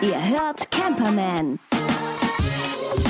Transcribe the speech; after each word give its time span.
Ihr 0.00 0.28
hört 0.30 0.70
Camperman. 0.70 1.58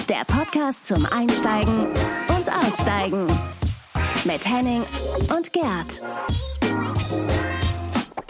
Der 0.09 0.25
Podcast 0.27 0.89
zum 0.89 1.07
Einsteigen 1.07 1.87
und 2.29 2.53
Aussteigen. 2.53 3.29
Mit 4.25 4.49
Henning 4.49 4.83
und 5.37 5.53
Gerd. 5.53 6.03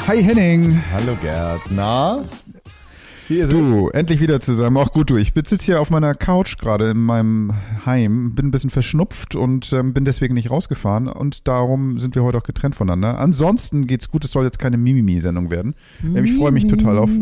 Hi 0.07 0.23
Henning. 0.23 0.83
Hallo 0.93 1.17
Gerd. 1.23 1.63
Na? 1.71 2.23
Hier 3.29 3.45
ist 3.45 3.53
du, 3.53 3.89
es. 3.89 3.95
endlich 3.95 4.21
wieder 4.21 4.41
zusammen. 4.41 4.77
Auch 4.77 4.93
gut, 4.93 5.11
du. 5.11 5.17
Ich 5.17 5.33
sitze 5.35 5.57
hier 5.57 5.81
auf 5.81 5.91
meiner 5.91 6.15
Couch 6.15 6.59
gerade 6.59 6.91
in 6.91 6.99
meinem 6.99 7.53
Heim, 7.87 8.35
bin 8.35 8.47
ein 8.47 8.51
bisschen 8.51 8.71
verschnupft 8.71 9.35
und 9.35 9.73
ähm, 9.73 9.95
bin 9.95 10.05
deswegen 10.05 10.35
nicht 10.35 10.51
rausgefahren 10.51 11.09
und 11.09 11.49
darum 11.49 11.99
sind 11.99 12.15
wir 12.15 12.23
heute 12.23 12.39
auch 12.39 12.43
getrennt 12.43 12.77
voneinander. 12.77 13.19
Ansonsten 13.19 13.87
geht's 13.87 14.11
gut, 14.11 14.25
es 14.25 14.33
soll 14.33 14.45
jetzt 14.45 14.59
keine 14.59 14.77
Mimimi-Sendung 14.77 15.51
werden. 15.51 15.75
Ähm, 16.03 16.25
ich 16.25 16.35
freue 16.37 16.53
mich 16.53 16.67
total 16.67 16.99
auf. 16.99 17.11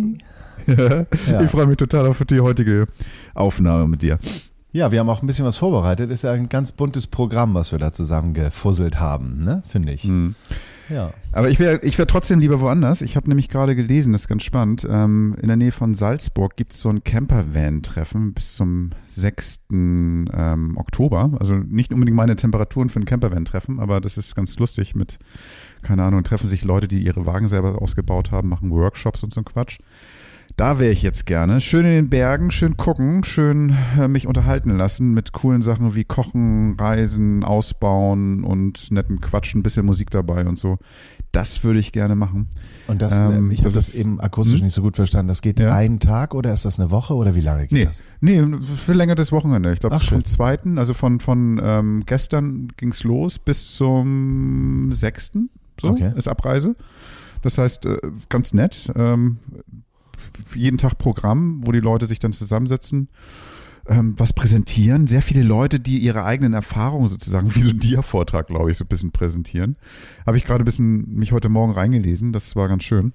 Ich 0.65 1.51
freue 1.51 1.67
mich 1.67 1.77
total 1.77 2.07
auf 2.07 2.25
die 2.25 2.39
heutige 2.39 2.87
Aufnahme 3.35 3.89
mit 3.89 4.03
dir. 4.03 4.21
Ja, 4.71 4.93
wir 4.93 5.01
haben 5.01 5.09
auch 5.09 5.21
ein 5.21 5.27
bisschen 5.27 5.45
was 5.45 5.59
vorbereitet. 5.59 6.09
Ist 6.13 6.23
ja 6.23 6.31
ein 6.31 6.49
ganz 6.49 6.71
buntes 6.71 7.09
Programm, 7.09 7.55
was 7.55 7.73
wir 7.73 7.81
da 7.81 7.93
zusammen 7.93 8.33
gefusselt 8.33 9.01
haben, 9.01 9.43
ne? 9.43 9.65
Finde 9.67 9.93
ich. 9.93 10.05
Hm. 10.05 10.37
Ja. 10.93 11.13
Aber 11.33 11.49
ich 11.49 11.59
wäre 11.59 11.81
ich 11.83 11.97
wär 11.99 12.07
trotzdem 12.07 12.41
lieber 12.41 12.61
woanders. 12.61 13.01
Ich 13.01 13.17
habe 13.17 13.29
nämlich 13.29 13.49
gerade 13.49 13.75
gelesen, 13.75 14.13
das 14.13 14.23
ist 14.23 14.29
ganz 14.29 14.43
spannend. 14.43 14.87
Ähm, 14.89 15.37
in 15.41 15.49
der 15.49 15.57
Nähe 15.57 15.73
von 15.73 15.95
Salzburg 15.95 16.57
gibt 16.57 16.73
es 16.73 16.81
so 16.81 16.91
ein 16.91 17.03
Campervan-Treffen 17.03 18.35
bis 18.35 18.55
zum 18.55 18.91
6. 19.07 19.61
Ähm, 19.71 20.75
Oktober. 20.77 21.33
Also 21.41 21.55
nicht 21.55 21.93
unbedingt 21.93 22.17
meine 22.17 22.37
Temperaturen 22.37 22.91
für 22.91 23.01
ein 23.01 23.05
Campervan-Treffen, 23.07 23.81
aber 23.81 24.01
das 24.01 24.19
ist 24.19 24.35
ganz 24.35 24.59
lustig 24.59 24.95
mit, 24.95 25.19
keine 25.83 26.05
Ahnung, 26.05 26.23
treffen 26.25 26.49
sich 26.49 26.65
Leute, 26.65 26.89
die 26.89 27.03
ihre 27.03 27.27
Wagen 27.27 27.49
selber 27.49 27.81
ausgebaut 27.81 28.31
haben, 28.31 28.49
machen 28.49 28.71
Workshops 28.71 29.23
und 29.23 29.33
so 29.33 29.41
ein 29.41 29.45
Quatsch. 29.45 29.79
Da 30.57 30.79
wäre 30.79 30.93
ich 30.93 31.03
jetzt 31.03 31.25
gerne. 31.25 31.61
Schön 31.61 31.87
in 31.87 31.93
den 31.93 32.11
Bergen, 32.11 32.51
schön 32.51 32.77
gucken, 32.77 33.25
schön 33.25 33.75
äh, 33.99 34.07
mich 34.07 34.27
unterhalten 34.27 34.77
lassen 34.77 35.15
mit 35.15 35.33
coolen 35.33 35.63
Sachen 35.63 35.95
wie 35.95 36.05
Kochen, 36.05 36.75
Reisen, 36.79 37.43
Ausbauen 37.43 38.45
und 38.45 38.91
netten 38.91 39.21
Quatschen, 39.21 39.61
ein 39.61 39.63
bisschen 39.63 39.87
Musik 39.87 40.11
dabei 40.11 40.47
und 40.47 40.59
so. 40.59 40.79
Das 41.33 41.65
würde 41.65 41.79
ich 41.79 41.93
gerne 41.93 42.15
machen. 42.17 42.49
Und 42.87 43.01
das, 43.01 43.19
äh, 43.19 43.23
ähm, 43.23 43.51
ich 43.51 43.61
habe 43.61 43.73
das, 43.73 43.87
das, 43.87 43.95
eben 43.95 44.21
akustisch 44.21 44.59
hm? 44.59 44.67
nicht 44.67 44.75
so 44.75 44.83
gut 44.83 44.97
verstanden. 44.97 45.29
Das 45.29 45.41
geht 45.41 45.59
ja. 45.59 45.75
einen 45.75 46.01
Tag 46.01 46.35
oder 46.35 46.53
ist 46.53 46.67
das 46.67 46.79
eine 46.79 46.91
Woche 46.91 47.15
oder 47.15 47.35
wie 47.35 47.41
lange 47.41 47.63
geht 47.63 47.73
nee, 47.73 47.85
das? 47.87 48.05
Nee, 48.21 48.43
verlängertes 48.77 49.33
Wochenende. 49.33 49.73
Ich 49.73 49.81
glaube, 49.81 49.99
vom 49.99 50.25
zweiten, 50.25 50.77
also 50.77 50.93
von, 50.93 51.21
von 51.21 51.61
ähm, 51.65 52.03
gestern 52.05 52.69
ging's 52.77 53.05
los 53.05 53.39
bis 53.39 53.75
zum 53.75 54.93
sechsten. 54.93 55.49
So 55.81 55.89
okay. 55.89 56.13
ist 56.15 56.29
Abreise. 56.29 56.77
Das 57.41 57.59
heißt, 57.59 57.87
äh, 57.87 57.97
ganz 58.29 58.53
nett. 58.53 58.93
Jeden 60.55 60.79
Tag 60.79 60.99
Programm, 60.99 61.61
wo 61.65 61.73
die 61.73 61.81
Leute 61.81 62.07
sich 62.07 62.19
dann 62.19 62.33
zusammensetzen, 62.33 63.09
ähm, 63.87 64.15
was 64.17 64.33
präsentieren. 64.33 65.07
Sehr 65.07 65.23
viele 65.23 65.43
Leute, 65.43 65.81
die 65.81 65.99
ihre 65.99 66.25
eigenen 66.25 66.53
Erfahrungen 66.53 67.09
sozusagen, 67.09 67.53
wie 67.55 67.63
so 67.63 67.71
ein 67.71 67.79
Dia-Vortrag, 67.79 68.47
glaube 68.47 68.71
ich, 68.71 68.77
so 68.77 68.85
ein 68.85 68.89
bisschen 68.89 69.13
präsentieren. 69.13 69.77
Habe 70.27 70.37
ich 70.37 70.45
gerade 70.45 70.63
ein 70.63 70.67
bisschen 70.67 71.15
mich 71.15 71.33
heute 71.33 71.49
Morgen 71.49 71.73
reingelesen, 71.73 72.33
das 72.33 72.57
war 72.57 72.69
ganz 72.69 72.85
schön. 72.85 73.13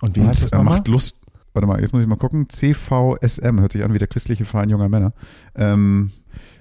Und 0.00 0.16
wie 0.16 0.22
heißt 0.22 0.42
das 0.42 0.52
nochmal? 0.52 0.78
Macht 0.78 0.88
Lust. 0.88 1.20
Warte 1.54 1.68
mal, 1.68 1.80
jetzt 1.80 1.92
muss 1.92 2.02
ich 2.02 2.08
mal 2.08 2.16
gucken. 2.16 2.48
CVSM 2.48 3.60
hört 3.60 3.72
sich 3.72 3.84
an 3.84 3.94
wie 3.94 3.98
der 3.98 4.08
christliche 4.08 4.44
Verein 4.44 4.70
junger 4.70 4.88
Männer. 4.88 5.12
Ähm, 5.54 6.10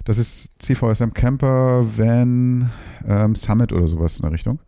das 0.05 0.19
ist 0.19 0.52
CVSM 0.59 1.13
Camper 1.13 1.83
Van 1.97 2.69
ähm, 3.08 3.33
Summit 3.33 3.73
oder 3.73 3.87
sowas 3.87 4.17
in 4.17 4.21
der 4.21 4.31
Richtung. 4.31 4.59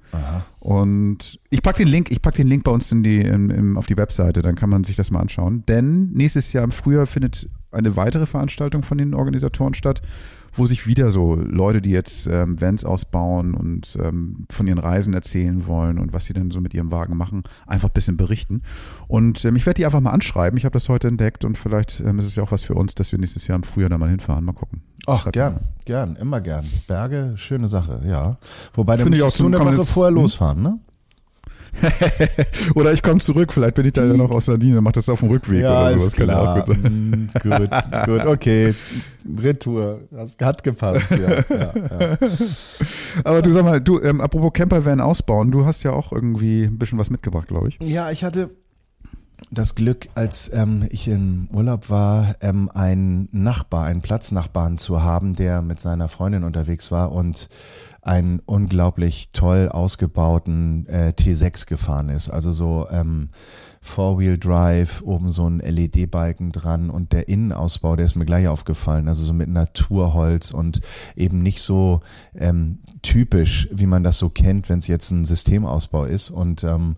Und 0.59 1.39
ich 1.49 1.61
packe 1.61 1.79
den 1.79 1.87
Link, 1.87 2.11
ich 2.11 2.21
pack 2.21 2.35
den 2.35 2.47
Link 2.47 2.63
bei 2.63 2.71
uns 2.71 2.91
in 2.91 3.03
die, 3.03 3.19
in, 3.21 3.49
in, 3.49 3.77
auf 3.77 3.85
die 3.85 3.97
Webseite, 3.97 4.41
dann 4.41 4.55
kann 4.55 4.69
man 4.69 4.83
sich 4.83 4.95
das 4.95 5.11
mal 5.11 5.19
anschauen. 5.19 5.63
Denn 5.67 6.11
nächstes 6.11 6.53
Jahr 6.53 6.63
im 6.63 6.71
Frühjahr 6.71 7.05
findet 7.05 7.49
eine 7.71 7.95
weitere 7.95 8.25
Veranstaltung 8.25 8.83
von 8.83 8.97
den 8.97 9.13
Organisatoren 9.13 9.73
statt 9.73 10.01
wo 10.57 10.65
sich 10.65 10.87
wieder 10.87 11.09
so 11.09 11.35
Leute, 11.35 11.81
die 11.81 11.91
jetzt 11.91 12.27
ähm, 12.27 12.59
Vans 12.59 12.85
ausbauen 12.85 13.53
und 13.53 13.97
ähm, 14.01 14.45
von 14.49 14.67
ihren 14.67 14.79
Reisen 14.79 15.13
erzählen 15.13 15.67
wollen 15.67 15.99
und 15.99 16.13
was 16.13 16.25
sie 16.25 16.33
denn 16.33 16.51
so 16.51 16.61
mit 16.61 16.73
ihrem 16.73 16.91
Wagen 16.91 17.17
machen, 17.17 17.43
einfach 17.67 17.89
ein 17.89 17.93
bisschen 17.93 18.17
berichten. 18.17 18.61
Und 19.07 19.43
ähm, 19.45 19.55
ich 19.55 19.65
werde 19.65 19.77
die 19.77 19.85
einfach 19.85 20.01
mal 20.01 20.11
anschreiben. 20.11 20.57
Ich 20.57 20.65
habe 20.65 20.73
das 20.73 20.89
heute 20.89 21.07
entdeckt 21.07 21.45
und 21.45 21.57
vielleicht 21.57 21.99
ähm, 21.99 22.19
ist 22.19 22.25
es 22.25 22.35
ja 22.35 22.43
auch 22.43 22.51
was 22.51 22.63
für 22.63 22.75
uns, 22.75 22.95
dass 22.95 23.11
wir 23.11 23.19
nächstes 23.19 23.47
Jahr 23.47 23.55
im 23.55 23.63
Frühjahr 23.63 23.89
da 23.89 23.97
mal 23.97 24.09
hinfahren. 24.09 24.45
Mal 24.45 24.53
gucken. 24.53 24.81
Ach, 25.07 25.31
gern, 25.31 25.53
mal. 25.53 25.61
gern, 25.85 26.15
immer 26.15 26.41
gern. 26.41 26.65
Berge, 26.87 27.33
schöne 27.35 27.67
Sache, 27.67 28.01
ja. 28.05 28.37
Wobei, 28.73 28.97
da 28.97 29.05
musst 29.05 29.39
du 29.39 29.45
eine 29.45 29.59
Woche 29.59 29.85
vorher 29.85 30.09
hm? 30.09 30.21
losfahren, 30.21 30.61
ne? 30.61 30.79
oder 32.75 32.93
ich 32.93 33.01
komme 33.01 33.19
zurück, 33.19 33.53
vielleicht 33.53 33.75
bin 33.75 33.85
ich 33.85 33.93
da 33.93 34.05
ja 34.05 34.13
noch 34.13 34.31
aus 34.31 34.45
Sardinien 34.45 34.77
und 34.77 34.83
mache 34.83 34.93
das 34.93 35.09
auf 35.09 35.19
dem 35.19 35.29
Rückweg 35.29 35.61
ja, 35.61 35.87
oder 35.87 35.99
sowas. 35.99 36.13
Klar. 36.13 36.27
Kann 36.27 36.61
auch 36.61 36.65
gut, 36.65 36.75
sein. 36.83 37.09
Mm, 37.09 37.29
gut, 37.41 38.05
gut, 38.05 38.25
okay. 38.25 38.75
Retour. 39.41 40.01
Das 40.11 40.37
hat 40.41 40.63
gepasst, 40.63 41.09
ja, 41.11 41.17
ja, 41.17 41.73
ja. 41.99 42.17
Aber 43.23 43.41
du 43.41 43.51
sag 43.51 43.63
mal, 43.63 43.81
du, 43.81 43.99
ähm, 44.01 44.21
apropos 44.21 44.53
Campervan 44.53 45.01
ausbauen, 45.01 45.51
du 45.51 45.65
hast 45.65 45.83
ja 45.83 45.91
auch 45.91 46.11
irgendwie 46.11 46.63
ein 46.63 46.77
bisschen 46.77 46.99
was 46.99 47.09
mitgebracht, 47.09 47.47
glaube 47.47 47.69
ich. 47.69 47.79
Ja, 47.81 48.11
ich 48.11 48.23
hatte 48.23 48.51
das 49.51 49.75
Glück, 49.75 50.07
als 50.15 50.51
ähm, 50.53 50.87
ich 50.89 51.07
im 51.07 51.47
Urlaub 51.53 51.89
war, 51.89 52.35
ähm, 52.41 52.69
einen 52.73 53.29
Nachbar, 53.31 53.85
einen 53.85 54.01
Platznachbarn 54.01 54.77
zu 54.77 55.03
haben, 55.03 55.35
der 55.35 55.61
mit 55.61 55.79
seiner 55.79 56.07
Freundin 56.07 56.43
unterwegs 56.43 56.91
war 56.91 57.11
und 57.11 57.49
einen 58.05 58.39
unglaublich 58.45 59.31
toll 59.31 59.67
ausgebauten 59.67 60.85
äh, 60.85 61.13
T6 61.17 61.65
gefahren 61.65 62.09
ist. 62.09 62.29
Also 62.29 62.51
so 62.51 62.87
ähm, 62.91 63.29
Four-Wheel-Drive, 63.81 65.01
oben 65.01 65.29
so 65.29 65.47
ein 65.49 65.57
LED-Balken 65.57 66.51
dran 66.51 66.91
und 66.91 67.13
der 67.13 67.27
Innenausbau, 67.29 67.95
der 67.95 68.05
ist 68.05 68.15
mir 68.15 68.25
gleich 68.25 68.47
aufgefallen. 68.47 69.07
Also 69.07 69.23
so 69.23 69.33
mit 69.33 69.49
Naturholz 69.49 70.51
und 70.51 70.81
eben 71.15 71.41
nicht 71.41 71.61
so 71.61 72.01
ähm, 72.35 72.79
typisch, 73.01 73.69
wie 73.71 73.87
man 73.87 74.03
das 74.03 74.19
so 74.19 74.29
kennt, 74.29 74.69
wenn 74.69 74.79
es 74.79 74.87
jetzt 74.87 75.09
ein 75.09 75.25
Systemausbau 75.25 76.05
ist. 76.05 76.29
Und 76.29 76.63
ähm, 76.63 76.97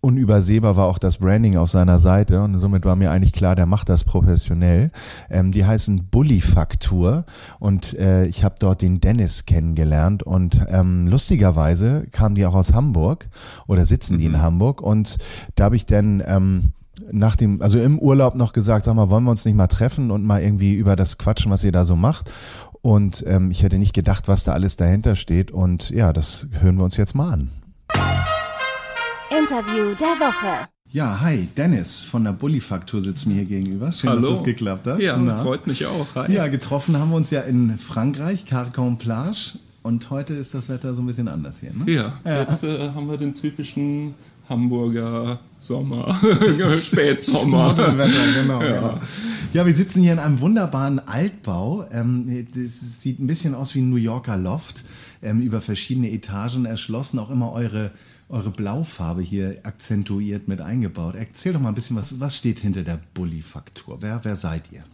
unübersehbar 0.00 0.76
war 0.76 0.86
auch 0.86 0.98
das 0.98 1.18
Branding 1.18 1.56
auf 1.56 1.70
seiner 1.70 1.98
Seite 1.98 2.42
und 2.42 2.58
somit 2.58 2.84
war 2.84 2.96
mir 2.96 3.10
eigentlich 3.10 3.32
klar, 3.32 3.56
der 3.56 3.66
macht 3.66 3.88
das 3.88 4.04
professionell. 4.04 4.90
Ähm, 5.30 5.52
die 5.52 5.64
heißen 5.64 6.08
Bully 6.10 6.40
Faktur 6.40 7.24
und 7.58 7.98
äh, 7.98 8.26
ich 8.26 8.44
habe 8.44 8.56
dort 8.58 8.82
den 8.82 9.00
Dennis 9.00 9.46
kennengelernt 9.46 10.22
und 10.22 10.60
ähm, 10.68 11.06
lustigerweise 11.06 12.06
kamen 12.12 12.34
die 12.34 12.46
auch 12.46 12.54
aus 12.54 12.72
Hamburg 12.72 13.28
oder 13.66 13.84
sitzen 13.84 14.18
die 14.18 14.26
in 14.26 14.32
mhm. 14.32 14.42
Hamburg 14.42 14.80
und 14.80 15.18
da 15.56 15.64
habe 15.64 15.76
ich 15.76 15.86
dann 15.86 16.22
ähm, 16.24 16.72
nach 17.10 17.36
dem, 17.36 17.60
also 17.60 17.78
im 17.78 17.98
Urlaub 17.98 18.34
noch 18.34 18.52
gesagt, 18.52 18.84
sag 18.84 18.94
mal, 18.94 19.10
wollen 19.10 19.24
wir 19.24 19.30
uns 19.30 19.44
nicht 19.44 19.56
mal 19.56 19.66
treffen 19.66 20.10
und 20.10 20.24
mal 20.24 20.42
irgendwie 20.42 20.74
über 20.74 20.96
das 20.96 21.18
quatschen, 21.18 21.50
was 21.50 21.64
ihr 21.64 21.72
da 21.72 21.84
so 21.84 21.96
macht. 21.96 22.32
Und 22.80 23.24
ähm, 23.26 23.50
ich 23.50 23.62
hätte 23.62 23.78
nicht 23.78 23.94
gedacht, 23.94 24.28
was 24.28 24.44
da 24.44 24.52
alles 24.52 24.76
dahinter 24.76 25.16
steht. 25.16 25.50
Und 25.50 25.90
ja, 25.90 26.12
das 26.12 26.46
hören 26.60 26.76
wir 26.76 26.84
uns 26.84 26.96
jetzt 26.96 27.14
mal 27.14 27.32
an. 27.32 27.50
Interview 29.30 29.94
der 29.94 30.18
Woche. 30.20 30.68
Ja, 30.88 31.20
hi, 31.20 31.48
Dennis 31.56 32.04
von 32.04 32.22
der 32.24 32.32
Bullifaktur 32.32 33.00
sitzt 33.00 33.26
mir 33.26 33.34
hier 33.34 33.44
gegenüber. 33.44 33.90
Schön, 33.90 34.10
Hallo. 34.10 34.20
dass 34.20 34.30
das 34.30 34.44
geklappt 34.44 34.86
hat. 34.86 35.00
Ja, 35.00 35.16
Na? 35.16 35.42
freut 35.42 35.66
mich 35.66 35.84
auch. 35.86 36.06
Hi. 36.14 36.32
Ja, 36.32 36.46
getroffen 36.46 36.96
haben 36.98 37.10
wir 37.10 37.16
uns 37.16 37.30
ja 37.30 37.40
in 37.40 37.76
Frankreich, 37.76 38.46
Carcon 38.46 38.96
Plage. 38.98 39.58
Und 39.82 40.10
heute 40.10 40.34
ist 40.34 40.54
das 40.54 40.68
Wetter 40.68 40.94
so 40.94 41.02
ein 41.02 41.06
bisschen 41.06 41.28
anders 41.28 41.60
hier, 41.60 41.72
ne? 41.72 41.90
Ja, 41.92 42.12
ja. 42.24 42.40
jetzt 42.40 42.62
äh, 42.62 42.90
haben 42.90 43.08
wir 43.08 43.16
den 43.18 43.34
typischen 43.34 44.14
Hamburger 44.48 45.40
Sommer, 45.58 46.14
Spätsommer. 46.76 47.74
genau, 47.74 48.62
ja. 48.62 48.70
genau. 48.70 48.98
Ja, 49.52 49.66
wir 49.66 49.72
sitzen 49.72 50.02
hier 50.02 50.12
in 50.12 50.18
einem 50.20 50.40
wunderbaren 50.40 51.00
Altbau. 51.00 51.84
Ähm, 51.90 52.46
das 52.54 53.00
sieht 53.02 53.18
ein 53.18 53.26
bisschen 53.26 53.54
aus 53.54 53.74
wie 53.74 53.80
ein 53.80 53.90
New 53.90 53.96
Yorker 53.96 54.36
Loft, 54.36 54.84
ähm, 55.22 55.40
über 55.40 55.60
verschiedene 55.60 56.12
Etagen 56.12 56.64
erschlossen. 56.64 57.18
Auch 57.18 57.30
immer 57.30 57.52
eure, 57.52 57.90
eure 58.28 58.50
Blaufarbe 58.50 59.22
hier 59.22 59.60
akzentuiert 59.62 60.48
mit 60.48 60.60
eingebaut. 60.60 61.14
Erzähl 61.14 61.52
doch 61.52 61.60
mal 61.60 61.68
ein 61.68 61.74
bisschen, 61.74 61.96
was, 61.96 62.18
was 62.20 62.36
steht 62.36 62.58
hinter 62.58 62.82
der 62.82 63.00
Bulli-Faktur? 63.14 63.98
Wer, 64.00 64.24
wer 64.24 64.36
seid 64.36 64.72
ihr? 64.72 64.84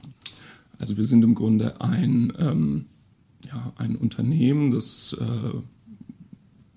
Also 0.78 0.96
wir 0.96 1.04
sind 1.04 1.22
im 1.22 1.34
Grunde 1.34 1.80
ein, 1.80 2.32
ähm, 2.38 2.86
ja, 3.46 3.72
ein 3.76 3.96
Unternehmen, 3.96 4.70
das 4.70 5.16
äh, 5.18 5.58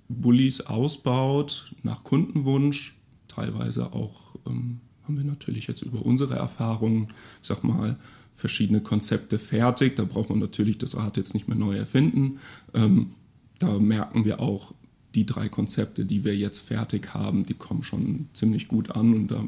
Bullies 0.07 0.61
ausbaut 0.61 1.73
nach 1.83 2.03
Kundenwunsch. 2.03 2.99
Teilweise 3.27 3.93
auch 3.93 4.35
ähm, 4.45 4.79
haben 5.03 5.17
wir 5.17 5.25
natürlich 5.25 5.67
jetzt 5.67 5.81
über 5.81 6.05
unsere 6.05 6.35
Erfahrungen, 6.35 7.07
ich 7.41 7.47
sag 7.47 7.63
mal, 7.63 7.97
verschiedene 8.33 8.81
Konzepte 8.81 9.39
fertig. 9.39 9.95
Da 9.95 10.03
braucht 10.03 10.29
man 10.29 10.39
natürlich 10.39 10.77
das 10.77 10.95
Rad 10.97 11.17
jetzt 11.17 11.33
nicht 11.33 11.47
mehr 11.47 11.57
neu 11.57 11.75
erfinden. 11.75 12.39
Ähm, 12.73 13.11
da 13.59 13.79
merken 13.79 14.25
wir 14.25 14.39
auch, 14.39 14.73
die 15.15 15.25
drei 15.25 15.49
Konzepte, 15.49 16.05
die 16.05 16.23
wir 16.23 16.35
jetzt 16.35 16.59
fertig 16.59 17.13
haben, 17.13 17.45
die 17.45 17.53
kommen 17.53 17.83
schon 17.83 18.27
ziemlich 18.33 18.67
gut 18.67 18.91
an 18.91 19.13
und 19.13 19.31
da, 19.31 19.43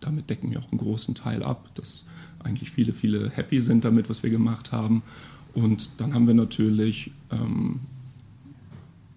damit 0.00 0.28
decken 0.28 0.50
wir 0.50 0.58
auch 0.58 0.70
einen 0.70 0.80
großen 0.80 1.14
Teil 1.14 1.42
ab, 1.42 1.70
dass 1.74 2.04
eigentlich 2.40 2.70
viele, 2.70 2.92
viele 2.92 3.30
happy 3.30 3.60
sind 3.60 3.84
damit, 3.84 4.10
was 4.10 4.22
wir 4.22 4.30
gemacht 4.30 4.72
haben. 4.72 5.02
Und 5.54 6.00
dann 6.00 6.12
haben 6.12 6.26
wir 6.26 6.34
natürlich 6.34 7.12
ähm, 7.30 7.80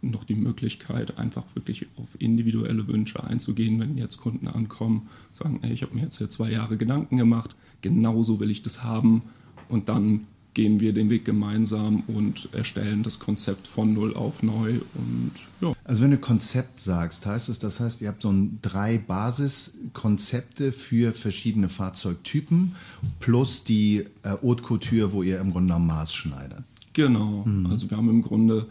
noch 0.02 0.24
die 0.24 0.36
Möglichkeit, 0.36 1.18
einfach 1.18 1.44
wirklich 1.56 1.88
auf 1.98 2.10
individuelle 2.20 2.88
Wünsche 2.88 3.24
einzugehen, 3.24 3.80
wenn 3.80 3.98
jetzt 3.98 4.18
Kunden 4.18 4.48
ankommen, 4.48 5.08
sagen, 5.34 5.60
ey, 5.64 5.74
ich 5.74 5.82
habe 5.82 5.96
mir 5.96 6.02
jetzt 6.04 6.20
hier 6.20 6.30
zwei 6.30 6.52
Jahre 6.52 6.78
Gedanken 6.78 7.18
gemacht, 7.18 7.56
genauso 7.82 8.40
will 8.40 8.52
ich 8.52 8.62
das 8.62 8.84
haben 8.84 9.24
und 9.70 9.90
dann 9.90 10.22
gehen 10.58 10.80
wir 10.80 10.92
den 10.92 11.12
Weg 11.12 11.24
gemeinsam 11.24 12.02
und 12.08 12.50
erstellen 12.52 13.04
das 13.04 13.20
Konzept 13.20 13.68
von 13.68 13.94
null 13.94 14.16
auf 14.16 14.42
neu 14.42 14.80
und 14.96 15.32
ja. 15.62 15.74
Also 15.84 16.02
wenn 16.02 16.10
du 16.10 16.18
Konzept 16.18 16.82
sagst, 16.82 17.28
heißt 17.28 17.50
es, 17.50 17.60
das 17.60 17.80
heißt, 17.80 18.02
ihr 18.02 18.08
habt 18.08 18.24
so 18.24 18.32
ein 18.32 18.58
drei 18.64 18.98
Basiskonzepte 18.98 20.72
für 20.72 21.14
verschiedene 21.14 21.70
Fahrzeugtypen 21.70 22.74
plus 23.20 23.66
die 23.66 24.06
äh, 24.24 24.32
Haute 24.42 24.64
Couture, 24.64 25.12
wo 25.12 25.22
ihr 25.22 25.40
im 25.40 25.52
Grunde 25.52 25.76
am 25.76 25.86
Maß 25.86 26.12
schneidet. 26.12 26.64
Genau, 26.94 27.44
mhm. 27.46 27.68
also 27.68 27.92
wir 27.92 27.98
haben 27.98 28.10
im 28.10 28.24
Grunde 28.24 28.66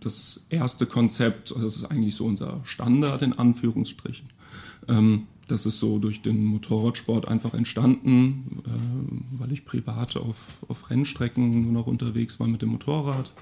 das 0.00 0.46
erste 0.50 0.84
Konzept, 0.84 1.52
das 1.52 1.76
ist 1.76 1.84
eigentlich 1.84 2.16
so 2.16 2.24
unser 2.24 2.60
Standard 2.64 3.22
in 3.22 3.34
Anführungsstrichen. 3.34 4.30
Ähm, 4.88 5.28
das 5.48 5.66
ist 5.66 5.78
so 5.78 5.98
durch 5.98 6.22
den 6.22 6.44
Motorradsport 6.44 7.28
einfach 7.28 7.54
entstanden, 7.54 8.62
äh, 8.66 9.40
weil 9.40 9.52
ich 9.52 9.64
privat 9.64 10.16
auf, 10.16 10.64
auf 10.68 10.90
Rennstrecken 10.90 11.62
nur 11.62 11.72
noch 11.72 11.86
unterwegs 11.86 12.40
war 12.40 12.46
mit 12.46 12.62
dem 12.62 12.70
Motorrad. 12.70 13.32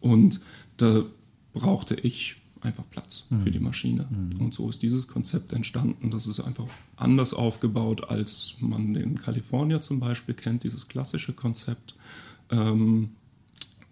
Und 0.00 0.40
da 0.76 1.02
brauchte 1.52 1.94
ich 1.94 2.36
einfach 2.60 2.84
Platz 2.90 3.26
mhm. 3.30 3.40
für 3.42 3.50
die 3.50 3.60
Maschine. 3.60 4.06
Mhm. 4.10 4.40
Und 4.40 4.54
so 4.54 4.68
ist 4.68 4.82
dieses 4.82 5.06
Konzept 5.06 5.52
entstanden. 5.52 6.10
Das 6.10 6.26
ist 6.26 6.40
einfach 6.40 6.66
anders 6.96 7.34
aufgebaut, 7.34 8.08
als 8.08 8.56
man 8.60 8.96
in 8.96 9.20
Kalifornien 9.20 9.82
zum 9.82 10.00
Beispiel 10.00 10.34
kennt, 10.34 10.64
dieses 10.64 10.88
klassische 10.88 11.34
Konzept. 11.34 11.94
Ähm, 12.50 13.10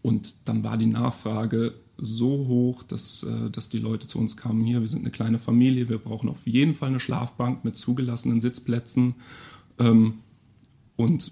und 0.00 0.34
dann 0.46 0.64
war 0.64 0.76
die 0.76 0.86
Nachfrage 0.86 1.74
so 2.04 2.48
hoch, 2.48 2.82
dass, 2.82 3.22
äh, 3.22 3.48
dass 3.50 3.68
die 3.68 3.78
Leute 3.78 4.08
zu 4.08 4.18
uns 4.18 4.36
kamen, 4.36 4.64
hier, 4.64 4.80
wir 4.80 4.88
sind 4.88 5.00
eine 5.00 5.12
kleine 5.12 5.38
Familie, 5.38 5.88
wir 5.88 5.98
brauchen 5.98 6.28
auf 6.28 6.46
jeden 6.46 6.74
Fall 6.74 6.88
eine 6.88 6.98
Schlafbank 6.98 7.64
mit 7.64 7.76
zugelassenen 7.76 8.40
Sitzplätzen. 8.40 9.14
Ähm, 9.78 10.14
und 10.96 11.30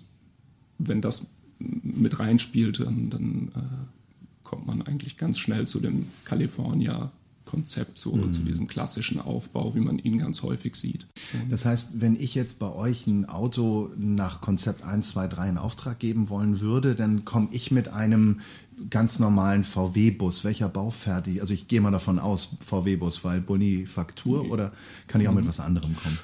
wenn 0.78 1.00
das 1.00 1.26
mit 1.58 2.20
reinspielt, 2.20 2.78
dann, 2.78 3.10
dann 3.10 3.50
äh, 3.54 4.44
kommt 4.44 4.66
man 4.66 4.82
eigentlich 4.82 5.16
ganz 5.16 5.38
schnell 5.38 5.66
zu 5.66 5.80
dem 5.80 6.06
California 6.24 7.10
Konzept, 7.50 7.98
so 7.98 8.14
mhm. 8.14 8.32
zu 8.32 8.42
diesem 8.42 8.68
klassischen 8.68 9.20
Aufbau, 9.20 9.74
wie 9.74 9.80
man 9.80 9.98
ihn 9.98 10.18
ganz 10.18 10.42
häufig 10.42 10.76
sieht. 10.76 11.06
Das 11.50 11.64
heißt, 11.64 12.00
wenn 12.00 12.14
ich 12.14 12.34
jetzt 12.36 12.60
bei 12.60 12.72
euch 12.72 13.08
ein 13.08 13.28
Auto 13.28 13.90
nach 13.96 14.40
Konzept 14.40 14.84
1, 14.84 15.08
2, 15.10 15.26
3 15.26 15.48
in 15.48 15.58
Auftrag 15.58 15.98
geben 15.98 16.28
wollen 16.28 16.60
würde, 16.60 16.94
dann 16.94 17.24
komme 17.24 17.48
ich 17.50 17.72
mit 17.72 17.88
einem 17.88 18.40
ganz 18.88 19.18
normalen 19.18 19.64
VW-Bus. 19.64 20.44
Welcher 20.44 20.68
Baufertig? 20.68 21.40
Also 21.40 21.52
ich 21.52 21.66
gehe 21.66 21.80
mal 21.80 21.90
davon 21.90 22.18
aus, 22.20 22.56
VW-Bus, 22.64 23.24
weil 23.24 23.40
Bonifaktur 23.40 24.44
nee. 24.44 24.50
oder 24.50 24.72
kann 25.08 25.20
ich 25.20 25.28
auch 25.28 25.34
mit 25.34 25.44
mhm. 25.44 25.48
was 25.48 25.58
anderem 25.58 25.94
kommen? 25.96 26.18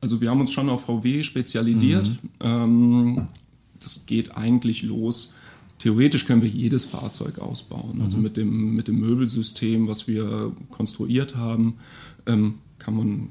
Also 0.00 0.20
wir 0.20 0.30
haben 0.30 0.40
uns 0.40 0.52
schon 0.52 0.68
auf 0.70 0.84
VW 0.84 1.24
spezialisiert. 1.24 2.06
Mhm. 2.06 2.30
Ähm, 2.40 3.26
das 3.80 4.06
geht 4.06 4.36
eigentlich 4.36 4.82
los 4.82 5.34
theoretisch 5.78 6.26
können 6.26 6.42
wir 6.42 6.48
jedes 6.48 6.84
Fahrzeug 6.84 7.38
ausbauen. 7.38 8.00
Also 8.02 8.16
mhm. 8.16 8.22
mit 8.22 8.36
dem, 8.36 8.74
mit 8.74 8.88
dem 8.88 9.00
Möbelsystem, 9.00 9.88
was 9.88 10.08
wir 10.08 10.52
konstruiert 10.70 11.36
haben, 11.36 11.74
ähm, 12.26 12.54
kann 12.78 12.96
man, 12.96 13.28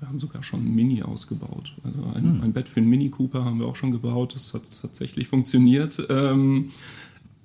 wir 0.00 0.08
haben 0.08 0.18
sogar 0.18 0.42
schon 0.42 0.60
ein 0.60 0.74
Mini 0.74 1.02
ausgebaut. 1.02 1.74
Also 1.82 1.98
ein, 2.14 2.36
mhm. 2.36 2.42
ein, 2.42 2.52
Bett 2.52 2.68
für 2.68 2.80
einen 2.80 2.88
Mini 2.88 3.08
Cooper 3.08 3.44
haben 3.44 3.58
wir 3.58 3.66
auch 3.66 3.76
schon 3.76 3.90
gebaut, 3.90 4.34
das 4.34 4.54
hat 4.54 4.62
tatsächlich 4.80 5.28
funktioniert. 5.28 6.06
Ähm, 6.08 6.66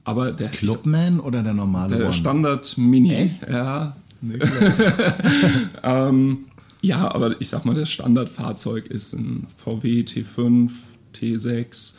aber 0.04 0.32
der 0.34 0.50
Clubman 0.50 1.20
oder 1.20 1.42
der 1.44 1.54
normale 1.54 1.96
Der 1.96 2.06
One? 2.08 2.14
Standard 2.14 2.78
Mini, 2.78 3.14
Echt? 3.14 3.48
ja. 3.50 3.96
ähm, 5.84 6.46
ja, 6.82 7.14
aber 7.14 7.40
ich 7.42 7.50
sag 7.50 7.66
mal, 7.66 7.76
das 7.76 7.90
Standardfahrzeug 7.90 8.88
ist 8.88 9.14
ein 9.14 9.48
VW 9.56 10.02
T5, 10.02 10.72
T6. 11.14 11.96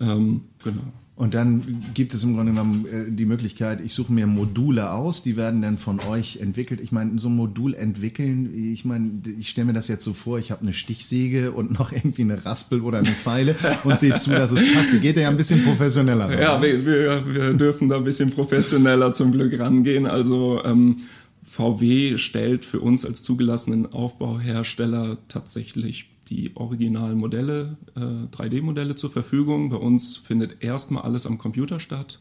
Ähm, 0.00 0.42
genau. 0.62 0.82
Und 1.16 1.34
dann 1.34 1.84
gibt 1.94 2.12
es 2.12 2.24
im 2.24 2.34
Grunde 2.34 2.50
genommen 2.50 2.86
äh, 2.86 3.08
die 3.08 3.24
Möglichkeit, 3.24 3.80
ich 3.80 3.94
suche 3.94 4.12
mir 4.12 4.26
Module 4.26 4.90
aus, 4.90 5.22
die 5.22 5.36
werden 5.36 5.62
dann 5.62 5.78
von 5.78 6.00
euch 6.00 6.38
entwickelt. 6.38 6.80
Ich 6.80 6.90
meine, 6.90 7.20
so 7.20 7.28
ein 7.28 7.36
Modul 7.36 7.74
entwickeln, 7.74 8.52
ich 8.52 8.84
meine, 8.84 9.22
ich 9.38 9.50
stelle 9.50 9.68
mir 9.68 9.74
das 9.74 9.86
jetzt 9.86 10.02
so 10.02 10.12
vor, 10.12 10.40
ich 10.40 10.50
habe 10.50 10.62
eine 10.62 10.72
Stichsäge 10.72 11.52
und 11.52 11.78
noch 11.78 11.92
irgendwie 11.92 12.22
eine 12.22 12.44
Raspel 12.44 12.80
oder 12.80 12.98
eine 12.98 13.06
Pfeile 13.06 13.54
und 13.84 13.96
sehe 13.96 14.16
zu, 14.16 14.30
dass 14.30 14.50
es 14.50 14.60
passt. 14.74 15.00
Geht 15.00 15.16
ja 15.16 15.28
ein 15.28 15.36
bisschen 15.36 15.62
professioneller. 15.62 16.40
Ja, 16.40 16.60
wir, 16.60 16.84
wir, 16.84 17.34
wir, 17.34 17.54
dürfen 17.54 17.88
da 17.88 17.96
ein 17.96 18.04
bisschen 18.04 18.30
professioneller 18.30 19.12
zum 19.12 19.30
Glück 19.30 19.56
rangehen. 19.56 20.06
Also 20.06 20.64
ähm, 20.64 20.96
VW 21.44 22.18
stellt 22.18 22.64
für 22.64 22.80
uns 22.80 23.06
als 23.06 23.22
zugelassenen 23.22 23.92
Aufbauhersteller 23.92 25.18
tatsächlich 25.28 26.10
die 26.28 26.56
originalen 26.56 27.18
Modelle, 27.18 27.76
äh, 27.96 28.00
3D-Modelle 28.34 28.94
zur 28.94 29.10
Verfügung. 29.10 29.70
Bei 29.70 29.76
uns 29.76 30.16
findet 30.16 30.62
erstmal 30.62 31.02
alles 31.02 31.26
am 31.26 31.38
Computer 31.38 31.80
statt. 31.80 32.20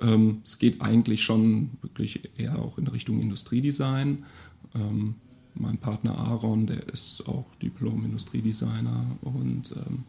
Ähm, 0.00 0.40
es 0.44 0.58
geht 0.58 0.80
eigentlich 0.82 1.22
schon 1.22 1.70
wirklich 1.80 2.30
eher 2.36 2.58
auch 2.58 2.78
in 2.78 2.86
Richtung 2.86 3.20
Industriedesign. 3.20 4.24
Ähm, 4.74 5.14
mein 5.54 5.78
Partner 5.78 6.16
Aaron, 6.16 6.66
der 6.66 6.88
ist 6.88 7.28
auch 7.28 7.44
Diplom-Industriedesigner 7.62 9.04
und 9.20 9.72
ähm, 9.76 10.04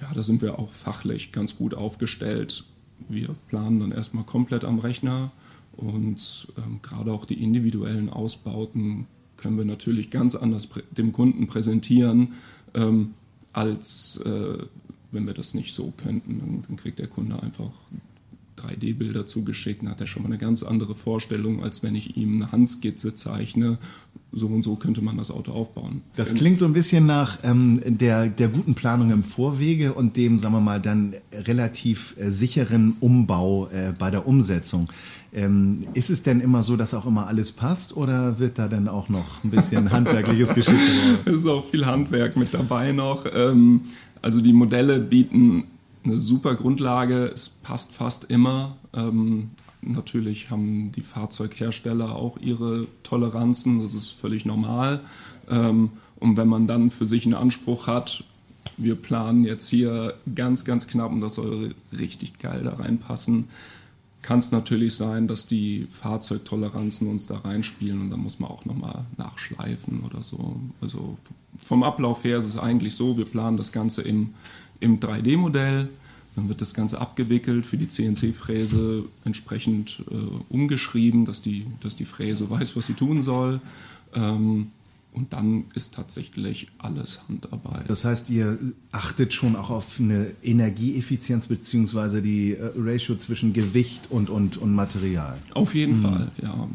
ja, 0.00 0.12
da 0.12 0.22
sind 0.22 0.42
wir 0.42 0.58
auch 0.58 0.68
fachlich 0.68 1.32
ganz 1.32 1.56
gut 1.56 1.74
aufgestellt. 1.74 2.64
Wir 3.08 3.34
planen 3.48 3.80
dann 3.80 3.92
erstmal 3.92 4.24
komplett 4.24 4.64
am 4.64 4.80
Rechner 4.80 5.30
und 5.72 6.48
ähm, 6.58 6.80
gerade 6.82 7.12
auch 7.12 7.24
die 7.24 7.42
individuellen 7.42 8.10
Ausbauten 8.10 9.06
können 9.36 9.56
wir 9.56 9.64
natürlich 9.64 10.10
ganz 10.10 10.34
anders 10.34 10.68
dem 10.90 11.12
Kunden 11.12 11.46
präsentieren, 11.46 12.34
ähm, 12.74 13.14
als 13.52 14.22
äh, 14.24 14.58
wenn 15.10 15.26
wir 15.26 15.34
das 15.34 15.54
nicht 15.54 15.74
so 15.74 15.92
könnten. 15.96 16.38
Dann, 16.38 16.62
dann 16.66 16.76
kriegt 16.76 16.98
der 16.98 17.06
Kunde 17.06 17.42
einfach 17.42 17.70
3D-Bilder 18.58 19.26
zugeschickt, 19.26 19.82
dann 19.82 19.90
hat 19.90 20.00
er 20.00 20.06
schon 20.06 20.22
mal 20.22 20.28
eine 20.28 20.38
ganz 20.38 20.62
andere 20.62 20.94
Vorstellung, 20.94 21.62
als 21.62 21.82
wenn 21.82 21.94
ich 21.94 22.16
ihm 22.16 22.36
eine 22.36 22.52
Handskizze 22.52 23.14
zeichne. 23.14 23.78
So 24.30 24.46
und 24.48 24.62
so 24.62 24.76
könnte 24.76 25.00
man 25.00 25.16
das 25.16 25.30
Auto 25.30 25.52
aufbauen. 25.52 26.02
Das 26.16 26.34
klingt 26.34 26.58
so 26.58 26.66
ein 26.66 26.74
bisschen 26.74 27.06
nach 27.06 27.38
ähm, 27.44 27.80
der, 27.86 28.28
der 28.28 28.48
guten 28.48 28.74
Planung 28.74 29.10
im 29.10 29.22
Vorwege 29.22 29.94
und 29.94 30.18
dem, 30.18 30.38
sagen 30.38 30.52
wir 30.52 30.60
mal, 30.60 30.80
dann 30.80 31.14
relativ 31.32 32.14
äh, 32.18 32.30
sicheren 32.30 32.96
Umbau 33.00 33.68
äh, 33.68 33.94
bei 33.98 34.10
der 34.10 34.26
Umsetzung. 34.26 34.90
Ähm, 35.32 35.80
ist 35.92 36.08
es 36.08 36.22
denn 36.22 36.40
immer 36.40 36.62
so, 36.62 36.76
dass 36.76 36.94
auch 36.94 37.06
immer 37.06 37.26
alles 37.26 37.52
passt 37.52 37.96
oder 37.96 38.38
wird 38.38 38.58
da 38.58 38.66
dann 38.66 38.88
auch 38.88 39.08
noch 39.08 39.44
ein 39.44 39.50
bisschen 39.50 39.92
handwerkliches 39.92 40.54
Geschick? 40.54 40.78
Es 41.26 41.40
ist 41.40 41.46
auch 41.46 41.64
viel 41.64 41.84
Handwerk 41.84 42.36
mit 42.36 42.54
dabei 42.54 42.92
noch. 42.92 43.26
Ähm, 43.34 43.82
also 44.22 44.40
die 44.40 44.54
Modelle 44.54 45.00
bieten 45.00 45.64
eine 46.04 46.18
super 46.18 46.54
Grundlage, 46.54 47.26
es 47.26 47.48
passt 47.48 47.92
fast 47.92 48.24
immer. 48.24 48.76
Ähm, 48.94 49.50
natürlich 49.82 50.50
haben 50.50 50.92
die 50.92 51.02
Fahrzeughersteller 51.02 52.14
auch 52.14 52.38
ihre 52.38 52.86
Toleranzen, 53.02 53.82
das 53.82 53.94
ist 53.94 54.10
völlig 54.10 54.44
normal. 54.44 55.00
Ähm, 55.50 55.90
und 56.16 56.36
wenn 56.36 56.48
man 56.48 56.66
dann 56.66 56.90
für 56.90 57.06
sich 57.06 57.24
einen 57.24 57.34
Anspruch 57.34 57.86
hat, 57.86 58.24
wir 58.76 58.94
planen 58.94 59.44
jetzt 59.44 59.68
hier 59.68 60.14
ganz, 60.34 60.64
ganz 60.64 60.86
knapp 60.86 61.12
und 61.12 61.20
das 61.20 61.34
soll 61.34 61.74
richtig 61.96 62.38
geil 62.38 62.62
da 62.64 62.74
reinpassen, 62.74 63.44
kann 64.22 64.40
es 64.40 64.50
natürlich 64.50 64.94
sein, 64.94 65.28
dass 65.28 65.46
die 65.46 65.86
Fahrzeugtoleranzen 65.90 67.08
uns 67.08 67.26
da 67.26 67.38
reinspielen 67.38 68.00
und 68.00 68.10
dann 68.10 68.20
muss 68.20 68.40
man 68.40 68.50
auch 68.50 68.64
nochmal 68.64 69.06
nachschleifen 69.16 70.00
oder 70.00 70.22
so. 70.22 70.60
Also 70.80 71.16
vom 71.58 71.82
Ablauf 71.82 72.24
her 72.24 72.38
ist 72.38 72.44
es 72.44 72.58
eigentlich 72.58 72.94
so, 72.94 73.16
wir 73.16 73.24
planen 73.24 73.56
das 73.56 73.72
Ganze 73.72 74.02
im, 74.02 74.34
im 74.80 75.00
3D-Modell, 75.00 75.88
dann 76.36 76.48
wird 76.48 76.60
das 76.60 76.74
Ganze 76.74 77.00
abgewickelt, 77.00 77.66
für 77.66 77.78
die 77.78 77.88
CNC-Fräse 77.88 79.04
entsprechend 79.24 80.02
äh, 80.10 80.14
umgeschrieben, 80.52 81.24
dass 81.24 81.42
die, 81.42 81.66
dass 81.80 81.96
die 81.96 82.04
Fräse 82.04 82.50
weiß, 82.50 82.76
was 82.76 82.86
sie 82.86 82.94
tun 82.94 83.22
soll. 83.22 83.60
Ähm, 84.14 84.70
und 85.18 85.32
dann 85.32 85.64
ist 85.74 85.94
tatsächlich 85.94 86.68
alles 86.78 87.22
Handarbeit. 87.28 87.90
Das 87.90 88.04
heißt, 88.04 88.30
ihr 88.30 88.56
achtet 88.92 89.34
schon 89.34 89.56
auch 89.56 89.70
auf 89.70 89.98
eine 89.98 90.28
Energieeffizienz 90.44 91.48
bzw. 91.48 92.20
die 92.20 92.52
äh, 92.52 92.70
Ratio 92.76 93.16
zwischen 93.16 93.52
Gewicht 93.52 94.10
und, 94.10 94.30
und, 94.30 94.58
und 94.58 94.72
Material. 94.72 95.36
Auf 95.54 95.74
jeden 95.74 95.98
mhm. 95.98 96.02
Fall, 96.02 96.32
ja. 96.40 96.68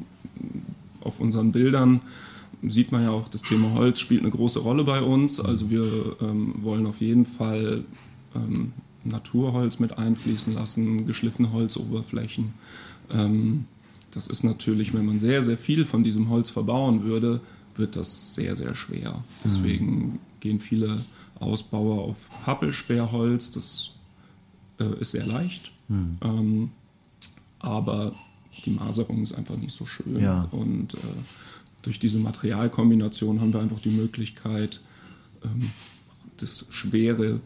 Auf 1.00 1.22
unseren 1.22 1.54
Bildern 1.54 2.02
sieht 2.62 2.92
man 2.92 3.04
ja 3.04 3.12
auch, 3.12 3.30
das 3.30 3.44
Thema 3.44 3.74
Holz 3.76 4.00
spielt 4.00 4.22
eine 4.22 4.32
große 4.32 4.60
Rolle 4.60 4.84
bei 4.84 5.02
uns. 5.02 5.40
Also 5.40 5.70
wir 5.70 5.86
ähm, 6.22 6.56
wollen 6.62 6.86
auf 6.86 7.00
jeden 7.00 7.26
Fall 7.26 7.86
ähm, 8.36 8.74
Naturholz 9.06 9.80
mit 9.80 9.98
einfließen 9.98 10.54
lassen, 10.54 11.06
geschliffene 11.06 11.54
Holzoberflächen. 11.54 12.54
Ähm, 13.10 13.66
das 14.12 14.28
ist 14.28 14.44
natürlich, 14.44 14.94
wenn 14.94 15.06
man 15.06 15.18
sehr, 15.18 15.42
sehr 15.42 15.58
viel 15.58 15.86
von 15.86 16.04
diesem 16.04 16.30
Holz 16.30 16.50
verbauen 16.50 17.04
würde, 17.04 17.40
wird 17.76 17.96
das 17.96 18.36
sehr, 18.36 18.56
sehr 18.56 18.76
schwer. 18.76 19.24
Deswegen 19.44 19.96
mhm. 19.96 20.20
gehen 20.40 20.60
viele 20.60 21.04
Ausbauer 21.40 22.04
auf 22.04 22.30
Pappelsperrholz. 22.44 23.52
Das 23.52 23.96
äh, 24.80 25.00
ist 25.00 25.12
sehr 25.12 25.26
leicht. 25.26 25.72
Mhm. 25.88 26.18
Ähm, 26.22 26.72
aber 27.60 28.14
die 28.66 28.72
Maserung 28.72 29.24
ist 29.24 29.34
einfach 29.34 29.56
nicht 29.56 29.76
so 29.76 29.86
schön. 29.86 30.20
Ja. 30.20 30.48
Und 30.52 30.96
äh, 30.96 30.98
durch 31.82 32.00
diese 32.00 32.20
Materialkombination 32.20 33.42
haben 33.42 33.54
wir 33.54 33.62
einfach 33.62 33.80
die 33.80 33.90
Möglichkeit, 33.90 34.82
ähm, 35.44 35.72
das 36.38 36.68
schwere 36.70 37.40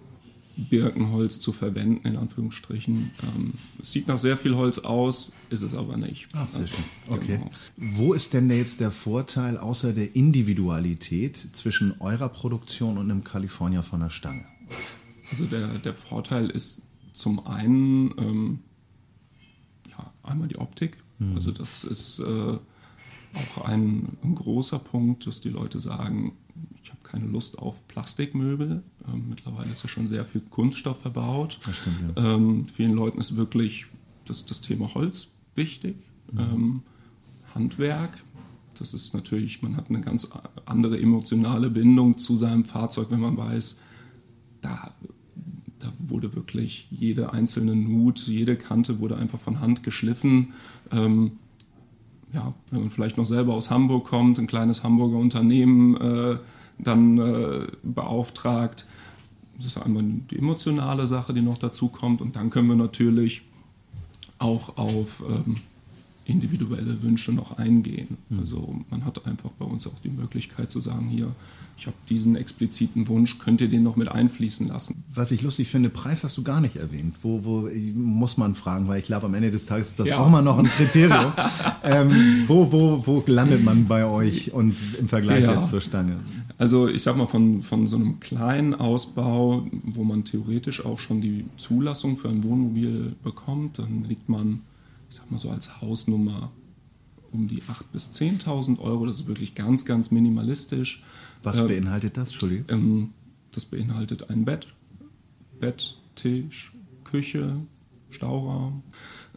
Birkenholz 0.57 1.39
zu 1.39 1.53
verwenden, 1.53 2.07
in 2.07 2.17
Anführungsstrichen. 2.17 3.11
Ähm, 3.23 3.53
es 3.81 3.91
sieht 3.91 4.07
nach 4.07 4.17
sehr 4.17 4.37
viel 4.37 4.55
Holz 4.55 4.79
aus, 4.79 5.33
ist 5.49 5.61
es 5.61 5.73
aber 5.73 5.97
nicht. 5.97 6.27
Ach, 6.33 6.49
sehr 6.49 6.59
Also, 6.61 6.75
schön. 6.75 7.13
Okay. 7.13 7.37
genau. 7.37 7.51
Wo 7.97 8.13
ist 8.13 8.33
denn 8.33 8.49
jetzt 8.49 8.79
der 8.79 8.91
Vorteil 8.91 9.57
außer 9.57 9.93
der 9.93 10.15
Individualität 10.15 11.37
zwischen 11.37 11.99
eurer 12.01 12.29
Produktion 12.29 12.97
und 12.97 13.09
einem 13.11 13.23
California 13.23 13.81
von 13.81 13.99
der 13.99 14.09
Stange? 14.09 14.45
Also 15.31 15.45
der, 15.45 15.67
der 15.79 15.93
Vorteil 15.93 16.49
ist 16.49 16.83
zum 17.13 17.45
einen 17.45 18.13
ähm, 18.17 18.59
ja, 19.89 20.11
einmal 20.23 20.47
die 20.47 20.57
Optik. 20.57 20.97
Also 21.35 21.51
das 21.51 21.83
ist 21.83 22.19
äh, 22.19 22.23
auch 22.23 23.65
ein, 23.65 24.17
ein 24.23 24.35
großer 24.35 24.77
Punkt, 24.77 25.25
dass 25.25 25.41
die 25.41 25.49
Leute 25.49 25.79
sagen, 25.79 26.33
keine 27.07 27.25
Lust 27.25 27.57
auf 27.59 27.87
Plastikmöbel. 27.87 28.83
Ähm, 29.07 29.25
mittlerweile 29.29 29.71
ist 29.71 29.83
ja 29.83 29.89
schon 29.89 30.07
sehr 30.07 30.25
viel 30.25 30.41
Kunststoff 30.41 31.01
verbaut. 31.01 31.59
Stimmt, 31.61 32.17
ähm, 32.17 32.67
vielen 32.67 32.93
Leuten 32.93 33.19
ist 33.19 33.35
wirklich 33.35 33.85
das, 34.25 34.45
das 34.45 34.61
Thema 34.61 34.93
Holz 34.93 35.35
wichtig. 35.55 35.95
Ähm, 36.37 36.81
Handwerk. 37.55 38.23
Das 38.77 38.93
ist 38.93 39.13
natürlich, 39.13 39.61
man 39.63 39.75
hat 39.75 39.89
eine 39.89 40.01
ganz 40.01 40.29
andere 40.65 40.99
emotionale 40.99 41.69
Bindung 41.69 42.17
zu 42.17 42.35
seinem 42.35 42.65
Fahrzeug, 42.65 43.07
wenn 43.09 43.21
man 43.21 43.37
weiß, 43.37 43.79
da, 44.61 44.91
da 45.79 45.91
wurde 45.97 46.35
wirklich 46.35 46.87
jede 46.91 47.33
einzelne 47.33 47.75
Nut, 47.75 48.19
jede 48.27 48.55
Kante 48.55 48.99
wurde 48.99 49.17
einfach 49.17 49.39
von 49.39 49.61
Hand 49.61 49.81
geschliffen. 49.81 50.53
Ähm, 50.91 51.31
ja, 52.33 52.53
wenn 52.71 52.81
man 52.81 52.89
vielleicht 52.91 53.17
noch 53.17 53.25
selber 53.25 53.53
aus 53.53 53.71
Hamburg 53.71 54.05
kommt, 54.05 54.37
ein 54.37 54.47
kleines 54.47 54.83
Hamburger 54.83 55.17
Unternehmen 55.17 55.95
äh, 55.97 56.37
dann 56.79 57.17
äh, 57.17 57.67
beauftragt. 57.83 58.85
Das 59.55 59.65
ist 59.65 59.77
einmal 59.77 60.03
die 60.03 60.37
emotionale 60.37 61.07
Sache, 61.07 61.33
die 61.33 61.41
noch 61.41 61.57
dazu 61.57 61.89
kommt. 61.89 62.21
Und 62.21 62.35
dann 62.35 62.49
können 62.49 62.69
wir 62.69 62.75
natürlich 62.75 63.41
auch 64.39 64.77
auf 64.77 65.23
ähm, 65.27 65.55
individuelle 66.27 67.01
Wünsche 67.01 67.31
noch 67.31 67.57
eingehen. 67.57 68.17
Also 68.37 68.75
man 68.89 69.05
hat 69.05 69.25
einfach 69.25 69.51
bei 69.51 69.65
uns 69.65 69.87
auch 69.87 69.99
die 70.03 70.09
Möglichkeit 70.09 70.69
zu 70.71 70.81
sagen, 70.81 71.07
hier, 71.09 71.31
ich 71.79 71.85
habe 71.85 71.95
diesen 72.09 72.35
expliziten 72.35 73.07
Wunsch, 73.07 73.37
könnt 73.37 73.61
ihr 73.61 73.69
den 73.69 73.83
noch 73.83 73.95
mit 73.95 74.09
einfließen 74.09 74.67
lassen. 74.67 75.03
Was 75.13 75.31
ich 75.31 75.43
lustig 75.43 75.67
finde, 75.67 75.89
Preis 75.89 76.23
hast 76.23 76.35
du 76.37 76.43
gar 76.43 76.59
nicht 76.59 76.75
erwähnt. 76.75 77.15
Wo, 77.21 77.45
wo 77.45 77.69
muss 77.95 78.37
man 78.37 78.55
fragen, 78.55 78.87
weil 78.87 78.99
ich 78.99 79.05
glaube, 79.05 79.27
am 79.27 79.33
Ende 79.35 79.51
des 79.51 79.67
Tages 79.67 79.89
ist 79.89 79.99
das 79.99 80.09
Ja. 80.09 80.17
auch 80.19 80.29
mal 80.29 80.41
noch 80.41 80.57
ein 80.57 80.65
Kriterium. 80.65 81.31
ähm, 81.83 82.43
wo, 82.47 82.71
wo, 82.71 83.05
wo 83.05 83.23
landet 83.27 83.63
man 83.63 83.85
bei 83.87 84.05
euch 84.05 84.53
und 84.53 84.75
im 84.99 85.07
Vergleich 85.07 85.43
Ja. 85.43 85.53
jetzt 85.55 85.69
zur 85.69 85.81
Stange? 85.81 86.17
Also 86.57 86.87
ich 86.87 87.03
sag 87.03 87.15
mal, 87.15 87.27
von, 87.27 87.61
von 87.61 87.85
so 87.85 87.95
einem 87.97 88.19
kleinen 88.19 88.73
Ausbau, 88.73 89.67
wo 89.83 90.03
man 90.03 90.23
theoretisch 90.23 90.83
auch 90.83 90.97
schon 90.99 91.21
die 91.21 91.45
Zulassung 91.57 92.17
für 92.17 92.29
ein 92.29 92.43
Wohnmobil 92.43 93.15
bekommt, 93.23 93.77
dann 93.77 94.03
liegt 94.05 94.27
man, 94.29 94.61
sag 95.17 95.29
mal 95.31 95.39
so 95.39 95.49
als 95.49 95.81
Hausnummer 95.81 96.51
um 97.31 97.47
die 97.47 97.61
8.000 97.63 97.83
bis 97.91 98.09
10.000 98.11 98.79
Euro. 98.79 99.05
Das 99.05 99.21
ist 99.21 99.27
wirklich 99.27 99.53
ganz, 99.55 99.85
ganz 99.85 100.11
minimalistisch. 100.11 101.03
Was 101.43 101.59
Äh, 101.59 101.67
beinhaltet 101.67 102.17
das? 102.17 102.29
Entschuldigung. 102.29 102.65
ähm, 102.69 103.09
das 103.51 103.65
beinhaltet 103.65 104.29
ein 104.29 104.45
Bett, 104.45 104.67
Bett, 105.59 105.97
Tisch, 106.15 106.73
Küche, 107.03 107.55
Stauraum. 108.09 108.83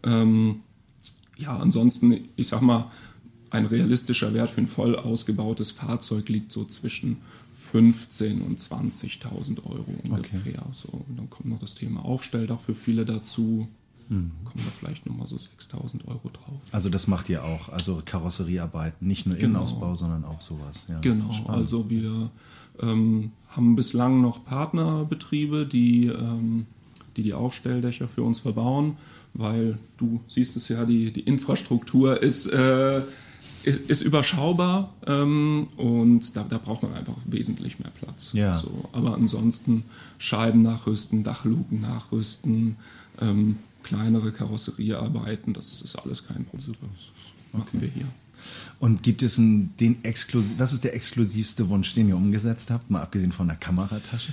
Ähm, 0.05 0.61
ja, 1.39 1.57
ansonsten, 1.57 2.29
ich 2.37 2.49
sag 2.49 2.61
mal, 2.61 2.91
ein 3.51 3.67
realistischer 3.67 4.33
Wert 4.35 4.51
für 4.51 4.61
ein 4.61 4.67
voll 4.69 4.95
ausgebautes 4.95 5.73
Fahrzeug 5.73 6.29
liegt 6.29 6.53
so 6.53 6.65
zwischen 6.67 7.17
15.000 7.73 8.41
und 8.43 8.59
20.000 8.61 9.65
Euro 9.65 9.87
ungefähr. 10.09 10.65
So, 10.73 10.89
und 11.09 11.19
dann 11.19 11.29
kommt 11.31 11.49
noch 11.49 11.59
das 11.59 11.75
Thema 11.75 12.05
Aufstelldach 12.05 12.61
für 12.61 12.75
viele 12.75 13.05
dazu. 13.05 13.67
Hm. 14.11 14.33
Kommen 14.45 14.65
da 14.65 14.71
vielleicht 14.79 15.07
nochmal 15.07 15.27
so 15.29 15.37
6.000 15.37 16.07
Euro 16.09 16.29
drauf. 16.33 16.61
Also 16.73 16.91
das 16.91 17.07
macht 17.07 17.29
ihr 17.29 17.45
auch, 17.45 17.69
also 17.69 18.03
Karosseriearbeit, 18.05 19.01
nicht 19.01 19.25
nur 19.27 19.37
Genau. 19.37 19.61
Innenausbau, 19.61 19.95
sondern 19.95 20.25
auch 20.25 20.41
sowas. 20.41 20.87
Ja, 20.89 20.99
Genau, 21.01 21.31
spannend. 21.33 21.61
also 21.61 21.89
wir 21.89 22.31
ähm, 22.83 23.31
haben 23.51 23.77
bislang 23.77 24.21
noch 24.21 24.45
Partnerbetriebe, 24.45 25.65
die, 25.65 26.07
ähm, 26.09 26.67
die 27.17 27.23
die 27.23 27.35
Aufstelldächer 27.35 28.09
für 28.09 28.23
uns 28.25 28.41
verbauen, 28.41 28.97
weil 29.35 29.79
du 29.97 30.21
siehst 30.27 30.57
es 30.57 30.69
ja, 30.69 30.85
die, 30.85 31.13
die 31.13 31.21
Infrastruktur 31.21 32.21
ist, 32.21 32.47
äh, 32.47 33.03
ist, 33.63 33.81
ist 33.89 34.03
überschaubar 34.03 34.93
ähm, 35.07 35.69
und 35.77 36.35
da, 36.37 36.45
da 36.49 36.59
braucht 36.59 36.83
man 36.83 36.95
einfach 36.95 37.17
wesentlich 37.27 37.79
mehr 37.79 37.91
Platz. 37.91 38.31
Ja. 38.33 38.57
So, 38.59 38.89
aber 38.93 39.15
ansonsten 39.15 39.85
Scheiben 40.19 40.63
nachrüsten, 40.63 41.23
Dachluken 41.23 41.81
nachrüsten, 41.81 42.77
ähm, 43.21 43.57
kleinere 43.83 44.33
Karosseriearbeiten, 44.33 45.53
das 45.53 45.83
ist 45.83 45.97
alles 45.97 46.27
kein 46.27 46.45
Problem. 46.45 46.77
Das 46.81 47.59
machen 47.61 47.81
wir 47.81 47.89
hier. 47.89 48.07
Und 48.79 49.03
gibt 49.03 49.23
es 49.23 49.39
einen, 49.39 49.77
den 49.79 50.03
exklusiv, 50.05 50.59
was 50.59 50.73
ist 50.73 50.85
der 50.85 50.95
exklusivste 50.95 51.69
Wunsch, 51.69 51.95
den 51.95 52.09
ihr 52.09 52.17
umgesetzt 52.17 52.71
habt, 52.71 52.91
mal 52.91 53.03
abgesehen 53.03 53.33
von 53.33 53.49
der 53.49 53.57
Kameratasche? 53.57 54.33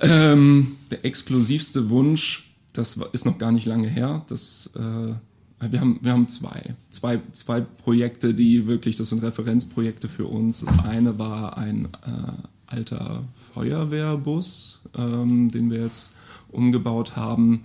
Ähm, 0.00 0.76
der 0.90 1.04
exklusivste 1.04 1.90
Wunsch, 1.90 2.50
das 2.72 2.98
ist 3.12 3.26
noch 3.26 3.38
gar 3.38 3.52
nicht 3.52 3.66
lange 3.66 3.88
her. 3.88 4.24
Das, 4.28 4.72
äh, 4.76 5.70
wir, 5.70 5.80
haben, 5.80 5.98
wir 6.02 6.12
haben 6.12 6.28
zwei. 6.28 6.74
zwei. 6.90 7.20
Zwei 7.32 7.60
Projekte, 7.60 8.34
die 8.34 8.66
wirklich, 8.66 8.96
das 8.96 9.10
sind 9.10 9.22
Referenzprojekte 9.22 10.08
für 10.08 10.26
uns. 10.26 10.64
Das 10.64 10.78
eine 10.84 11.18
war 11.18 11.58
ein 11.58 11.86
äh, 11.86 12.46
alter 12.66 13.24
Feuerwehrbus, 13.52 14.80
ähm, 14.96 15.50
den 15.50 15.70
wir 15.70 15.80
jetzt 15.80 16.12
umgebaut 16.48 17.16
haben. 17.16 17.64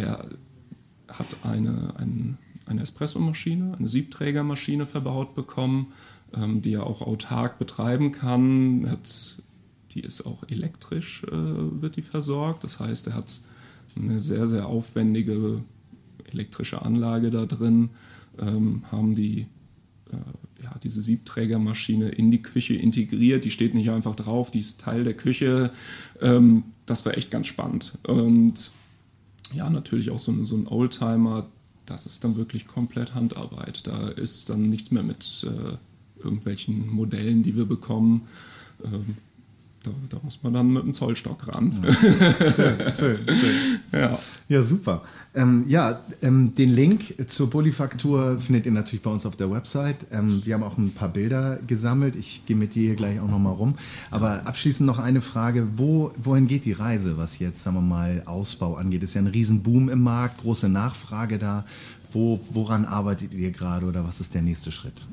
Der 0.00 0.28
hat 1.08 1.36
eine, 1.42 1.94
ein, 1.98 2.38
eine 2.66 2.82
Espressomaschine, 2.82 3.74
eine 3.78 3.88
Siebträgermaschine 3.88 4.86
verbaut 4.86 5.34
bekommen, 5.34 5.92
ähm, 6.36 6.62
die 6.62 6.74
er 6.74 6.86
auch 6.86 7.02
autark 7.02 7.58
betreiben 7.58 8.12
kann. 8.12 8.90
Hat, 8.90 9.42
die 9.92 10.00
ist 10.00 10.26
auch 10.26 10.42
elektrisch, 10.48 11.22
äh, 11.24 11.30
wird 11.30 11.96
die 11.96 12.02
versorgt. 12.02 12.64
Das 12.64 12.80
heißt, 12.80 13.08
er 13.08 13.14
hat 13.14 13.40
eine 13.96 14.18
sehr, 14.18 14.48
sehr 14.48 14.66
aufwendige 14.66 15.62
elektrische 16.32 16.82
Anlage 16.82 17.30
da 17.30 17.46
drin, 17.46 17.90
ähm, 18.40 18.82
haben 18.90 19.14
die 19.14 19.46
äh, 20.10 20.64
ja, 20.64 20.74
diese 20.82 21.02
Siebträgermaschine 21.02 22.08
in 22.08 22.30
die 22.30 22.42
Küche 22.42 22.74
integriert. 22.74 23.44
Die 23.44 23.50
steht 23.50 23.74
nicht 23.74 23.90
einfach 23.90 24.16
drauf, 24.16 24.50
die 24.50 24.60
ist 24.60 24.80
Teil 24.80 25.04
der 25.04 25.14
Küche. 25.14 25.70
Ähm, 26.20 26.64
das 26.86 27.06
war 27.06 27.16
echt 27.16 27.30
ganz 27.30 27.46
spannend. 27.46 27.98
Und 28.06 28.72
ja, 29.54 29.70
natürlich 29.70 30.10
auch 30.10 30.18
so 30.18 30.32
ein, 30.32 30.44
so 30.44 30.56
ein 30.56 30.66
Oldtimer, 30.66 31.46
das 31.86 32.06
ist 32.06 32.24
dann 32.24 32.36
wirklich 32.36 32.66
komplett 32.66 33.14
Handarbeit. 33.14 33.86
Da 33.86 34.08
ist 34.08 34.50
dann 34.50 34.68
nichts 34.68 34.90
mehr 34.90 35.02
mit 35.02 35.46
äh, 35.48 36.22
irgendwelchen 36.22 36.88
Modellen, 36.88 37.42
die 37.42 37.56
wir 37.56 37.66
bekommen. 37.66 38.22
Ähm, 38.84 39.16
da, 39.84 39.90
da 40.08 40.18
muss 40.22 40.42
man 40.42 40.52
dann 40.54 40.72
mit 40.72 40.82
dem 40.82 40.94
Zollstock 40.94 41.46
ran. 41.48 41.72
Schön, 42.56 42.74
schön. 42.96 43.18
Ja. 43.92 44.18
Ja, 44.48 44.62
super. 44.62 45.02
Ähm, 45.34 45.64
ja, 45.68 46.00
ähm, 46.22 46.54
den 46.54 46.70
Link 46.70 47.14
zur 47.28 47.48
Polyfaktur 47.48 48.38
findet 48.38 48.66
ihr 48.66 48.72
natürlich 48.72 49.02
bei 49.02 49.10
uns 49.10 49.24
auf 49.24 49.36
der 49.36 49.50
Website. 49.50 50.06
Ähm, 50.10 50.42
wir 50.44 50.54
haben 50.54 50.62
auch 50.64 50.78
ein 50.78 50.92
paar 50.92 51.10
Bilder 51.10 51.58
gesammelt. 51.66 52.16
Ich 52.16 52.44
gehe 52.46 52.56
mit 52.56 52.74
dir 52.74 52.82
hier 52.82 52.96
gleich 52.96 53.20
auch 53.20 53.28
nochmal 53.28 53.54
rum. 53.54 53.76
Aber 54.10 54.46
abschließend 54.46 54.86
noch 54.86 54.98
eine 54.98 55.20
Frage. 55.20 55.78
Wo, 55.78 56.12
wohin 56.18 56.48
geht 56.48 56.64
die 56.64 56.72
Reise, 56.72 57.16
was 57.18 57.38
jetzt, 57.38 57.62
sagen 57.62 57.76
wir 57.76 57.82
mal, 57.82 58.22
Ausbau 58.26 58.74
angeht? 58.74 59.02
Ist 59.02 59.14
ja 59.14 59.20
ein 59.20 59.28
Riesenboom 59.28 59.90
im 59.90 60.02
Markt, 60.02 60.38
große 60.38 60.68
Nachfrage 60.68 61.38
da. 61.38 61.64
Wo, 62.10 62.40
woran 62.50 62.84
arbeitet 62.84 63.34
ihr 63.34 63.50
gerade 63.50 63.86
oder 63.86 64.04
was 64.04 64.20
ist 64.20 64.34
der 64.34 64.42
nächste 64.42 64.72
Schritt? 64.72 65.06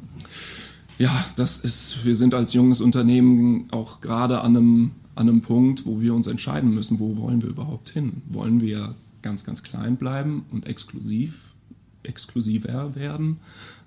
Ja, 1.01 1.25
das 1.36 1.58
ist, 1.58 2.05
wir 2.05 2.15
sind 2.15 2.36
als 2.36 2.53
junges 2.53 2.79
Unternehmen 2.79 3.67
auch 3.72 4.01
gerade 4.01 4.41
an 4.41 4.55
einem, 4.55 4.91
an 5.15 5.27
einem 5.27 5.41
Punkt, 5.41 5.88
wo 5.88 6.00
wir 6.00 6.13
uns 6.13 6.27
entscheiden 6.27 6.75
müssen, 6.75 7.00
wo 7.00 7.17
wollen 7.17 7.41
wir 7.41 7.50
überhaupt 7.50 7.89
hin? 7.89 8.22
Wollen 8.29 8.62
wir 8.62 8.93
ganz, 9.24 9.43
ganz 9.43 9.63
klein 9.63 9.98
bleiben 9.98 10.46
und 10.51 10.67
exklusiv, 10.67 11.55
exklusiver 12.03 12.93
werden? 12.93 13.38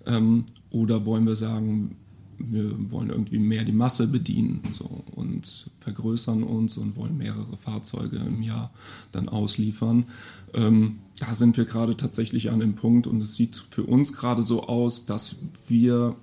Ähm, 0.06 0.46
oder 0.70 1.06
wollen 1.06 1.24
wir 1.24 1.36
sagen, 1.36 1.94
wir 2.36 2.90
wollen 2.90 3.10
irgendwie 3.10 3.38
mehr 3.38 3.62
die 3.62 3.70
Masse 3.70 4.08
bedienen 4.08 4.62
so, 4.72 5.04
und 5.12 5.70
vergrößern 5.78 6.42
uns 6.42 6.76
und 6.78 6.96
wollen 6.96 7.16
mehrere 7.16 7.56
Fahrzeuge 7.56 8.16
im 8.16 8.42
Jahr 8.42 8.72
dann 9.12 9.28
ausliefern. 9.28 10.06
Ähm, 10.52 10.98
da 11.20 11.32
sind 11.32 11.56
wir 11.56 11.64
gerade 11.64 11.96
tatsächlich 11.96 12.50
an 12.50 12.58
dem 12.58 12.74
Punkt 12.74 13.06
und 13.06 13.20
es 13.20 13.36
sieht 13.36 13.62
für 13.70 13.84
uns 13.84 14.14
gerade 14.14 14.42
so 14.42 14.66
aus, 14.66 15.06
dass 15.06 15.42
wir 15.68 16.16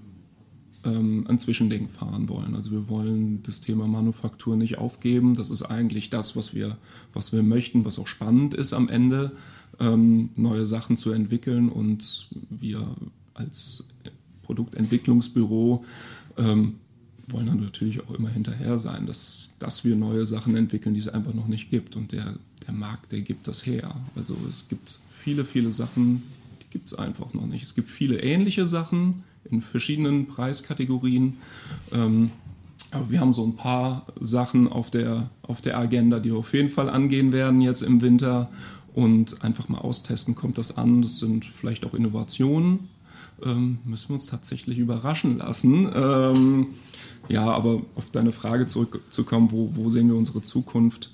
ähm, 0.84 1.26
ein 1.28 1.40
Zwischending 1.40 1.90
fahren 1.90 2.30
wollen. 2.30 2.56
Also 2.56 2.72
wir 2.72 2.90
wollen 2.90 3.44
das 3.44 3.62
Thema 3.62 3.88
Manufaktur 3.88 4.56
nicht 4.56 4.78
aufgeben. 4.78 5.36
Das 5.36 5.50
ist 5.50 5.64
eigentlich 5.64 6.10
das, 6.10 6.36
was 6.36 6.54
wir, 6.54 6.78
was 7.14 7.34
wir 7.34 7.44
möchten, 7.44 7.86
was 7.86 8.00
auch 8.00 8.08
spannend 8.08 8.54
ist 8.54 8.74
am 8.74 8.90
Ende. 8.90 9.32
ähm, 9.80 10.30
neue 10.36 10.66
Sachen 10.66 10.98
zu 10.98 11.12
entwickeln 11.12 11.70
und 11.70 12.28
wir 12.50 12.96
als 13.34 13.88
Produktentwicklungsbüro 14.44 15.84
ähm, 16.38 16.76
wollen 17.28 17.48
dann 17.48 17.62
natürlich 17.62 18.04
auch 18.04 18.14
immer 18.14 18.30
hinterher 18.30 18.78
sein, 18.78 19.08
dass, 19.08 19.54
dass 19.60 19.86
wir 19.86 19.96
neue 19.96 20.26
Sachen 20.26 20.56
entwickeln, 20.56 20.94
die 20.94 21.00
es 21.00 21.08
einfach 21.08 21.34
noch 21.34 21.48
nicht 21.48 21.70
gibt. 21.70 21.96
Und 21.96 22.12
der, 22.12 22.36
der 22.68 22.74
Markt, 22.74 23.12
der 23.12 23.22
gibt 23.22 23.48
das 23.48 23.66
her. 23.66 23.96
Also 24.16 24.36
es 24.50 24.68
gibt 24.68 25.00
viele, 25.14 25.46
viele 25.46 25.72
Sachen, 25.72 26.24
die 26.62 26.70
gibt 26.70 26.92
es 26.92 26.98
einfach 26.98 27.34
noch 27.34 27.48
nicht. 27.48 27.64
Es 27.64 27.74
gibt 27.74 27.90
viele 27.90 28.22
ähnliche 28.22 28.66
Sachen 28.66 29.24
in 29.50 29.62
verschiedenen 29.62 30.28
Preiskategorien. 30.28 31.38
Ähm, 31.92 32.32
aber 32.92 33.10
wir 33.10 33.20
haben 33.22 33.34
so 33.34 33.46
ein 33.46 33.56
paar 33.56 34.06
Sachen 34.20 34.68
auf 34.68 34.92
der, 34.92 35.30
auf 35.44 35.62
der 35.62 35.78
Agenda, 35.78 36.20
die 36.20 36.32
wir 36.32 36.38
auf 36.38 36.54
jeden 36.54 36.70
Fall 36.70 36.90
angehen 36.90 37.32
werden 37.32 37.62
jetzt 37.62 37.82
im 37.82 38.02
Winter 38.02 38.50
und 38.94 39.44
einfach 39.44 39.70
mal 39.70 39.80
austesten, 39.80 40.36
kommt 40.36 40.58
das 40.58 40.78
an. 40.78 41.02
Das 41.02 41.20
sind 41.20 41.46
vielleicht 41.46 41.86
auch 41.86 41.94
Innovationen. 41.94 42.90
Ähm, 43.44 43.80
müssen 43.86 44.10
wir 44.10 44.16
uns 44.16 44.28
tatsächlich 44.28 44.78
überraschen 44.78 45.38
lassen. 45.38 45.90
Ähm, 45.96 46.68
ja, 47.30 47.46
aber 47.46 47.82
auf 47.96 48.10
deine 48.10 48.34
Frage 48.34 48.66
zurückzukommen, 48.66 49.52
wo, 49.52 49.76
wo 49.76 49.90
sehen 49.90 50.10
wir 50.10 50.16
unsere 50.16 50.42
Zukunft? 50.42 51.12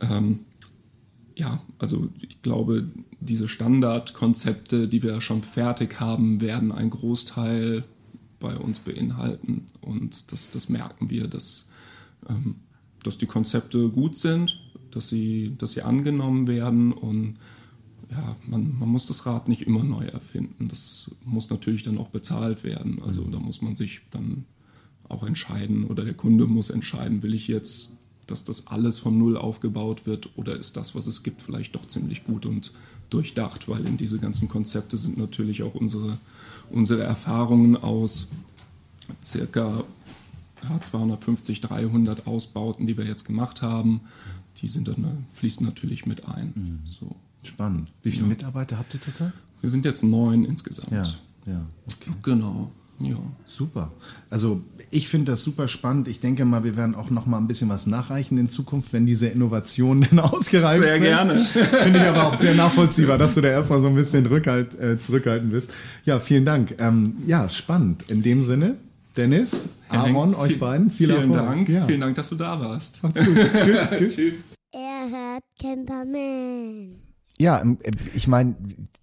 Ähm, 0.00 0.40
ja, 1.36 1.60
also 1.78 2.08
ich 2.20 2.42
glaube, 2.42 2.88
diese 3.20 3.48
Standardkonzepte, 3.48 4.88
die 4.88 5.02
wir 5.02 5.20
schon 5.20 5.42
fertig 5.42 6.00
haben, 6.00 6.40
werden 6.40 6.72
einen 6.72 6.90
Großteil 6.90 7.84
bei 8.38 8.56
uns 8.56 8.78
beinhalten. 8.78 9.66
Und 9.80 10.32
das, 10.32 10.50
das 10.50 10.68
merken 10.68 11.10
wir, 11.10 11.26
dass, 11.26 11.70
ähm, 12.28 12.56
dass 13.02 13.18
die 13.18 13.26
Konzepte 13.26 13.88
gut 13.88 14.16
sind, 14.16 14.60
dass 14.90 15.08
sie, 15.08 15.54
dass 15.58 15.72
sie 15.72 15.82
angenommen 15.82 16.46
werden 16.46 16.92
und 16.92 17.34
ja, 18.10 18.36
man, 18.46 18.78
man 18.78 18.88
muss 18.88 19.06
das 19.06 19.26
Rad 19.26 19.48
nicht 19.48 19.62
immer 19.62 19.82
neu 19.82 20.04
erfinden. 20.04 20.68
Das 20.68 21.10
muss 21.24 21.50
natürlich 21.50 21.82
dann 21.82 21.98
auch 21.98 22.10
bezahlt 22.10 22.62
werden. 22.62 23.02
Also 23.04 23.22
da 23.24 23.40
muss 23.40 23.62
man 23.62 23.74
sich 23.74 24.02
dann 24.10 24.44
auch 25.08 25.24
entscheiden 25.24 25.84
oder 25.84 26.04
der 26.04 26.14
Kunde 26.14 26.46
muss 26.46 26.70
entscheiden, 26.70 27.22
will 27.22 27.34
ich 27.34 27.48
jetzt, 27.48 27.90
dass 28.26 28.44
das 28.44 28.68
alles 28.68 28.98
von 28.98 29.18
Null 29.18 29.36
aufgebaut 29.36 30.06
wird 30.06 30.30
oder 30.36 30.56
ist 30.56 30.76
das, 30.76 30.94
was 30.94 31.06
es 31.06 31.22
gibt, 31.22 31.42
vielleicht 31.42 31.74
doch 31.74 31.86
ziemlich 31.86 32.24
gut 32.24 32.46
und 32.46 32.72
durchdacht, 33.10 33.68
weil 33.68 33.86
in 33.86 33.96
diese 33.96 34.18
ganzen 34.18 34.48
Konzepte 34.48 34.98
sind 34.98 35.18
natürlich 35.18 35.62
auch 35.62 35.74
unsere, 35.74 36.18
unsere 36.70 37.02
Erfahrungen 37.02 37.76
aus 37.76 38.30
circa 39.22 39.84
ja, 40.62 40.80
250, 40.80 41.60
300 41.60 42.26
Ausbauten, 42.26 42.86
die 42.86 42.96
wir 42.96 43.04
jetzt 43.04 43.24
gemacht 43.24 43.62
haben, 43.62 44.00
die 44.58 44.68
sind 44.68 44.88
dann, 44.88 45.26
fließen 45.34 45.64
natürlich 45.64 46.06
mit 46.06 46.26
ein. 46.28 46.52
Mhm. 46.54 46.90
So. 46.90 47.14
Spannend. 47.42 47.90
Wie 48.02 48.10
viele 48.10 48.22
ja. 48.22 48.28
Mitarbeiter 48.28 48.78
habt 48.78 48.94
ihr 48.94 49.00
zurzeit? 49.00 49.32
Wir 49.60 49.70
sind 49.70 49.84
jetzt 49.84 50.02
neun 50.02 50.44
insgesamt. 50.44 50.90
Ja, 50.90 51.02
ja. 51.52 51.66
Okay. 51.86 52.10
Genau. 52.22 52.70
Ja. 53.00 53.16
Super. 53.46 53.92
Also 54.30 54.62
ich 54.90 55.08
finde 55.08 55.32
das 55.32 55.42
super 55.42 55.68
spannend. 55.68 56.08
Ich 56.08 56.20
denke 56.20 56.44
mal, 56.44 56.64
wir 56.64 56.76
werden 56.76 56.94
auch 56.94 57.10
noch 57.10 57.26
mal 57.26 57.38
ein 57.38 57.48
bisschen 57.48 57.68
was 57.68 57.86
nachreichen 57.86 58.38
in 58.38 58.48
Zukunft, 58.48 58.92
wenn 58.92 59.06
diese 59.06 59.26
Innovationen 59.26 60.06
dann 60.10 60.20
ausgereift 60.20 60.82
sehr 60.82 60.94
sind. 60.94 61.02
Sehr 61.02 61.14
gerne. 61.14 61.38
finde 61.82 61.98
ich 62.00 62.06
aber 62.06 62.26
auch 62.26 62.38
sehr 62.38 62.54
nachvollziehbar, 62.54 63.18
dass 63.18 63.34
du 63.34 63.40
da 63.40 63.48
erstmal 63.48 63.82
so 63.82 63.88
ein 63.88 63.94
bisschen 63.94 64.26
Rückhalt, 64.26 64.78
äh, 64.78 64.98
zurückhaltend 64.98 65.52
bist. 65.52 65.70
Ja, 66.04 66.18
vielen 66.18 66.44
Dank. 66.44 66.76
Ähm, 66.78 67.16
ja, 67.26 67.48
spannend. 67.48 68.10
In 68.10 68.22
dem 68.22 68.42
Sinne, 68.42 68.76
Dennis, 69.16 69.68
Aaron, 69.88 70.34
euch 70.34 70.58
beiden, 70.58 70.90
viel 70.90 71.08
vielen 71.08 71.32
Erfolg. 71.32 71.48
Dank. 71.48 71.68
Ja. 71.68 71.86
Vielen 71.86 72.00
Dank, 72.00 72.14
dass 72.16 72.28
du 72.28 72.36
da 72.36 72.60
warst. 72.60 73.02
Macht's 73.02 73.24
gut. 73.24 73.36
tschüss, 73.36 73.80
tschüss. 73.96 74.14
tschüss. 74.14 74.42
Er 74.72 75.08
hört 75.10 75.44
Camperman. 75.60 77.03
Ja, 77.38 77.60
ähm, 77.60 77.78
ich 78.14 78.28
meine, 78.28 78.56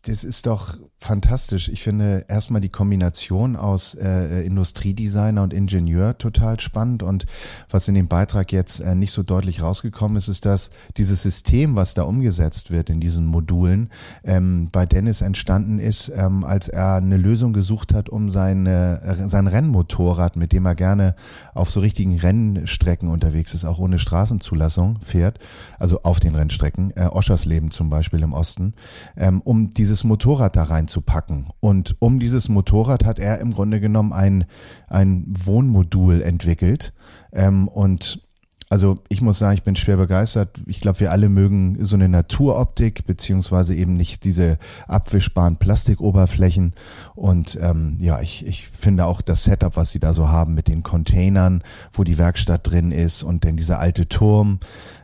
das 0.03 0.23
ist 0.23 0.47
doch 0.47 0.77
fantastisch. 0.97 1.67
Ich 1.69 1.83
finde 1.83 2.25
erstmal 2.27 2.61
die 2.61 2.69
Kombination 2.69 3.55
aus 3.55 3.95
äh, 3.95 4.41
Industriedesigner 4.45 5.43
und 5.43 5.53
Ingenieur 5.53 6.17
total 6.17 6.59
spannend. 6.59 7.03
Und 7.03 7.25
was 7.69 7.88
in 7.88 7.95
dem 7.95 8.07
Beitrag 8.07 8.51
jetzt 8.51 8.79
äh, 8.79 8.95
nicht 8.95 9.11
so 9.11 9.21
deutlich 9.23 9.61
rausgekommen 9.61 10.17
ist, 10.17 10.27
ist, 10.27 10.45
dass 10.45 10.69
dieses 10.97 11.23
System, 11.23 11.75
was 11.75 11.93
da 11.93 12.03
umgesetzt 12.03 12.71
wird 12.71 12.89
in 12.89 12.99
diesen 12.99 13.25
Modulen, 13.25 13.89
ähm, 14.23 14.69
bei 14.71 14.86
Dennis 14.86 15.21
entstanden 15.21 15.79
ist, 15.79 16.12
ähm, 16.15 16.43
als 16.43 16.67
er 16.67 16.95
eine 16.95 17.17
Lösung 17.17 17.51
gesucht 17.51 17.93
hat, 17.93 18.10
um 18.10 18.29
seine, 18.29 19.01
äh, 19.01 19.27
sein 19.27 19.47
Rennmotorrad, 19.47 20.36
mit 20.36 20.51
dem 20.51 20.65
er 20.65 20.75
gerne 20.75 21.15
auf 21.53 21.69
so 21.69 21.79
richtigen 21.79 22.17
Rennstrecken 22.17 23.10
unterwegs 23.10 23.53
ist, 23.53 23.65
auch 23.65 23.79
ohne 23.79 23.99
Straßenzulassung 23.99 24.99
fährt, 25.01 25.39
also 25.79 26.01
auf 26.03 26.19
den 26.19 26.36
Rennstrecken, 26.36 26.91
äh, 26.95 27.06
Oschersleben 27.06 27.71
zum 27.71 27.89
Beispiel 27.89 28.20
im 28.23 28.34
Osten, 28.34 28.73
ähm, 29.15 29.41
um 29.41 29.69
diese 29.69 29.91
dieses 29.91 30.05
Motorrad 30.05 30.55
da 30.55 30.63
reinzupacken. 30.63 31.45
Und 31.60 31.97
um 31.99 32.17
dieses 32.17 32.47
Motorrad 32.47 33.03
hat 33.03 33.19
er 33.19 33.39
im 33.39 33.51
Grunde 33.51 33.81
genommen 33.81 34.13
ein, 34.13 34.45
ein 34.88 35.25
Wohnmodul 35.27 36.21
entwickelt. 36.21 36.93
Ähm, 37.34 37.67
und 37.67 38.21
also 38.69 38.99
ich 39.10 39.21
muss 39.21 39.38
sagen, 39.38 39.55
ich 39.55 39.63
bin 39.63 39.75
schwer 39.75 39.97
begeistert. 39.97 40.62
Ich 40.65 40.79
glaube, 40.79 41.01
wir 41.01 41.12
alle 41.12 41.27
mögen 41.27 41.84
so 41.84 41.97
eine 41.97 42.07
Naturoptik, 42.07 43.05
beziehungsweise 43.05 43.75
eben 43.75 43.95
nicht 43.95 44.23
diese 44.23 44.60
abwischbaren 44.88 45.57
Plastikoberflächen. 45.57 46.73
Und 47.13 47.60
ähm, 47.62 47.97
ja, 47.99 48.21
ich, 48.21 48.47
ich 48.47 48.69
finde 48.69 49.07
auch 49.07 49.21
das 49.21 49.43
Setup, 49.43 49.75
was 49.75 49.89
sie 49.89 49.99
da 49.99 50.13
so 50.13 50.29
haben 50.29 50.53
mit 50.53 50.69
den 50.69 50.84
Containern, 50.84 51.63
wo 51.91 52.05
die 52.05 52.17
Werkstatt 52.17 52.71
drin 52.71 52.91
ist 52.91 53.23
und 53.23 53.43
dann 53.43 53.57
dieser 53.57 53.79
alte 53.79 54.07
Turm, 54.07 54.62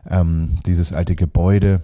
ähm, 0.10 0.60
dieses 0.66 0.94
alte 0.94 1.16
Gebäude. 1.16 1.82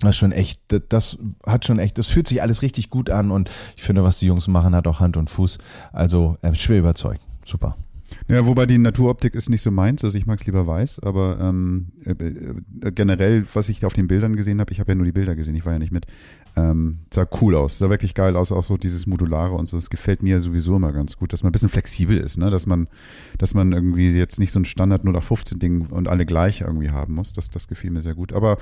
Das 0.00 0.16
schon 0.16 0.32
echt, 0.32 0.60
das 0.88 1.18
hat 1.46 1.64
schon 1.64 1.78
echt, 1.78 1.98
das 1.98 2.08
fühlt 2.08 2.26
sich 2.26 2.42
alles 2.42 2.62
richtig 2.62 2.90
gut 2.90 3.10
an 3.10 3.30
und 3.30 3.50
ich 3.76 3.82
finde, 3.82 4.02
was 4.02 4.18
die 4.18 4.26
Jungs 4.26 4.48
machen, 4.48 4.74
hat 4.74 4.86
auch 4.86 5.00
Hand 5.00 5.16
und 5.16 5.30
Fuß. 5.30 5.58
Also 5.92 6.36
äh, 6.42 6.54
schwer 6.54 6.80
überzeugt. 6.80 7.20
Super. 7.44 7.76
Ja, 8.28 8.46
wobei 8.46 8.66
die 8.66 8.78
Naturoptik 8.78 9.34
ist 9.34 9.50
nicht 9.50 9.62
so 9.62 9.70
meins, 9.70 10.04
also 10.04 10.16
ich 10.16 10.26
mag 10.26 10.38
es 10.40 10.46
lieber 10.46 10.66
weiß, 10.66 11.00
aber 11.00 11.38
ähm, 11.40 11.88
äh, 12.04 12.10
äh, 12.12 12.92
generell, 12.92 13.44
was 13.54 13.68
ich 13.68 13.84
auf 13.84 13.92
den 13.92 14.08
Bildern 14.08 14.36
gesehen 14.36 14.60
habe, 14.60 14.72
ich 14.72 14.80
habe 14.80 14.92
ja 14.92 14.94
nur 14.94 15.04
die 15.04 15.12
Bilder 15.12 15.34
gesehen, 15.34 15.54
ich 15.54 15.64
war 15.64 15.72
ja 15.72 15.78
nicht 15.78 15.92
mit, 15.92 16.06
ähm, 16.56 16.98
sah 17.12 17.26
cool 17.40 17.54
aus, 17.54 17.78
sah 17.78 17.90
wirklich 17.90 18.14
geil 18.14 18.36
aus, 18.36 18.52
auch 18.52 18.62
so 18.62 18.76
dieses 18.76 19.06
Modulare 19.06 19.54
und 19.54 19.66
so. 19.66 19.76
Das 19.76 19.90
gefällt 19.90 20.22
mir 20.22 20.40
sowieso 20.40 20.76
immer 20.76 20.92
ganz 20.92 21.16
gut, 21.16 21.32
dass 21.32 21.42
man 21.42 21.50
ein 21.50 21.52
bisschen 21.52 21.68
flexibel 21.68 22.16
ist, 22.16 22.38
ne? 22.38 22.50
dass 22.50 22.66
man, 22.66 22.88
dass 23.38 23.54
man 23.54 23.72
irgendwie 23.72 24.10
jetzt 24.10 24.38
nicht 24.38 24.52
so 24.52 24.60
ein 24.60 24.64
Standard 24.64 25.02
0815 25.02 25.58
Ding 25.58 25.86
und 25.86 26.08
alle 26.08 26.26
gleich 26.26 26.62
irgendwie 26.62 26.90
haben 26.90 27.14
muss. 27.14 27.32
Das, 27.32 27.50
das 27.50 27.68
gefiel 27.68 27.90
mir 27.90 28.02
sehr 28.02 28.14
gut. 28.14 28.32
Aber 28.32 28.58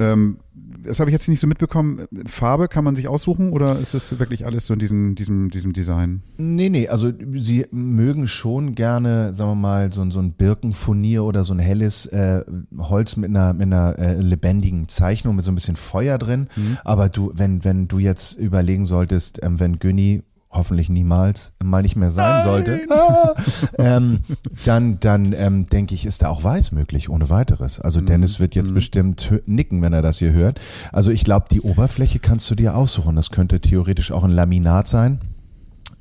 ähm, 0.00 0.38
das 0.82 1.00
habe 1.00 1.10
ich 1.10 1.12
jetzt 1.12 1.28
nicht 1.28 1.40
so 1.40 1.46
mitbekommen. 1.46 2.06
Farbe 2.26 2.68
kann 2.68 2.84
man 2.84 2.94
sich 2.94 3.08
aussuchen 3.08 3.52
oder 3.52 3.78
ist 3.78 3.94
das 3.94 4.18
wirklich 4.18 4.46
alles 4.46 4.66
so 4.66 4.74
in 4.74 4.78
diesem, 4.78 5.14
diesem, 5.14 5.50
diesem 5.50 5.72
Design? 5.72 6.22
Nee, 6.36 6.68
nee, 6.68 6.88
also 6.88 7.12
sie 7.34 7.66
mögen 7.70 8.26
schon 8.26 8.74
gerne, 8.74 9.34
sagen 9.34 9.50
wir 9.50 9.54
mal, 9.56 9.92
so, 9.92 10.08
so 10.10 10.20
ein 10.20 10.32
Birkenfurnier 10.32 11.24
oder 11.24 11.44
so 11.44 11.54
ein 11.54 11.58
helles 11.58 12.06
äh, 12.06 12.44
Holz 12.78 13.16
mit 13.16 13.30
einer, 13.30 13.52
mit 13.54 13.62
einer 13.62 13.98
äh, 13.98 14.20
lebendigen 14.20 14.88
Zeichnung, 14.88 15.36
mit 15.36 15.44
so 15.44 15.52
ein 15.52 15.54
bisschen 15.54 15.76
Feuer 15.76 16.18
drin. 16.18 16.48
Mhm. 16.54 16.78
Aber 16.84 17.08
du, 17.08 17.32
wenn, 17.34 17.64
wenn 17.64 17.88
du 17.88 17.98
jetzt 17.98 18.38
überlegen 18.38 18.84
solltest, 18.84 19.42
ähm, 19.42 19.60
wenn 19.60 19.78
Günni 19.78 20.22
hoffentlich 20.54 20.88
niemals 20.88 21.52
mal 21.62 21.82
nicht 21.82 21.96
mehr 21.96 22.10
sein 22.10 22.44
Nein. 22.44 22.44
sollte, 22.44 22.80
ah, 22.90 23.34
ähm, 23.78 24.20
dann, 24.64 25.00
dann 25.00 25.32
ähm, 25.32 25.66
denke 25.66 25.94
ich, 25.94 26.06
ist 26.06 26.22
da 26.22 26.28
auch 26.28 26.44
Weiß 26.44 26.72
möglich, 26.72 27.10
ohne 27.10 27.28
weiteres. 27.28 27.80
Also 27.80 28.00
mhm. 28.00 28.06
Dennis 28.06 28.40
wird 28.40 28.54
jetzt 28.54 28.70
mhm. 28.70 28.76
bestimmt 28.76 29.32
nicken, 29.46 29.82
wenn 29.82 29.92
er 29.92 30.02
das 30.02 30.18
hier 30.18 30.32
hört. 30.32 30.60
Also 30.92 31.10
ich 31.10 31.24
glaube, 31.24 31.46
die 31.50 31.60
Oberfläche 31.60 32.20
kannst 32.20 32.50
du 32.50 32.54
dir 32.54 32.76
aussuchen. 32.76 33.16
Das 33.16 33.30
könnte 33.30 33.60
theoretisch 33.60 34.12
auch 34.12 34.24
ein 34.24 34.30
Laminat 34.30 34.88
sein 34.88 35.18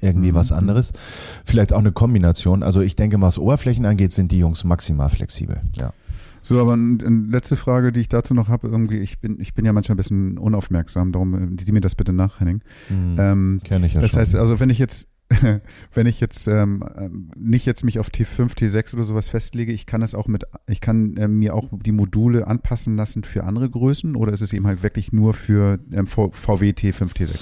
irgendwie 0.04 0.32
mhm. 0.32 0.36
was 0.36 0.52
anderes. 0.52 0.92
Vielleicht 1.46 1.74
auch 1.74 1.80
eine 1.80 1.92
Kombination. 1.92 2.62
Also 2.62 2.82
ich 2.82 2.96
denke, 2.96 3.20
was 3.22 3.38
Oberflächen 3.38 3.86
angeht, 3.86 4.12
sind 4.12 4.32
die 4.32 4.38
Jungs 4.38 4.64
maximal 4.64 5.10
flexibel. 5.10 5.62
Ja. 5.76 5.94
So, 6.44 6.60
aber 6.62 6.74
eine 6.74 7.26
letzte 7.30 7.56
Frage, 7.56 7.92
die 7.92 8.02
ich 8.02 8.10
dazu 8.10 8.34
noch 8.34 8.50
habe, 8.50 8.68
irgendwie, 8.68 8.98
ich 9.00 9.20
bin, 9.20 9.40
ich 9.40 9.54
bin 9.54 9.64
ja 9.66 9.72
manchmal 9.74 9.96
ein 9.96 9.98
bisschen 9.98 10.38
unaufmerksam, 10.38 11.12
darum 11.14 11.58
sieh 11.60 11.72
mir 11.72 11.82
das 11.82 11.96
bitte 11.96 12.12
nach, 12.14 12.40
Henning. 12.42 12.62
Mhm, 12.90 13.16
ähm, 13.18 13.62
Kenn 13.64 13.84
ich 13.84 13.94
ja 13.94 14.02
Das 14.02 14.12
schon. 14.12 14.20
heißt, 14.20 14.36
also 14.36 14.60
wenn 14.60 14.70
ich 14.70 14.78
jetzt 14.78 15.08
wenn 15.94 16.08
ich 16.08 16.20
jetzt 16.20 16.48
ähm, 16.48 16.84
ähm, 16.98 17.32
nicht 17.38 17.66
jetzt 17.66 17.84
mich 17.84 18.00
auf 18.00 18.10
T5, 18.10 18.58
T6 18.58 18.94
oder 18.96 19.04
sowas 19.04 19.30
festlege, 19.30 19.72
ich 19.72 19.86
kann 19.86 20.02
es 20.02 20.16
auch 20.16 20.28
mit, 20.28 20.46
ich 20.68 20.82
kann 20.82 21.18
äh, 21.18 21.28
mir 21.28 21.56
auch 21.56 21.70
die 21.72 21.92
Module 21.92 22.48
anpassen 22.48 22.96
lassen 22.96 23.24
für 23.24 23.44
andere 23.44 23.70
Größen 23.70 24.16
oder 24.16 24.34
ist 24.34 24.42
es 24.42 24.54
eben 24.54 24.68
halt 24.68 24.84
wirklich 24.84 25.12
nur 25.12 25.34
für 25.34 25.80
ähm, 25.92 26.08
VW 26.08 26.72
T5, 26.72 27.16
T6? 27.16 27.40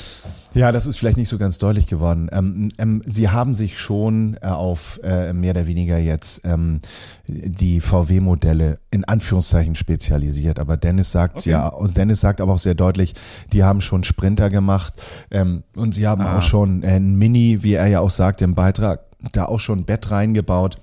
Ja, 0.54 0.74
das 0.74 0.86
ist 0.86 0.98
vielleicht 0.98 1.16
nicht 1.16 1.30
so 1.30 1.38
ganz 1.38 1.60
deutlich 1.60 1.88
geworden. 1.88 2.30
Ähm, 2.32 2.72
ähm, 2.78 3.02
Sie 3.06 3.30
haben 3.30 3.56
sich 3.56 3.80
schon 3.80 4.38
äh, 4.42 4.48
auf 4.48 5.00
äh, 5.02 5.32
mehr 5.32 5.52
oder 5.52 5.66
weniger 5.66 5.98
jetzt 5.98 6.42
ähm, 6.44 6.82
die 7.28 7.80
VW-Modelle 7.80 8.80
in 8.92 9.06
Anführungszeichen 9.06 9.76
spezialisiert. 9.76 10.60
Aber 10.60 10.76
Dennis 10.76 11.12
sagt 11.12 11.38
okay. 11.38 11.52
ja, 11.52 11.74
Dennis 11.96 12.20
sagt 12.20 12.42
aber 12.42 12.54
auch 12.54 12.60
sehr 12.60 12.76
deutlich, 12.76 13.14
die 13.54 13.64
haben 13.64 13.80
schon 13.80 14.04
Sprinter 14.04 14.50
gemacht 14.50 15.02
und 15.76 15.94
sie 15.94 16.08
haben 16.08 16.22
ah. 16.24 16.38
auch 16.38 16.42
schon 16.42 16.84
ein 16.84 17.16
Mini, 17.16 17.64
wie 17.64 17.78
er 17.82 17.88
ja 17.88 18.00
auch 18.00 18.10
sagt 18.10 18.42
im 18.42 18.56
Beitrag, 18.56 19.06
da 19.34 19.46
auch 19.46 19.60
schon 19.60 19.80
ein 19.80 19.86
Bett 19.86 20.12
reingebaut. 20.12 20.82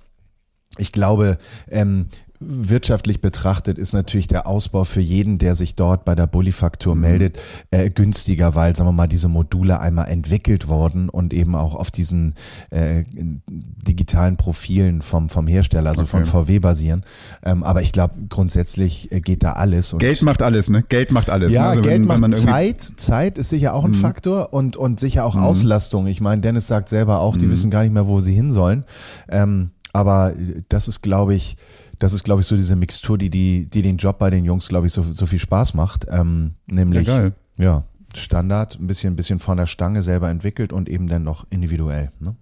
Ich 0.77 0.93
glaube, 0.93 1.39
ähm, 1.71 2.09
wirtschaftlich 2.41 3.21
betrachtet 3.21 3.79
ist 3.79 3.93
natürlich 3.93 4.29
der 4.29 4.47
Ausbau 4.47 4.85
für 4.85 5.01
jeden, 5.01 5.39
der 5.39 5.55
sich 5.55 5.75
dort 5.75 6.05
bei 6.05 6.15
der 6.15 6.27
Bullifaktur 6.27 6.95
mhm. 6.95 7.01
meldet, 7.01 7.39
äh, 7.71 7.91
günstiger, 7.91 8.55
weil, 8.55 8.77
sagen 8.77 8.89
wir 8.89 8.93
mal, 8.93 9.09
diese 9.09 9.29
Module 9.29 9.81
einmal 9.81 10.09
entwickelt 10.09 10.69
worden 10.69 11.09
und 11.09 11.35
eben 11.35 11.55
auch 11.55 11.75
auf 11.75 11.91
diesen 11.91 12.35
äh, 12.71 13.05
digitalen 13.49 14.37
Profilen 14.37 15.03
vom, 15.03 15.29
vom 15.29 15.47
Hersteller, 15.47 15.91
also 15.91 16.03
okay. 16.03 16.11
von 16.11 16.25
VW 16.25 16.59
basieren. 16.61 17.05
Ähm, 17.43 17.63
aber 17.63 17.83
ich 17.83 17.93
glaube, 17.93 18.15
grundsätzlich 18.29 19.11
äh, 19.11 19.21
geht 19.21 19.43
da 19.43 19.55
alles. 19.55 19.95
Geld 19.99 20.23
macht 20.23 20.43
alles, 20.43 20.71
ne? 20.71 20.85
Geld 20.89 21.11
macht 21.11 21.31
alles. 21.31 21.53
Ja, 21.53 21.63
ne? 21.63 21.69
also 21.69 21.83
Geld 21.83 21.95
wenn, 21.95 22.07
macht 22.07 22.23
wenn 22.23 22.33
Zeit. 22.33 22.81
Zeit 22.81 23.39
ist 23.39 23.51
sicher 23.51 23.75
auch 23.75 23.85
ein 23.85 23.91
mhm. 23.91 23.95
Faktor 23.95 24.53
und, 24.53 24.77
und 24.77 25.01
sicher 25.01 25.25
auch 25.25 25.35
mhm. 25.35 25.43
Auslastung. 25.43 26.07
Ich 26.07 26.21
meine, 26.21 26.41
Dennis 26.41 26.69
sagt 26.69 26.89
selber 26.89 27.21
auch, 27.21 27.37
die 27.37 27.47
mhm. 27.47 27.51
wissen 27.51 27.71
gar 27.71 27.83
nicht 27.83 27.93
mehr, 27.93 28.07
wo 28.07 28.21
sie 28.21 28.35
hin 28.35 28.53
sollen. 28.53 28.85
Ähm, 29.29 29.71
aber 29.93 30.35
das 30.69 30.87
ist, 30.87 31.03
glaube 31.03 31.35
ich, 31.35 31.57
das 31.99 32.13
ist, 32.13 32.25
glaube 32.25 32.41
ich, 32.41 32.47
so 32.47 32.57
diese 32.57 32.77
Mixtur, 32.77 33.19
die, 33.19 33.31
die, 33.31 33.67
die 33.67 33.83
den 33.83 33.97
Job 33.97 34.19
bei 34.19 34.31
den 34.31 34.45
Jungs, 34.45 34.69
glaube 34.69 34.87
ich, 34.87 34.93
so, 34.93 35.03
so 35.03 35.27
viel 35.27 35.39
Spaß 35.39 35.75
macht. 35.75 36.07
Ähm, 36.11 36.55
nämlich, 36.67 37.09
ja, 37.09 37.31
ja, 37.57 37.85
Standard, 38.15 38.79
ein 38.81 38.87
bisschen, 38.87 39.13
ein 39.13 39.17
bisschen 39.17 39.39
von 39.39 39.57
der 39.57 39.67
Stange 39.67 40.03
selber 40.03 40.31
entwickelt 40.31 40.73
und 40.73 40.89
eben 40.89 41.07
dann 41.07 41.25
noch 41.25 41.47
individuell. 41.51 42.13
Ne? 42.21 42.37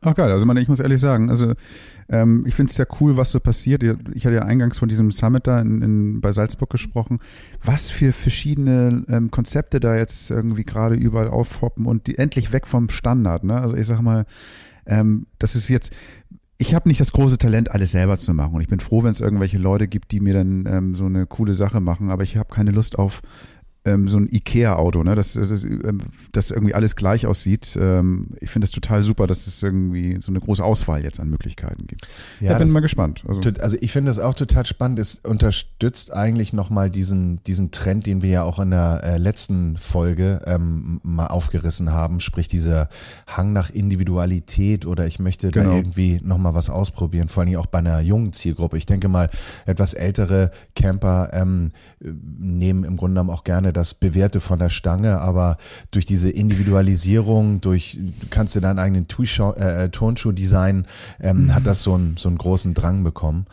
Ach 0.00 0.14
geil, 0.14 0.32
also 0.32 0.46
man, 0.46 0.56
ich 0.56 0.68
muss 0.68 0.80
ehrlich 0.80 1.00
sagen, 1.00 1.28
also 1.28 1.52
ähm, 2.08 2.44
ich 2.46 2.54
finde 2.54 2.70
es 2.70 2.78
ja 2.78 2.86
cool, 3.00 3.18
was 3.18 3.30
so 3.30 3.40
passiert. 3.40 3.82
Ich 4.14 4.24
hatte 4.24 4.36
ja 4.36 4.42
eingangs 4.42 4.78
von 4.78 4.88
diesem 4.88 5.12
Summit 5.12 5.46
da 5.46 5.60
in, 5.60 5.82
in, 5.82 6.20
bei 6.22 6.32
Salzburg 6.32 6.70
gesprochen, 6.70 7.18
was 7.62 7.90
für 7.90 8.12
verschiedene 8.12 9.04
ähm, 9.08 9.30
Konzepte 9.30 9.80
da 9.80 9.94
jetzt 9.94 10.30
irgendwie 10.30 10.64
gerade 10.64 10.94
überall 10.94 11.28
aufhoppen 11.28 11.84
und 11.84 12.06
die 12.06 12.16
endlich 12.16 12.52
weg 12.52 12.66
vom 12.66 12.88
Standard. 12.88 13.44
Ne? 13.44 13.60
Also 13.60 13.76
ich 13.76 13.86
sag 13.86 14.00
mal, 14.00 14.24
ähm, 14.86 15.26
das 15.38 15.54
ist 15.54 15.68
jetzt, 15.68 15.92
ich 16.58 16.74
habe 16.74 16.88
nicht 16.88 17.00
das 17.00 17.12
große 17.12 17.38
Talent, 17.38 17.70
alles 17.72 17.92
selber 17.92 18.16
zu 18.16 18.32
machen. 18.32 18.54
Und 18.54 18.60
ich 18.60 18.68
bin 18.68 18.80
froh, 18.80 19.02
wenn 19.02 19.10
es 19.10 19.20
irgendwelche 19.20 19.58
Leute 19.58 19.88
gibt, 19.88 20.12
die 20.12 20.20
mir 20.20 20.34
dann 20.34 20.66
ähm, 20.66 20.94
so 20.94 21.06
eine 21.06 21.26
coole 21.26 21.54
Sache 21.54 21.80
machen. 21.80 22.10
Aber 22.10 22.22
ich 22.22 22.36
habe 22.36 22.54
keine 22.54 22.70
Lust 22.70 22.98
auf 22.98 23.22
ähm, 23.84 24.08
so 24.08 24.16
ein 24.16 24.28
Ikea-Auto, 24.32 25.02
ne? 25.02 25.14
das, 25.14 25.34
das, 25.34 25.62
ähm, 25.64 26.00
das 26.32 26.50
irgendwie 26.50 26.74
alles 26.74 26.96
gleich 26.96 27.26
aussieht. 27.26 27.76
Ähm, 27.78 28.28
ich 28.40 28.50
finde 28.50 28.64
das 28.64 28.72
total 28.72 29.02
super, 29.02 29.26
dass 29.26 29.46
es 29.46 29.62
irgendwie 29.62 30.18
so 30.20 30.32
eine 30.32 30.40
große 30.40 30.64
Auswahl 30.64 31.02
jetzt 31.04 31.20
an 31.20 31.28
Möglichkeiten 31.28 31.86
gibt. 31.86 32.06
Ja, 32.40 32.52
ja 32.52 32.58
bin 32.58 32.72
mal 32.72 32.80
gespannt. 32.80 33.24
Also, 33.28 33.40
also 33.60 33.76
ich 33.80 33.92
finde 33.92 34.08
das 34.08 34.18
auch 34.18 34.32
total 34.32 34.64
spannend. 34.64 34.98
Es 34.98 35.16
unterstützt 35.16 36.12
eigentlich 36.14 36.54
nochmal 36.54 36.90
diesen, 36.90 37.42
diesen 37.44 37.72
Trend, 37.72 38.06
den 38.06 38.22
wir 38.22 38.30
ja 38.30 38.42
auch 38.44 38.58
in 38.58 38.70
der 38.70 39.02
äh, 39.04 39.18
letzten 39.18 39.76
Folge 39.76 40.40
ähm, 40.46 41.00
mal 41.02 41.26
aufgerissen 41.26 41.92
haben, 41.92 42.20
sprich 42.20 42.48
dieser 42.48 42.88
Hang 43.26 43.52
nach 43.52 43.68
Individualität 43.68 44.86
oder 44.86 45.06
ich 45.06 45.18
möchte 45.18 45.50
genau. 45.50 45.70
da 45.70 45.76
irgendwie 45.76 46.20
nochmal 46.22 46.54
was 46.54 46.70
ausprobieren, 46.70 47.28
vor 47.28 47.42
allem 47.42 47.56
auch 47.56 47.66
bei 47.66 47.80
einer 47.80 48.00
jungen 48.00 48.32
Zielgruppe. 48.32 48.78
Ich 48.78 48.86
denke 48.86 49.08
mal, 49.08 49.28
etwas 49.66 49.92
ältere 49.92 50.52
Camper 50.74 51.28
ähm, 51.34 51.72
nehmen 52.00 52.84
im 52.84 52.96
Grunde 52.96 53.14
genommen 53.14 53.30
auch 53.30 53.44
gerne 53.44 53.73
das 53.74 53.94
Bewährte 53.94 54.40
von 54.40 54.58
der 54.58 54.70
Stange, 54.70 55.20
aber 55.20 55.58
durch 55.90 56.06
diese 56.06 56.30
Individualisierung, 56.30 57.60
durch, 57.60 57.98
du 58.00 58.26
kannst 58.30 58.54
dir 58.54 58.62
deinen 58.62 58.78
eigenen 58.78 59.06
äh, 59.56 59.88
Turnschuh 59.90 60.32
designen, 60.32 60.86
ähm, 61.20 61.44
mhm. 61.44 61.54
hat 61.54 61.66
das 61.66 61.82
so 61.82 61.94
einen, 61.94 62.16
so 62.16 62.28
einen 62.28 62.38
großen 62.38 62.72
Drang 62.72 63.04
bekommen. 63.04 63.46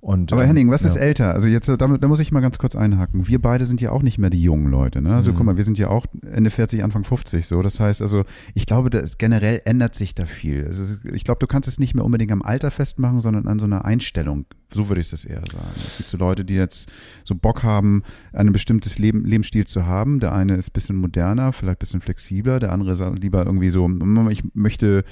Und, 0.00 0.32
Aber 0.32 0.42
ähm, 0.42 0.48
Henning, 0.48 0.70
was 0.70 0.82
ja. 0.82 0.88
ist 0.88 0.96
älter? 0.96 1.34
Also 1.34 1.48
jetzt, 1.48 1.68
da, 1.68 1.76
da, 1.76 1.86
muss 2.08 2.20
ich 2.20 2.30
mal 2.30 2.40
ganz 2.40 2.58
kurz 2.58 2.76
einhaken. 2.76 3.26
Wir 3.26 3.40
beide 3.40 3.64
sind 3.64 3.80
ja 3.80 3.90
auch 3.90 4.02
nicht 4.02 4.18
mehr 4.18 4.30
die 4.30 4.40
jungen 4.40 4.70
Leute. 4.70 5.02
Ne? 5.02 5.14
Also 5.14 5.32
mhm. 5.32 5.36
guck 5.36 5.46
mal, 5.46 5.56
wir 5.56 5.64
sind 5.64 5.78
ja 5.78 5.88
auch 5.88 6.06
Ende 6.30 6.50
40, 6.50 6.84
Anfang 6.84 7.04
50 7.04 7.46
so. 7.46 7.62
Das 7.62 7.80
heißt 7.80 8.00
also, 8.00 8.24
ich 8.54 8.66
glaube, 8.66 8.90
das, 8.90 9.18
generell 9.18 9.60
ändert 9.64 9.96
sich 9.96 10.14
da 10.14 10.24
viel. 10.24 10.64
Also 10.66 10.96
ich 11.12 11.24
glaube, 11.24 11.40
du 11.40 11.48
kannst 11.48 11.68
es 11.68 11.80
nicht 11.80 11.94
mehr 11.94 12.04
unbedingt 12.04 12.30
am 12.30 12.42
Alter 12.42 12.70
festmachen, 12.70 13.20
sondern 13.20 13.48
an 13.48 13.58
so 13.58 13.64
einer 13.64 13.84
Einstellung. 13.84 14.46
So 14.72 14.88
würde 14.88 15.00
ich 15.00 15.08
das 15.08 15.24
eher 15.24 15.40
sagen. 15.40 15.72
Es 15.76 15.96
gibt 15.96 16.10
so 16.10 16.18
Leute, 16.18 16.44
die 16.44 16.54
jetzt 16.54 16.90
so 17.24 17.34
Bock 17.34 17.62
haben, 17.62 18.02
ein 18.32 18.52
bestimmtes 18.52 18.98
Leben, 18.98 19.24
Lebensstil 19.24 19.66
zu 19.66 19.86
haben. 19.86 20.20
Der 20.20 20.32
eine 20.32 20.56
ist 20.56 20.68
ein 20.68 20.72
bisschen 20.74 20.96
moderner, 20.96 21.52
vielleicht 21.52 21.78
ein 21.78 21.80
bisschen 21.80 22.00
flexibler. 22.02 22.58
Der 22.58 22.72
andere 22.72 22.94
sagt 22.94 23.22
lieber 23.22 23.46
irgendwie 23.46 23.70
so, 23.70 23.88
ich 24.30 24.44
möchte 24.52 25.04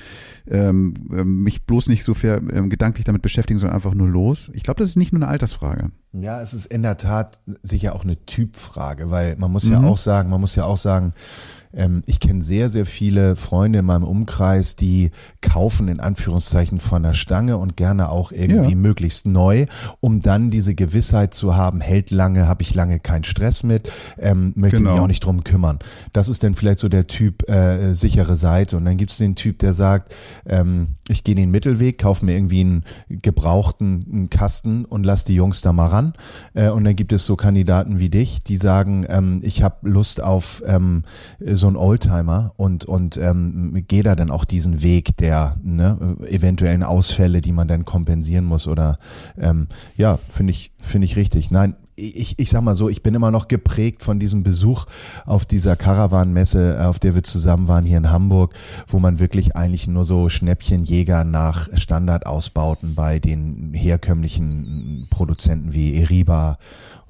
ähm, 0.46 0.94
ähm, 1.10 1.42
mich 1.42 1.64
bloß 1.64 1.88
nicht 1.88 2.04
so 2.04 2.12
fair, 2.12 2.42
ähm, 2.52 2.68
gedanklich 2.68 3.04
damit 3.04 3.22
beschäftigen, 3.22 3.58
sondern 3.58 3.76
einfach 3.76 3.94
nur 3.94 4.08
los. 4.08 4.50
Ich 4.54 4.62
glaube, 4.62 4.78
das 4.78 4.90
ist 4.90 4.96
nicht 4.96 5.12
nur 5.12 5.22
eine 5.22 5.30
Altersfrage. 5.30 5.90
Ja, 6.12 6.40
es 6.40 6.54
ist 6.54 6.66
in 6.66 6.82
der 6.82 6.96
Tat 6.96 7.40
sicher 7.62 7.94
auch 7.94 8.04
eine 8.04 8.16
Typfrage, 8.24 9.10
weil 9.10 9.36
man 9.36 9.50
muss 9.50 9.64
mhm. 9.64 9.72
ja 9.72 9.82
auch 9.82 9.98
sagen, 9.98 10.30
man 10.30 10.40
muss 10.40 10.54
ja 10.54 10.64
auch 10.64 10.78
sagen, 10.78 11.12
ähm, 11.76 12.02
ich 12.06 12.18
kenne 12.18 12.42
sehr, 12.42 12.70
sehr 12.70 12.86
viele 12.86 13.36
Freunde 13.36 13.80
in 13.80 13.84
meinem 13.84 14.04
Umkreis, 14.04 14.76
die 14.76 15.10
kaufen 15.40 15.88
in 15.88 16.00
Anführungszeichen 16.00 16.80
von 16.80 17.02
der 17.02 17.14
Stange 17.14 17.58
und 17.58 17.76
gerne 17.76 18.08
auch 18.08 18.32
irgendwie 18.32 18.70
ja. 18.70 18.76
möglichst 18.76 19.26
neu, 19.26 19.66
um 20.00 20.20
dann 20.20 20.50
diese 20.50 20.74
Gewissheit 20.74 21.34
zu 21.34 21.54
haben, 21.54 21.80
hält 21.80 22.10
lange, 22.10 22.48
habe 22.48 22.62
ich 22.62 22.74
lange 22.74 22.98
keinen 22.98 23.24
Stress 23.24 23.62
mit, 23.62 23.90
ähm, 24.18 24.52
möchte 24.56 24.78
genau. 24.78 24.92
mich 24.92 25.00
auch 25.00 25.06
nicht 25.06 25.24
drum 25.24 25.44
kümmern. 25.44 25.78
Das 26.12 26.28
ist 26.28 26.42
dann 26.42 26.54
vielleicht 26.54 26.78
so 26.78 26.88
der 26.88 27.06
Typ 27.06 27.48
äh, 27.48 27.94
sichere 27.94 28.36
Seite. 28.36 28.76
Und 28.76 28.84
dann 28.84 28.96
gibt 28.96 29.12
es 29.12 29.18
den 29.18 29.34
Typ, 29.34 29.58
der 29.58 29.74
sagt, 29.74 30.14
ähm, 30.46 30.88
ich 31.08 31.22
gehe 31.22 31.34
den 31.34 31.50
Mittelweg, 31.50 31.98
kaufe 31.98 32.24
mir 32.24 32.34
irgendwie 32.34 32.60
einen 32.60 32.84
gebrauchten 33.08 34.04
einen 34.10 34.30
Kasten 34.30 34.84
und 34.84 35.04
lass 35.04 35.24
die 35.24 35.34
Jungs 35.34 35.60
da 35.60 35.72
mal 35.72 35.88
ran. 35.88 36.12
Äh, 36.54 36.70
und 36.70 36.84
dann 36.84 36.96
gibt 36.96 37.12
es 37.12 37.26
so 37.26 37.36
Kandidaten 37.36 37.98
wie 37.98 38.08
dich, 38.08 38.40
die 38.40 38.56
sagen, 38.56 39.06
ähm, 39.08 39.40
ich 39.42 39.62
habe 39.62 39.88
Lust 39.88 40.22
auf 40.22 40.62
ähm, 40.66 41.04
so 41.40 41.65
so 41.66 41.72
ein 41.72 41.76
Oldtimer 41.76 42.52
und, 42.56 42.84
und 42.84 43.16
ähm, 43.16 43.84
gehe 43.88 44.04
da 44.04 44.14
dann 44.14 44.30
auch 44.30 44.44
diesen 44.44 44.82
Weg 44.82 45.16
der 45.16 45.56
ne, 45.64 46.16
eventuellen 46.28 46.84
Ausfälle, 46.84 47.40
die 47.40 47.50
man 47.50 47.66
dann 47.66 47.84
kompensieren 47.84 48.44
muss 48.44 48.68
oder 48.68 48.96
ähm, 49.36 49.66
ja, 49.96 50.20
finde 50.28 50.52
ich, 50.52 50.70
finde 50.78 51.06
ich 51.06 51.16
richtig. 51.16 51.50
Nein, 51.50 51.74
ich, 51.96 52.38
ich 52.38 52.50
sag 52.50 52.62
mal 52.62 52.76
so, 52.76 52.88
ich 52.88 53.02
bin 53.02 53.14
immer 53.14 53.32
noch 53.32 53.48
geprägt 53.48 54.04
von 54.04 54.20
diesem 54.20 54.44
Besuch 54.44 54.84
auf 55.24 55.44
dieser 55.44 55.74
Caravan-Messe, 55.74 56.86
auf 56.86 57.00
der 57.00 57.16
wir 57.16 57.24
zusammen 57.24 57.66
waren 57.66 57.84
hier 57.84 57.96
in 57.98 58.10
Hamburg, 58.10 58.54
wo 58.86 59.00
man 59.00 59.18
wirklich 59.18 59.56
eigentlich 59.56 59.88
nur 59.88 60.04
so 60.04 60.28
Schnäppchenjäger 60.28 61.24
nach 61.24 61.68
Standardausbauten 61.74 62.94
bei 62.94 63.18
den 63.18 63.72
herkömmlichen 63.72 65.08
Produzenten 65.10 65.72
wie 65.72 65.96
Eriba 66.00 66.58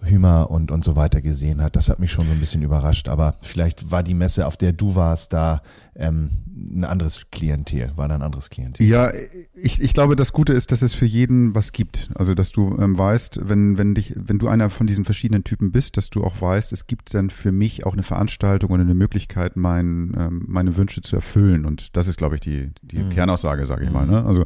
Hümer 0.03 0.51
und, 0.51 0.71
und 0.71 0.85
so 0.85 0.97
weiter 0.97 1.21
gesehen 1.21 1.63
hat. 1.63 1.77
Das 1.77 1.89
hat 1.89 1.99
mich 1.99 2.13
schon 2.13 2.27
so 2.27 2.33
ein 2.33 2.41
bisschen 2.41 2.63
überrascht. 2.63 3.09
Aber 3.09 3.35
vielleicht 3.41 3.91
war 3.91 4.03
die 4.03 4.15
Messe, 4.15 4.47
auf 4.47 4.57
der 4.57 4.73
du 4.73 4.95
warst, 4.95 5.33
da 5.33 5.63
ähm, 5.99 6.31
ein 6.57 6.85
anderes 6.85 7.31
Klientel, 7.31 7.93
war 7.97 8.09
da 8.09 8.15
ein 8.15 8.23
anderes 8.23 8.51
Klientel. 8.51 8.87
Ja, 8.87 9.13
ich, 9.55 9.81
ich 9.81 9.95
glaube, 9.95 10.17
das 10.17 10.33
Gute 10.33 10.53
ist, 10.53 10.73
dass 10.73 10.83
es 10.83 10.95
für 10.95 11.05
jeden 11.05 11.55
was 11.55 11.73
gibt. 11.73 12.11
Also, 12.15 12.35
dass 12.35 12.51
du 12.53 12.77
ähm, 12.79 12.97
weißt, 12.97 13.41
wenn, 13.43 13.79
wenn 13.79 13.95
dich, 13.95 14.15
wenn 14.17 14.39
du 14.39 14.49
einer 14.49 14.71
von 14.71 14.87
diesen 14.87 15.05
verschiedenen 15.05 15.45
Typen 15.45 15.71
bist, 15.71 15.97
dass 15.97 16.11
du 16.11 16.25
auch 16.25 16.41
weißt, 16.41 16.73
es 16.73 16.87
gibt 16.87 17.15
dann 17.15 17.31
für 17.31 17.53
mich 17.53 17.85
auch 17.85 17.93
eine 17.93 18.03
Veranstaltung 18.03 18.71
und 18.71 18.81
eine 18.81 18.95
Möglichkeit, 18.95 19.57
mein, 19.57 20.15
ähm, 20.19 20.45
meine 20.47 20.77
Wünsche 20.77 21.03
zu 21.03 21.17
erfüllen. 21.17 21.67
Und 21.67 21.97
das 21.97 22.09
ist, 22.09 22.17
glaube 22.17 22.37
ich, 22.37 22.41
die, 22.41 22.71
die 22.83 22.99
mhm. 22.99 23.11
Kernaussage, 23.11 23.67
sage 23.67 23.85
ich 23.85 23.91
mhm. 23.91 23.95
mal. 23.95 24.07
Ne? 24.07 24.25
Also, 24.25 24.45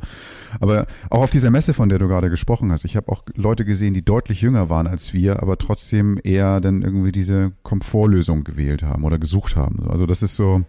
aber 0.59 0.87
auch 1.11 1.23
auf 1.23 1.31
dieser 1.31 1.51
Messe, 1.51 1.75
von 1.75 1.89
der 1.89 1.99
du 1.99 2.09
gerade 2.09 2.31
gesprochen 2.31 2.73
hast, 2.73 2.85
ich 2.85 2.97
habe 2.97 3.11
auch 3.11 3.25
Leute 3.35 3.65
gesehen, 3.65 3.95
die 3.95 4.05
deutlich 4.05 4.41
jünger 4.41 4.69
waren 4.69 4.87
als 4.87 5.13
wir, 5.13 5.43
aber 5.43 5.59
trotzdem 5.59 6.19
eher 6.23 6.61
dann 6.61 6.83
irgendwie 6.83 7.13
diese 7.13 7.53
Komfortlösung 7.63 8.45
gewählt 8.45 8.83
haben 8.83 9.05
oder 9.05 9.19
gesucht 9.19 9.57
haben. 9.57 9.89
Also, 9.89 10.07
das 10.07 10.23
ist 10.23 10.37
so, 10.37 10.65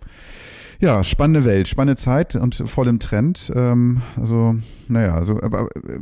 ja, 0.82 1.04
spannende 1.04 1.46
Welt, 1.46 1.68
spannende 1.68 1.96
Zeit 1.96 2.36
und 2.36 2.56
voll 2.56 2.88
im 2.88 3.00
Trend. 3.00 3.52
Ähm, 3.56 4.02
also, 4.18 4.56
naja, 4.88 5.14
also, 5.14 5.42
aber 5.42 5.68
äh, 5.76 6.00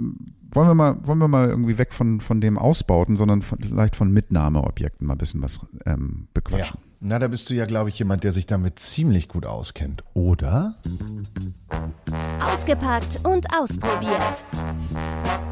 wollen 0.52 0.68
wir 0.68 0.76
mal, 0.76 0.96
wollen 1.04 1.20
wir 1.20 1.28
mal 1.28 1.50
irgendwie 1.50 1.78
weg 1.78 1.94
von, 1.94 2.22
von 2.22 2.42
dem 2.42 2.58
Ausbauten, 2.58 3.16
sondern 3.16 3.42
von, 3.42 3.60
vielleicht 3.60 3.96
von 3.96 4.12
Mitnahmeobjekten 4.12 5.06
mal 5.06 5.14
ein 5.14 5.18
bisschen 5.20 5.42
was 5.42 5.60
ähm, 5.86 6.28
bequatschen. 6.34 6.80
Ja. 6.82 6.89
Na, 7.02 7.18
da 7.18 7.30
bist 7.30 7.50
du 7.50 7.54
ja, 7.54 7.66
glaube 7.66 7.88
ich, 7.88 7.98
jemand, 7.98 8.26
der 8.26 8.34
sich 8.34 8.46
damit 8.46 8.78
ziemlich 8.78 9.30
gut 9.30 9.46
auskennt, 9.46 10.04
oder? 10.14 10.76
Ausgepackt 12.42 13.22
und 13.24 13.46
ausprobiert. 13.54 14.44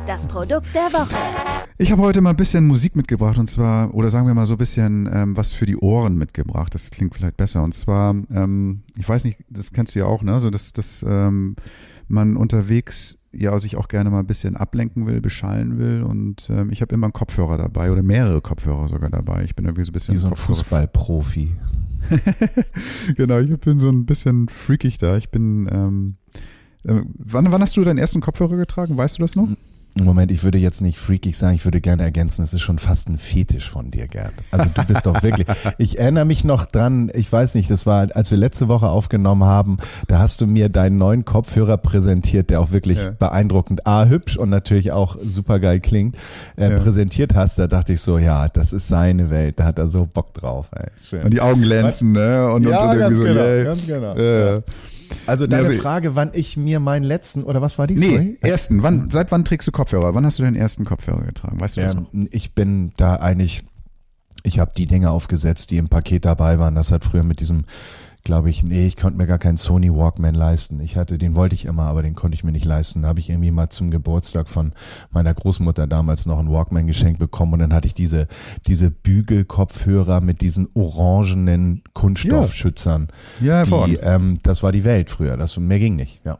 Das 0.06 0.28
Produkt 0.28 0.68
der 0.76 0.92
Woche. 0.92 1.16
Ich 1.78 1.90
habe 1.94 2.02
heute 2.02 2.20
mal 2.20 2.32
ein 2.32 2.36
bisschen 2.36 2.68
Musik 2.68 2.98
mitgebracht 2.98 3.38
und 3.38 3.48
zwar, 3.48 3.94
oder 3.94 4.10
sagen 4.10 4.28
wir 4.28 4.34
mal 4.34 4.46
so 4.46 4.56
ein 4.56 4.58
bisschen 4.58 5.10
ähm, 5.10 5.38
was 5.38 5.54
für 5.54 5.66
die 5.66 5.78
Ohren 5.78 6.18
mitgebracht. 6.18 6.76
Das 6.76 6.90
klingt 6.90 7.16
vielleicht 7.16 7.38
besser. 7.38 7.64
Und 7.64 7.74
zwar, 7.74 8.10
ähm, 8.10 8.84
ich 8.98 9.08
weiß 9.08 9.24
nicht, 9.24 9.40
das 9.50 9.72
kennst 9.72 9.96
du 9.96 10.00
ja 10.00 10.06
auch, 10.06 10.24
ne? 10.24 10.42
So, 10.42 10.50
dass, 10.50 10.74
dass 10.74 11.02
ähm, 11.08 11.56
man 12.10 12.36
unterwegs 12.36 13.20
ja 13.38 13.58
sich 13.60 13.78
auch 13.78 13.88
gerne 13.88 14.10
mal 14.10 14.20
ein 14.20 14.28
bisschen 14.28 14.56
ablenken 14.56 15.06
will, 15.06 15.22
beschallen 15.22 15.78
will. 15.78 16.02
Und 16.02 16.50
ähm, 16.50 16.70
ich 16.72 16.82
habe 16.82 16.94
immer 16.96 17.08
einen 17.08 17.14
Kopfhörer 17.14 17.58
dabei 17.58 17.92
oder 17.92 18.04
mehrere 18.04 18.42
Kopfhörer 18.42 18.88
sogar 18.88 19.10
dabei. 19.10 19.44
Ich 19.44 19.56
bin 19.56 19.66
irgendwie 19.66 19.84
so 19.84 19.92
ein 19.92 19.94
bisschen. 19.94 20.16
Wie 20.16 20.20
so 20.20 20.28
ein 20.28 20.36
Fußballprofi. 20.36 21.56
genau, 23.16 23.40
ich 23.40 23.56
bin 23.60 23.80
so 23.80 23.90
ein 23.90 24.06
bisschen 24.06 24.50
freakig 24.50 24.98
da. 24.98 25.18
Ich 25.18 25.30
bin. 25.30 25.70
Ähm, 25.72 26.16
äh, 26.84 27.02
wann, 27.18 27.52
wann 27.52 27.62
hast 27.62 27.78
du 27.78 27.84
deinen 27.84 27.98
ersten 27.98 28.22
Kopfhörer 28.22 28.58
getragen? 28.58 28.98
Weißt 28.98 29.18
du 29.18 29.22
das 29.22 29.36
noch? 29.36 29.50
Moment, 30.04 30.32
ich 30.32 30.44
würde 30.44 30.58
jetzt 30.58 30.82
nicht 30.82 30.98
freakig 30.98 31.38
sagen, 31.38 31.56
ich 31.56 31.66
würde 31.66 31.82
gerne 31.82 32.04
ergänzen, 32.04 32.44
es 32.44 32.54
ist 32.54 32.62
schon 32.62 32.80
fast 32.80 33.10
ein 33.10 33.18
Fetisch 33.18 33.70
von 33.70 33.92
dir, 33.92 34.08
Gerd. 34.08 34.34
Also 34.52 34.66
du 34.74 34.86
bist 34.86 35.06
doch 35.06 35.24
wirklich. 35.24 35.48
Ich 35.80 36.00
erinnere 36.00 36.26
mich 36.26 36.44
noch 36.44 36.66
dran, 36.66 37.12
ich 37.14 37.32
weiß 37.32 37.56
nicht, 37.56 37.70
das 37.70 37.86
war, 37.86 38.08
als 38.16 38.32
wir 38.32 38.38
letzte 38.38 38.68
Woche 38.68 38.88
aufgenommen 38.88 39.44
haben, 39.44 39.78
da 40.08 40.20
hast 40.20 40.42
du 40.42 40.48
mir 40.48 40.70
deinen 40.70 40.98
neuen 40.98 41.26
Kopfhörer 41.26 41.78
präsentiert, 41.78 42.50
der 42.50 42.62
auch 42.62 42.72
wirklich 42.72 43.00
ja. 43.00 43.12
beeindruckend, 43.12 43.86
a, 43.86 44.06
hübsch 44.06 44.38
und 44.38 44.50
natürlich 44.50 44.92
auch 44.92 45.18
super 45.24 45.60
geil 45.60 45.80
klingt, 45.80 46.16
äh, 46.58 46.72
ja. 46.72 46.78
präsentiert 46.78 47.36
hast. 47.36 47.60
Da 47.60 47.68
dachte 47.68 47.94
ich 47.94 48.02
so, 48.02 48.18
ja, 48.18 48.48
das 48.50 48.74
ist 48.74 48.88
seine 48.88 49.30
Welt, 49.30 49.60
da 49.60 49.66
hat 49.66 49.80
er 49.80 49.88
so 49.88 50.06
Bock 50.06 50.34
drauf. 50.34 50.70
Ey. 50.76 50.88
Schön. 51.04 51.24
Und 51.24 51.34
die 51.34 51.42
Augen 51.42 51.62
glänzen, 51.62 52.14
ne? 52.14 52.52
Und, 52.52 52.64
ja, 52.64 52.92
und 52.92 53.00
ganz, 53.00 53.18
so, 53.18 53.24
genau, 53.24 53.42
yeah. 53.42 53.64
ganz 53.64 53.86
genau, 53.86 54.18
ja. 54.18 54.62
Also 55.26 55.48
deine 55.48 55.68
also, 55.68 55.82
Frage, 55.82 56.16
wann 56.16 56.32
ich 56.34 56.58
mir 56.58 56.80
meinen 56.80 57.04
letzten, 57.04 57.44
oder 57.44 57.62
was 57.62 57.78
war 57.78 57.88
die? 57.88 57.96
Nee, 57.96 58.10
Sorry? 58.10 58.38
ersten. 58.42 58.84
Wann, 58.84 59.10
seit 59.12 59.32
wann 59.32 59.46
trägst 59.46 59.68
du 59.68 59.72
Kopfhörer? 59.72 60.14
Wann 60.16 60.26
hast 60.26 60.40
du 60.40 60.44
deinen 60.44 60.56
ersten 60.56 60.86
Kopfhörer 60.86 61.24
getragen? 61.24 61.60
Weißt 61.60 61.78
du 61.78 61.82
das 61.82 61.96
ähm, 61.96 62.08
noch? 62.12 62.28
Ich 62.32 62.54
bin 62.56 62.92
da 62.98 63.16
eigentlich, 63.16 63.64
ich 64.44 64.60
habe 64.60 64.72
die 64.76 64.86
Dinge 64.86 65.12
aufgesetzt, 65.12 65.72
die 65.72 65.78
im 65.78 65.90
Paket 65.90 66.26
dabei 66.26 66.60
waren. 66.60 66.76
Das 66.76 66.92
hat 66.92 67.04
früher 67.04 67.24
mit 67.24 67.40
diesem 67.40 67.64
glaube 68.28 68.50
ich, 68.50 68.62
nee, 68.62 68.86
ich 68.86 68.98
konnte 68.98 69.18
mir 69.18 69.26
gar 69.26 69.40
keinen 69.40 69.56
Sony 69.56 69.90
Walkman 69.90 70.36
leisten. 70.36 70.82
Ich 70.82 70.98
hatte, 70.98 71.18
den 71.18 71.36
wollte 71.36 71.56
ich 71.56 71.64
immer, 71.64 71.84
aber 71.84 72.04
den 72.04 72.14
konnte 72.14 72.36
ich 72.36 72.44
mir 72.44 72.52
nicht 72.52 72.66
leisten. 72.66 73.04
Da 73.04 73.08
habe 73.08 73.22
ich 73.22 73.30
irgendwie 73.30 73.52
mal 73.52 73.70
zum 73.70 73.90
Geburtstag 73.90 74.50
von 74.50 74.74
meiner 75.12 75.34
Großmutter 75.34 75.88
damals 75.88 76.26
noch 76.26 76.38
einen 76.38 76.52
Walkman 76.52 76.88
geschenkt 76.88 77.20
bekommen 77.20 77.54
und 77.54 77.60
dann 77.60 77.74
hatte 77.74 77.88
ich 77.88 77.94
diese, 77.94 78.28
diese 78.68 78.92
Bügelkopfhörer 78.92 80.20
mit 80.20 80.42
diesen 80.42 80.68
orangenen 80.74 81.84
Kunststoffschützern. 81.94 83.08
Ja, 83.40 83.64
ja 83.64 83.86
die, 83.86 83.96
ähm, 83.96 84.40
das 84.44 84.62
war 84.62 84.74
die 84.74 84.84
Welt 84.84 85.10
früher. 85.10 85.38
Das 85.38 85.58
mehr 85.58 85.80
ging 85.80 85.96
nicht, 85.96 86.22
ja. 86.26 86.38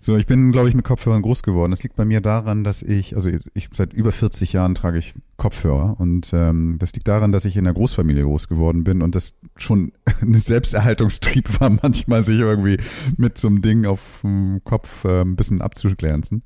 So, 0.00 0.16
ich 0.16 0.26
bin, 0.26 0.52
glaube 0.52 0.68
ich, 0.68 0.74
mit 0.74 0.84
Kopfhörern 0.84 1.22
groß 1.22 1.42
geworden. 1.42 1.70
Das 1.70 1.82
liegt 1.82 1.96
bei 1.96 2.04
mir 2.04 2.20
daran, 2.20 2.64
dass 2.64 2.82
ich, 2.82 3.14
also 3.14 3.30
ich 3.54 3.68
seit 3.72 3.92
über 3.92 4.12
40 4.12 4.52
Jahren 4.52 4.74
trage 4.74 4.98
ich 4.98 5.14
Kopfhörer 5.36 5.98
und 5.98 6.30
ähm, 6.32 6.76
das 6.78 6.92
liegt 6.92 7.08
daran, 7.08 7.32
dass 7.32 7.44
ich 7.44 7.56
in 7.56 7.64
der 7.64 7.74
Großfamilie 7.74 8.24
groß 8.24 8.48
geworden 8.48 8.84
bin 8.84 9.02
und 9.02 9.14
das 9.14 9.34
schon 9.56 9.92
ein 10.20 10.34
Selbsterhaltungstrieb 10.34 11.60
war, 11.60 11.70
manchmal 11.70 12.22
sich 12.22 12.40
irgendwie 12.40 12.78
mit 13.16 13.38
so 13.38 13.48
einem 13.48 13.62
Ding 13.62 13.86
auf 13.86 14.00
dem 14.22 14.60
Kopf 14.64 15.04
äh, 15.04 15.22
ein 15.22 15.36
bisschen 15.36 15.60
abzuglänzen. 15.60 16.42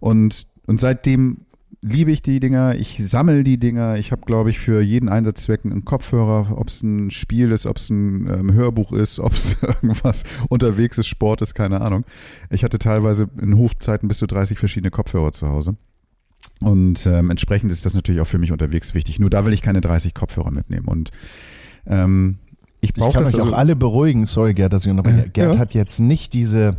Und, 0.00 0.46
und 0.66 0.80
seitdem 0.80 1.45
liebe 1.88 2.10
ich 2.10 2.22
die 2.22 2.40
Dinger, 2.40 2.74
ich 2.74 2.98
sammle 3.06 3.44
die 3.44 3.58
Dinger. 3.58 3.96
Ich 3.96 4.12
habe, 4.12 4.22
glaube 4.22 4.50
ich, 4.50 4.58
für 4.58 4.80
jeden 4.80 5.08
Einsatzzweck 5.08 5.64
einen 5.64 5.84
Kopfhörer, 5.84 6.58
ob 6.58 6.68
es 6.68 6.82
ein 6.82 7.10
Spiel 7.10 7.52
ist, 7.52 7.66
ob 7.66 7.76
es 7.76 7.90
ein 7.90 8.26
ähm, 8.28 8.52
Hörbuch 8.52 8.92
ist, 8.92 9.20
ob 9.20 9.32
es 9.32 9.62
irgendwas 9.62 10.24
unterwegs 10.48 10.98
ist, 10.98 11.06
Sport 11.06 11.42
ist, 11.42 11.54
keine 11.54 11.80
Ahnung. 11.80 12.04
Ich 12.50 12.64
hatte 12.64 12.78
teilweise 12.78 13.28
in 13.40 13.56
Hochzeiten 13.56 14.08
bis 14.08 14.18
zu 14.18 14.26
30 14.26 14.58
verschiedene 14.58 14.90
Kopfhörer 14.90 15.32
zu 15.32 15.48
Hause. 15.48 15.76
Und 16.60 17.06
ähm, 17.06 17.30
entsprechend 17.30 17.70
ist 17.70 17.84
das 17.84 17.94
natürlich 17.94 18.20
auch 18.20 18.26
für 18.26 18.38
mich 18.38 18.52
unterwegs 18.52 18.94
wichtig. 18.94 19.18
Nur 19.18 19.30
da 19.30 19.44
will 19.44 19.52
ich 19.52 19.62
keine 19.62 19.80
30 19.80 20.14
Kopfhörer 20.14 20.50
mitnehmen. 20.50 20.88
Und 20.88 21.10
ähm, 21.86 22.38
ich 22.80 22.94
brauche 22.94 23.18
das. 23.18 23.28
Ich 23.28 23.32
kann 23.32 23.40
euch 23.40 23.44
also, 23.44 23.54
auch 23.54 23.58
alle 23.58 23.76
beruhigen. 23.76 24.26
Sorry, 24.26 24.54
Gerd, 24.54 24.72
dass 24.72 24.84
ich 24.84 24.90
unterbreche. 24.90 25.28
Gerd 25.28 25.54
ja. 25.54 25.58
hat 25.60 25.74
jetzt 25.74 26.00
nicht 26.00 26.32
diese 26.32 26.76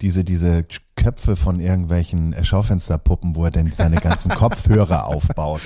diese, 0.00 0.24
diese 0.24 0.64
Köpfe 0.96 1.36
von 1.36 1.60
irgendwelchen 1.60 2.34
Schaufensterpuppen, 2.42 3.34
wo 3.34 3.44
er 3.44 3.50
denn 3.50 3.70
seine 3.72 3.96
ganzen 3.96 4.30
Kopfhörer 4.30 5.06
aufbaut. 5.06 5.60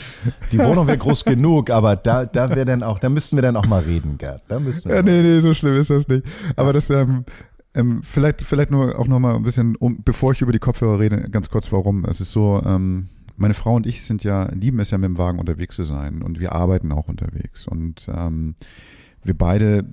Die 0.53 0.59
Wohnung 0.59 0.87
wäre 0.87 0.99
groß 0.99 1.25
genug, 1.25 1.71
aber 1.71 1.97
da, 1.97 2.25
da 2.25 2.51
wäre 2.51 2.64
dann 2.64 2.83
auch, 2.83 2.99
da 2.99 3.09
müssten 3.09 3.37
wir 3.37 3.42
dann 3.42 3.57
auch 3.57 3.66
mal 3.66 3.83
reden, 3.83 4.18
Gerd. 4.18 4.42
Da 4.49 4.59
müssten 4.59 4.88
wir 4.88 4.97
ja, 4.97 5.03
nee, 5.03 5.23
nee, 5.23 5.40
so 5.40 5.55
schlimm 5.55 5.75
ist 5.75 5.90
das 5.90 6.09
nicht. 6.09 6.25
Aber 6.57 6.73
das, 6.73 6.90
ähm, 6.90 7.25
ähm, 7.75 8.03
vielleicht, 8.03 8.42
vielleicht 8.42 8.71
nur 8.71 8.99
auch 8.99 9.07
noch 9.07 9.18
mal 9.18 9.35
ein 9.35 9.42
bisschen, 9.42 9.77
um, 9.77 10.03
bevor 10.03 10.33
ich 10.33 10.42
über 10.42 10.53
die 10.53 10.59
Kopfhörer 10.59 11.01
rede, 11.01 11.31
ganz 11.31 11.49
kurz 11.49 11.73
warum. 11.73 12.05
Es 12.05 12.21
ist 12.21 12.33
so, 12.33 12.62
ähm, 12.64 13.09
meine 13.37 13.55
Frau 13.55 13.75
und 13.75 13.87
ich 13.87 14.03
sind 14.03 14.25
ja, 14.25 14.51
lieben 14.53 14.81
es 14.81 14.90
ja 14.90 14.99
mit 14.99 15.09
dem 15.09 15.18
Wagen 15.18 15.38
unterwegs 15.38 15.77
zu 15.77 15.85
sein 15.85 16.23
und 16.23 16.38
wir 16.38 16.53
arbeiten 16.53 16.92
auch 16.92 17.09
unterwegs 17.09 17.66
und 17.66 18.09
ähm, 18.14 18.55
wir 19.25 19.37
beide 19.37 19.85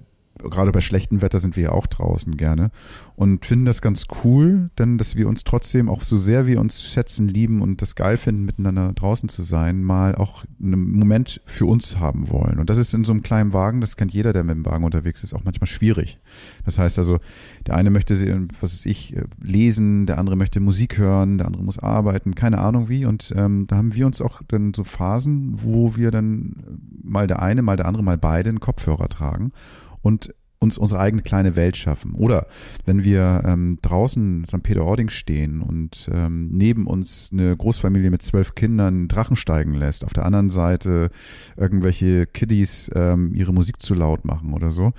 gerade 0.43 0.71
bei 0.71 0.81
schlechtem 0.81 1.21
Wetter 1.21 1.39
sind 1.39 1.55
wir 1.55 1.63
ja 1.63 1.71
auch 1.71 1.87
draußen 1.87 2.37
gerne 2.37 2.71
und 3.15 3.45
finden 3.45 3.65
das 3.65 3.81
ganz 3.81 4.05
cool, 4.23 4.69
denn 4.79 4.97
dass 4.97 5.15
wir 5.15 5.27
uns 5.27 5.43
trotzdem 5.43 5.89
auch 5.89 6.01
so 6.01 6.17
sehr 6.17 6.47
wir 6.47 6.59
uns 6.59 6.83
schätzen, 6.83 7.27
lieben 7.27 7.61
und 7.61 7.81
das 7.81 7.95
geil 7.95 8.17
finden, 8.17 8.45
miteinander 8.45 8.93
draußen 8.93 9.29
zu 9.29 9.43
sein, 9.43 9.83
mal 9.83 10.15
auch 10.15 10.45
einen 10.61 10.91
Moment 10.91 11.41
für 11.45 11.65
uns 11.65 11.99
haben 11.99 12.31
wollen. 12.31 12.59
Und 12.59 12.69
das 12.69 12.77
ist 12.77 12.93
in 12.93 13.03
so 13.03 13.11
einem 13.11 13.23
kleinen 13.23 13.53
Wagen, 13.53 13.81
das 13.81 13.97
kennt 13.97 14.13
jeder, 14.13 14.33
der 14.33 14.43
mit 14.43 14.55
dem 14.55 14.65
Wagen 14.65 14.83
unterwegs 14.83 15.23
ist, 15.23 15.33
auch 15.33 15.43
manchmal 15.43 15.67
schwierig. 15.67 16.19
Das 16.65 16.79
heißt 16.79 16.97
also, 16.97 17.19
der 17.67 17.75
eine 17.75 17.89
möchte, 17.89 18.15
was 18.61 18.73
weiß 18.73 18.85
ich, 18.85 19.15
lesen, 19.41 20.05
der 20.05 20.17
andere 20.17 20.35
möchte 20.35 20.59
Musik 20.59 20.97
hören, 20.97 21.37
der 21.37 21.47
andere 21.47 21.63
muss 21.63 21.79
arbeiten, 21.79 22.35
keine 22.35 22.59
Ahnung 22.59 22.89
wie. 22.89 23.05
Und 23.05 23.33
ähm, 23.35 23.67
da 23.67 23.77
haben 23.77 23.93
wir 23.93 24.05
uns 24.05 24.21
auch 24.21 24.41
dann 24.47 24.73
so 24.73 24.83
Phasen, 24.83 25.53
wo 25.55 25.95
wir 25.95 26.11
dann 26.11 26.55
mal 27.03 27.27
der 27.27 27.41
eine, 27.41 27.61
mal 27.61 27.77
der 27.77 27.87
andere, 27.87 28.03
mal 28.03 28.17
beide 28.17 28.49
einen 28.49 28.59
Kopfhörer 28.59 29.09
tragen 29.09 29.51
und 30.01 30.33
uns 30.59 30.77
unsere 30.77 30.99
eigene 30.99 31.21
kleine 31.21 31.55
Welt 31.55 31.77
schaffen. 31.77 32.13
Oder 32.13 32.47
wenn 32.85 33.03
wir 33.03 33.43
ähm, 33.45 33.77
draußen 33.81 34.43
St. 34.45 34.61
Peter-Ording 34.61 35.09
stehen 35.09 35.61
und 35.61 36.09
ähm, 36.13 36.49
neben 36.51 36.85
uns 36.85 37.29
eine 37.31 37.55
Großfamilie 37.55 38.11
mit 38.11 38.21
zwölf 38.21 38.55
Kindern 38.55 39.07
Drachen 39.07 39.37
steigen 39.37 39.73
lässt, 39.73 40.03
auf 40.03 40.13
der 40.13 40.25
anderen 40.25 40.49
Seite 40.49 41.09
irgendwelche 41.55 42.27
Kiddies 42.27 42.91
ähm, 42.93 43.33
ihre 43.33 43.53
Musik 43.53 43.81
zu 43.81 43.93
laut 43.93 44.25
machen 44.25 44.53
oder 44.53 44.69
so, 44.69 44.91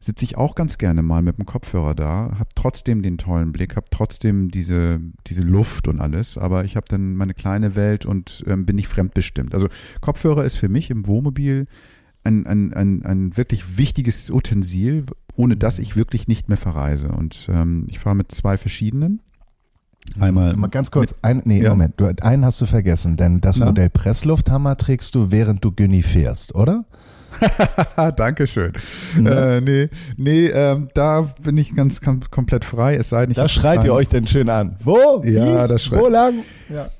sitze 0.00 0.24
ich 0.24 0.36
auch 0.36 0.54
ganz 0.54 0.78
gerne 0.78 1.02
mal 1.02 1.22
mit 1.22 1.38
dem 1.38 1.46
Kopfhörer 1.46 1.94
da, 1.94 2.36
habe 2.38 2.50
trotzdem 2.54 3.02
den 3.02 3.16
tollen 3.16 3.52
Blick, 3.52 3.76
habe 3.76 3.86
trotzdem 3.90 4.50
diese, 4.50 5.00
diese 5.28 5.42
Luft 5.42 5.88
und 5.88 6.00
alles, 6.00 6.36
aber 6.36 6.64
ich 6.64 6.76
habe 6.76 6.86
dann 6.88 7.14
meine 7.14 7.34
kleine 7.34 7.74
Welt 7.74 8.04
und 8.04 8.44
ähm, 8.46 8.66
bin 8.66 8.76
nicht 8.76 8.88
fremdbestimmt. 8.88 9.54
Also 9.54 9.68
Kopfhörer 10.00 10.44
ist 10.44 10.56
für 10.56 10.68
mich 10.68 10.90
im 10.90 11.06
Wohnmobil 11.06 11.66
ein, 12.24 12.46
ein, 12.46 12.72
ein, 12.72 13.04
ein 13.04 13.36
wirklich 13.36 13.78
wichtiges 13.78 14.30
Utensil, 14.30 15.04
ohne 15.36 15.56
das 15.56 15.78
ich 15.78 15.96
wirklich 15.96 16.28
nicht 16.28 16.48
mehr 16.48 16.58
verreise. 16.58 17.08
Und 17.08 17.48
ähm, 17.50 17.86
ich 17.88 17.98
fahre 17.98 18.16
mit 18.16 18.32
zwei 18.32 18.56
verschiedenen. 18.56 19.20
Einmal. 20.20 20.54
Mal 20.54 20.68
ganz 20.68 20.90
kurz, 20.90 21.14
ein, 21.22 21.42
nee, 21.44 21.62
ja. 21.62 21.70
Moment, 21.70 21.94
du, 21.96 22.12
einen 22.22 22.44
hast 22.44 22.60
du 22.60 22.66
vergessen, 22.66 23.16
denn 23.16 23.40
das 23.40 23.58
Na? 23.58 23.66
Modell 23.66 23.90
Presslufthammer 23.90 24.76
trägst 24.76 25.14
du, 25.14 25.30
während 25.30 25.64
du 25.64 25.72
Günni 25.72 26.02
fährst, 26.02 26.54
oder? 26.54 26.84
Dankeschön. 28.16 28.72
Ja. 29.24 29.56
Äh, 29.56 29.60
nee, 29.60 29.88
nee 30.16 30.46
ähm, 30.46 30.88
da 30.94 31.22
bin 31.42 31.56
ich 31.56 31.74
ganz 31.74 32.00
kom 32.00 32.20
komplett 32.30 32.64
frei, 32.64 32.94
es 32.94 33.08
sei 33.08 33.22
denn, 33.22 33.32
ich 33.32 33.36
Da 33.36 33.48
schreit 33.48 33.82
ihr 33.82 33.92
euch 33.92 34.08
denn 34.08 34.26
schön 34.26 34.48
an. 34.48 34.76
Wo? 34.84 35.22
Ja, 35.24 35.64
Wie? 35.64 35.68
das 35.68 35.82
schreit. 35.82 36.00
Wo 36.00 36.08
lang? 36.08 36.34
Ja. 36.68 36.90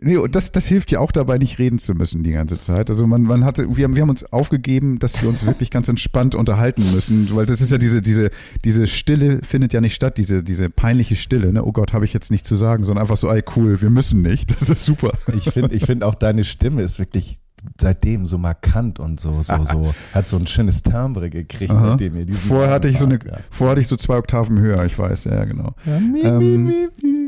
Nee, 0.00 0.16
und 0.18 0.36
das, 0.36 0.52
das 0.52 0.66
hilft 0.66 0.92
ja 0.92 1.00
auch 1.00 1.10
dabei, 1.10 1.36
nicht 1.36 1.58
reden 1.58 1.80
zu 1.80 1.94
müssen 1.94 2.22
die 2.22 2.30
ganze 2.30 2.60
Zeit. 2.60 2.90
Also 2.90 3.08
man, 3.08 3.22
man 3.22 3.44
hatte, 3.44 3.76
wir 3.76 3.84
haben, 3.84 3.96
wir 3.96 4.02
haben 4.02 4.10
uns 4.10 4.24
aufgegeben, 4.32 5.00
dass 5.00 5.20
wir 5.20 5.28
uns 5.28 5.44
wirklich 5.46 5.70
ganz 5.70 5.88
entspannt 5.88 6.36
unterhalten 6.36 6.84
müssen, 6.94 7.34
weil 7.34 7.44
das 7.44 7.60
ist 7.60 7.72
ja 7.72 7.78
diese, 7.78 8.00
diese, 8.00 8.30
diese 8.64 8.86
Stille 8.86 9.40
findet 9.42 9.72
ja 9.72 9.80
nicht 9.80 9.94
statt, 9.94 10.16
diese, 10.16 10.44
diese 10.44 10.70
peinliche 10.70 11.16
Stille, 11.16 11.52
ne? 11.52 11.64
Oh 11.64 11.72
Gott, 11.72 11.92
habe 11.92 12.04
ich 12.04 12.12
jetzt 12.12 12.30
nicht 12.30 12.46
zu 12.46 12.54
sagen, 12.54 12.84
sondern 12.84 13.02
einfach 13.02 13.16
so, 13.16 13.28
ey, 13.28 13.42
cool, 13.56 13.82
wir 13.82 13.90
müssen 13.90 14.22
nicht. 14.22 14.52
Das 14.54 14.70
ist 14.70 14.84
super. 14.84 15.12
Ich 15.34 15.50
finde, 15.50 15.74
ich 15.74 15.84
finde 15.84 16.06
auch 16.06 16.14
deine 16.14 16.44
Stimme 16.44 16.82
ist 16.82 17.00
wirklich 17.00 17.38
seitdem 17.80 18.26
so 18.26 18.38
markant 18.38 19.00
und 19.00 19.20
so, 19.20 19.42
so, 19.42 19.64
so, 19.64 19.94
hat 20.12 20.26
so 20.28 20.36
ein 20.36 20.46
schönes 20.46 20.82
Timbre 20.82 21.30
gekriegt, 21.30 21.72
Aha. 21.72 21.90
seitdem 21.90 22.16
ihr 22.16 22.26
diesen 22.26 22.48
Vorher 22.48 22.70
hatte 22.70 22.88
ich 22.88 22.98
so 22.98 23.06
eine, 23.06 23.14
ja. 23.14 23.38
vorher 23.50 23.72
hatte 23.72 23.80
ich 23.80 23.88
so 23.88 23.96
zwei 23.96 24.18
Oktaven 24.18 24.58
höher, 24.58 24.84
ich 24.84 24.98
weiß, 24.98 25.24
ja, 25.24 25.44
genau. 25.44 25.74
Ja, 25.84 26.00
mi, 26.00 26.20
ähm, 26.20 26.66
mi, 26.66 26.88
mi, 27.02 27.23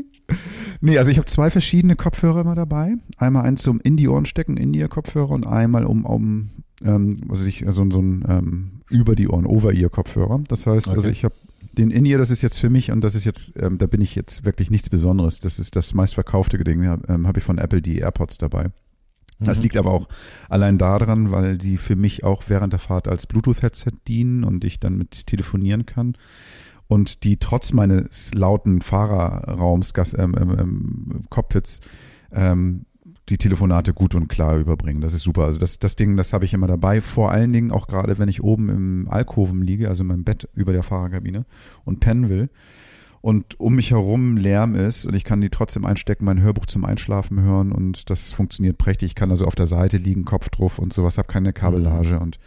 Nee, 0.81 0.97
also 0.97 1.09
ich 1.09 1.17
habe 1.17 1.25
zwei 1.25 1.49
verschiedene 1.49 1.95
Kopfhörer 1.95 2.41
immer 2.41 2.55
dabei. 2.55 2.95
Einmal 3.17 3.43
eins 3.43 3.63
zum 3.63 3.79
in 3.79 3.97
die 3.97 4.07
Ohren 4.07 4.25
stecken, 4.25 4.57
in 4.57 4.73
die 4.73 4.83
Kopfhörer 4.87 5.31
und 5.31 5.47
einmal 5.47 5.85
um, 5.85 6.05
um 6.05 6.49
ähm, 6.83 7.17
was 7.25 7.39
weiß 7.39 7.47
ich, 7.47 7.65
also 7.65 7.89
so 7.89 7.99
ein 7.99 8.23
ähm, 8.27 8.71
über 8.89 9.15
die 9.15 9.27
Ohren, 9.27 9.45
Over-Ear-Kopfhörer. 9.45 10.41
Das 10.47 10.65
heißt, 10.67 10.87
also 10.87 10.91
okay. 10.91 10.95
also 10.97 11.09
ich 11.09 11.23
habe 11.23 11.35
den 11.77 11.91
In-Ear, 11.91 12.17
das 12.17 12.29
ist 12.29 12.41
jetzt 12.41 12.59
für 12.59 12.69
mich 12.69 12.91
und 12.91 13.01
das 13.01 13.15
ist 13.15 13.25
jetzt, 13.25 13.53
ähm, 13.57 13.77
da 13.77 13.85
bin 13.85 14.01
ich 14.01 14.15
jetzt 14.15 14.45
wirklich 14.45 14.71
nichts 14.71 14.89
Besonderes. 14.89 15.39
Das 15.39 15.59
ist 15.59 15.75
das 15.75 15.93
meistverkaufte 15.93 16.57
Ding. 16.63 16.83
Ja, 16.83 16.97
ähm, 17.07 17.27
habe 17.27 17.39
ich 17.39 17.45
von 17.45 17.57
Apple 17.57 17.81
die 17.81 17.99
AirPods 17.99 18.37
dabei. 18.37 18.67
Das 19.39 19.59
mhm. 19.59 19.63
liegt 19.63 19.77
aber 19.77 19.91
auch 19.91 20.07
allein 20.49 20.77
daran, 20.77 21.31
weil 21.31 21.57
die 21.57 21.77
für 21.77 21.95
mich 21.95 22.23
auch 22.23 22.43
während 22.47 22.73
der 22.73 22.79
Fahrt 22.79 23.07
als 23.07 23.27
Bluetooth-Headset 23.27 23.91
dienen 24.07 24.43
und 24.43 24.63
ich 24.63 24.79
dann 24.79 24.97
mit 24.97 25.27
telefonieren 25.27 25.85
kann 25.85 26.15
und 26.87 27.23
die 27.23 27.37
trotz 27.37 27.73
meines 27.73 28.33
lauten 28.33 28.81
Fahrerraums, 28.81 29.93
Gas, 29.93 30.13
ähm, 30.17 30.35
ähm, 30.39 30.55
ähm, 30.57 31.23
Cockpits, 31.29 31.81
ähm, 32.31 32.85
die 33.29 33.37
Telefonate 33.37 33.93
gut 33.93 34.15
und 34.15 34.29
klar 34.29 34.57
überbringen. 34.57 35.01
Das 35.01 35.13
ist 35.13 35.23
super. 35.23 35.43
Also 35.43 35.59
das, 35.59 35.79
das 35.79 35.95
Ding, 35.95 36.15
das 36.15 36.31
habe 36.31 36.45
ich 36.45 36.53
immer 36.53 36.67
dabei. 36.67 37.01
Vor 37.01 37.31
allen 37.31 37.51
Dingen 37.51 37.71
auch 37.71 37.87
gerade, 37.87 38.17
wenn 38.19 38.29
ich 38.29 38.41
oben 38.41 38.69
im 38.69 39.07
Alkoven 39.09 39.61
liege, 39.61 39.89
also 39.89 40.03
in 40.03 40.07
meinem 40.07 40.23
Bett 40.23 40.47
über 40.53 40.71
der 40.71 40.83
Fahrerkabine 40.83 41.45
und 41.83 41.99
pennen 41.99 42.29
will 42.29 42.49
und 43.21 43.59
um 43.59 43.75
mich 43.75 43.91
herum 43.91 44.37
Lärm 44.37 44.75
ist 44.75 45.05
und 45.05 45.13
ich 45.13 45.25
kann 45.25 45.41
die 45.41 45.49
trotzdem 45.49 45.85
einstecken, 45.85 46.23
mein 46.23 46.41
Hörbuch 46.41 46.65
zum 46.65 46.85
Einschlafen 46.85 47.41
hören 47.41 47.73
und 47.73 48.09
das 48.09 48.31
funktioniert 48.31 48.77
prächtig. 48.77 49.07
Ich 49.07 49.15
kann 49.15 49.31
also 49.31 49.45
auf 49.45 49.55
der 49.55 49.67
Seite 49.67 49.97
liegen, 49.97 50.23
Kopf 50.23 50.49
drauf 50.49 50.79
und 50.79 50.93
sowas, 50.93 51.17
habe 51.17 51.27
keine 51.27 51.51
Kabellage 51.51 52.15
mhm. 52.15 52.21
und 52.21 52.39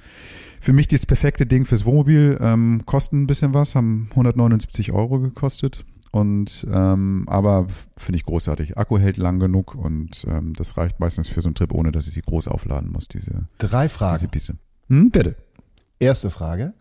für 0.60 0.72
mich 0.72 0.88
das 0.88 1.06
perfekte 1.06 1.46
Ding 1.46 1.64
fürs 1.64 1.84
Wohnmobil. 1.84 2.38
Ähm, 2.40 2.82
kosten 2.86 3.22
ein 3.22 3.26
bisschen 3.26 3.54
was, 3.54 3.74
haben 3.74 4.08
179 4.10 4.92
Euro 4.92 5.18
gekostet. 5.20 5.84
Und 6.12 6.66
ähm, 6.72 7.24
aber 7.28 7.66
finde 7.96 8.16
ich 8.16 8.24
großartig. 8.24 8.76
Akku 8.76 8.98
hält 8.98 9.16
lang 9.16 9.38
genug 9.38 9.76
und 9.76 10.24
ähm, 10.28 10.54
das 10.54 10.76
reicht 10.76 10.98
meistens 10.98 11.28
für 11.28 11.40
so 11.40 11.46
einen 11.48 11.54
Trip, 11.54 11.72
ohne 11.72 11.92
dass 11.92 12.08
ich 12.08 12.14
sie 12.14 12.22
groß 12.22 12.48
aufladen 12.48 12.90
muss, 12.90 13.06
diese, 13.06 13.46
Drei 13.58 13.84
diese 13.84 13.94
Fragen. 13.94 14.28
Piste. 14.28 14.56
Hm, 14.88 15.10
bitte. 15.12 15.36
Erste 16.00 16.30
Frage. 16.30 16.74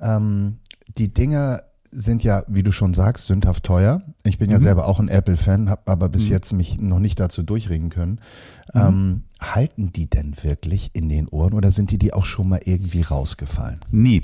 Ähm, 0.00 0.56
die 0.96 1.12
Dinger 1.12 1.62
sind 1.90 2.22
ja, 2.24 2.42
wie 2.48 2.62
du 2.62 2.72
schon 2.72 2.94
sagst, 2.94 3.26
sündhaft 3.26 3.64
teuer. 3.64 4.00
Ich 4.22 4.38
bin 4.38 4.48
ja 4.48 4.56
Mhm. 4.56 4.62
selber 4.62 4.86
auch 4.88 4.98
ein 5.00 5.08
Apple-Fan, 5.08 5.68
habe 5.68 5.82
aber 5.86 6.08
bis 6.08 6.28
jetzt 6.30 6.52
mich 6.52 6.80
noch 6.80 7.00
nicht 7.00 7.20
dazu 7.20 7.42
durchringen 7.42 7.90
können. 7.90 8.20
Mhm. 8.72 8.80
Ähm, 8.80 9.22
halten 9.40 9.90
die 9.92 10.08
denn 10.08 10.34
wirklich 10.42 10.90
in 10.92 11.08
den 11.08 11.28
Ohren 11.28 11.54
oder 11.54 11.70
sind 11.72 11.90
die 11.90 11.98
die 11.98 12.12
auch 12.12 12.24
schon 12.24 12.48
mal 12.48 12.60
irgendwie 12.64 13.02
rausgefallen? 13.02 13.80
Nie. 13.90 14.22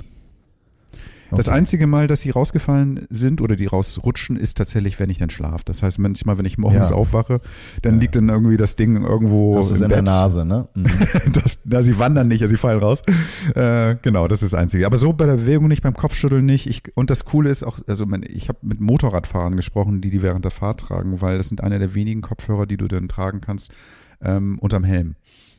Das 1.29 1.49
Okay. 1.49 1.57
einzige 1.57 1.87
Mal, 1.87 2.07
dass 2.07 2.21
sie 2.21 2.29
rausgefallen 2.29 3.05
sind 3.09 3.41
oder 3.41 3.57
die 3.57 3.65
rausrutschen, 3.65 4.37
ist 4.37 4.57
tatsächlich, 4.57 4.97
wenn 4.97 5.09
ich 5.09 5.17
dann 5.17 5.29
schlafe. 5.29 5.63
Das 5.65 5.83
heißt, 5.83 5.99
manchmal, 5.99 6.37
wenn 6.37 6.45
ich 6.45 6.57
morgens 6.57 6.89
Ja. 6.91 6.95
aufwache, 6.95 7.41
dann 7.81 7.99
liegt 7.99 8.15
dann 8.15 8.29
irgendwie 8.29 8.55
das 8.55 8.77
Ding 8.77 8.95
irgendwo 9.03 9.55
Das 9.55 9.71
ist 9.71 9.81
in 9.81 9.89
der 9.89 9.97
Bett. 9.97 10.05
Nase, 10.05 10.45
ne? 10.45 10.69
Mhm. 10.75 10.87
Das, 11.33 11.59
na, 11.65 11.81
sie 11.81 11.99
wandern 11.99 12.29
nicht, 12.29 12.41
also 12.43 12.51
sie 12.51 12.57
fallen 12.57 12.79
raus. 12.79 13.01
Äh, 13.55 13.97
genau, 14.01 14.29
das 14.29 14.41
ist 14.41 14.53
das 14.53 14.59
Einzige. 14.59 14.85
Aber 14.85 14.97
so 14.97 15.11
bei 15.11 15.25
der 15.25 15.35
Bewegung 15.35 15.67
nicht, 15.67 15.81
beim 15.83 15.95
Kopfschütteln 15.95 16.45
nicht. 16.45 16.65
Ich, 16.65 16.83
und 16.95 17.09
das 17.09 17.25
Coole 17.25 17.49
ist 17.49 17.61
auch, 17.63 17.79
also 17.87 18.05
ich 18.29 18.47
habe 18.47 18.59
mit 18.61 18.79
Motorradfahrern 18.79 19.57
gesprochen, 19.57 19.99
die 19.99 20.11
die 20.11 20.21
während 20.21 20.45
der 20.45 20.51
Fahrt 20.51 20.79
tragen, 20.79 21.19
weil 21.19 21.37
das 21.37 21.49
sind 21.49 21.61
einer 21.61 21.77
der 21.79 21.93
wenigen 21.93 22.21
Kopfhörer, 22.21 22.65
die 22.67 22.77
du 22.77 22.87
dann 22.87 23.09
tragen 23.09 23.41
kannst 23.41 23.73
ähm, 24.21 24.59
unterm 24.59 24.83
Helm. 24.83 25.15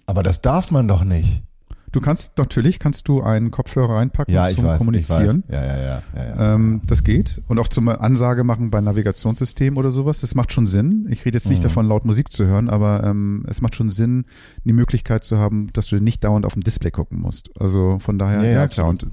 Aber 0.07 0.23
das 0.23 0.41
darf 0.43 0.71
man 0.71 0.89
doch 0.89 1.05
nicht. 1.05 1.43
Du 1.91 2.03
kannst 2.03 2.37
natürlich 2.37 2.79
kannst 2.79 3.09
du 3.09 3.23
einen 3.23 3.51
Kopfhörer 3.51 3.95
reinpacken 3.97 4.35
Ja, 4.35 4.49
zum 4.51 4.65
weiß. 4.65 4.79
Kommunizieren. 4.79 5.43
Ja, 5.49 5.65
ja, 5.65 5.77
ja. 5.79 6.03
ja, 6.15 6.25
ja. 6.37 6.55
Ähm, 6.55 6.83
das 6.87 7.03
geht. 7.03 7.41
Und 7.49 7.59
auch 7.59 7.69
zum 7.69 7.89
Ansage 7.89 8.45
machen 8.45 8.71
bei 8.71 8.83
Navigationssystem 8.83 9.79
oder 9.79 9.91
sowas. 9.91 10.21
Das 10.21 10.35
macht 10.35 10.53
schon 10.53 10.67
Sinn. 10.67 11.07
Ich 11.11 11.25
rede 11.25 11.39
jetzt 11.39 11.49
nicht 11.49 11.61
Mhm. 11.61 11.63
davon, 11.65 11.87
laut 11.89 12.05
Musik 12.05 12.31
zu 12.31 12.45
hören, 12.45 12.69
aber 12.69 13.05
ähm, 13.05 13.43
es 13.49 13.63
macht 13.63 13.75
schon 13.75 13.89
Sinn, 13.89 14.27
die 14.65 14.75
Möglichkeit 14.75 15.25
zu 15.25 15.39
haben, 15.39 15.73
dass 15.73 15.87
du 15.87 15.97
nicht 15.99 16.25
dauernd 16.25 16.45
auf 16.45 16.53
dem 16.53 16.63
Display 16.63 16.91
gucken 16.91 17.21
musst. 17.21 17.49
Also 17.59 17.99
von 18.01 18.19
daher, 18.19 18.43
ja, 18.45 18.69
klar. 18.69 18.89
Und. 18.89 19.07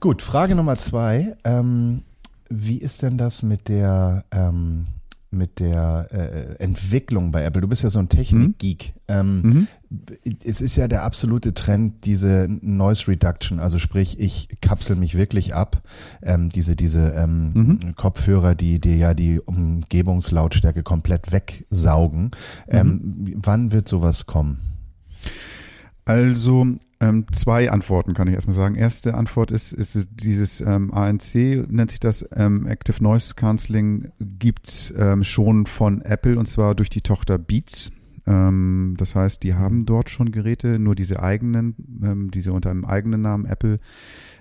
Gut, 0.00 0.22
Frage 0.22 0.54
Nummer 0.54 0.76
zwei. 0.76 1.34
Ähm, 1.44 2.04
wie 2.48 2.78
ist 2.78 3.02
denn 3.02 3.18
das 3.18 3.42
mit 3.42 3.68
der 3.68 4.24
ähm, 4.30 4.86
mit 5.30 5.60
der 5.60 6.08
äh, 6.10 6.62
Entwicklung 6.62 7.30
bei 7.32 7.42
Apple? 7.44 7.60
Du 7.62 7.68
bist 7.68 7.82
ja 7.82 7.90
so 7.90 7.98
ein 7.98 8.08
Technik-Geek. 8.08 8.94
Ähm, 9.08 9.42
Mhm. 9.42 9.66
Es 10.44 10.60
ist 10.60 10.76
ja 10.76 10.86
der 10.86 11.02
absolute 11.04 11.54
Trend, 11.54 12.04
diese 12.04 12.46
Noise 12.60 13.08
Reduction, 13.08 13.58
also 13.58 13.78
sprich, 13.78 14.20
ich 14.20 14.48
kapsel 14.60 14.96
mich 14.96 15.14
wirklich 15.14 15.54
ab. 15.54 15.82
Ähm, 16.22 16.50
diese 16.50 16.76
diese 16.76 17.10
ähm, 17.16 17.52
Mhm. 17.54 17.94
Kopfhörer, 17.96 18.54
die 18.54 18.80
dir 18.80 18.96
ja 18.96 19.14
die 19.14 19.40
Umgebungslautstärke 19.40 20.82
komplett 20.82 21.32
wegsaugen. 21.32 22.30
Ähm, 22.68 23.34
Wann 23.36 23.72
wird 23.72 23.88
sowas 23.88 24.26
kommen? 24.26 24.58
Also 26.04 26.66
ähm, 27.00 27.26
zwei 27.32 27.70
Antworten 27.70 28.12
kann 28.12 28.26
ich 28.26 28.34
erstmal 28.34 28.56
sagen. 28.56 28.74
Erste 28.74 29.14
Antwort 29.14 29.52
ist, 29.52 29.72
ist 29.72 30.06
dieses 30.10 30.60
ähm, 30.60 30.92
ANC, 30.92 31.34
nennt 31.70 31.90
sich 31.90 32.00
das, 32.00 32.28
ähm, 32.34 32.66
Active 32.66 33.02
Noise 33.02 33.34
Cancelling, 33.36 34.10
gibt's 34.18 34.92
ähm, 34.96 35.22
schon 35.22 35.66
von 35.66 36.02
Apple 36.02 36.38
und 36.38 36.46
zwar 36.46 36.74
durch 36.74 36.90
die 36.90 37.02
Tochter 37.02 37.38
Beats. 37.38 37.92
Ähm, 38.26 38.94
das 38.98 39.14
heißt, 39.14 39.44
die 39.44 39.54
haben 39.54 39.86
dort 39.86 40.10
schon 40.10 40.32
Geräte, 40.32 40.80
nur 40.80 40.96
diese 40.96 41.22
eigenen, 41.22 41.76
ähm, 42.02 42.30
diese 42.32 42.52
unter 42.52 42.70
einem 42.70 42.84
eigenen 42.84 43.20
Namen 43.20 43.46
Apple. 43.46 43.78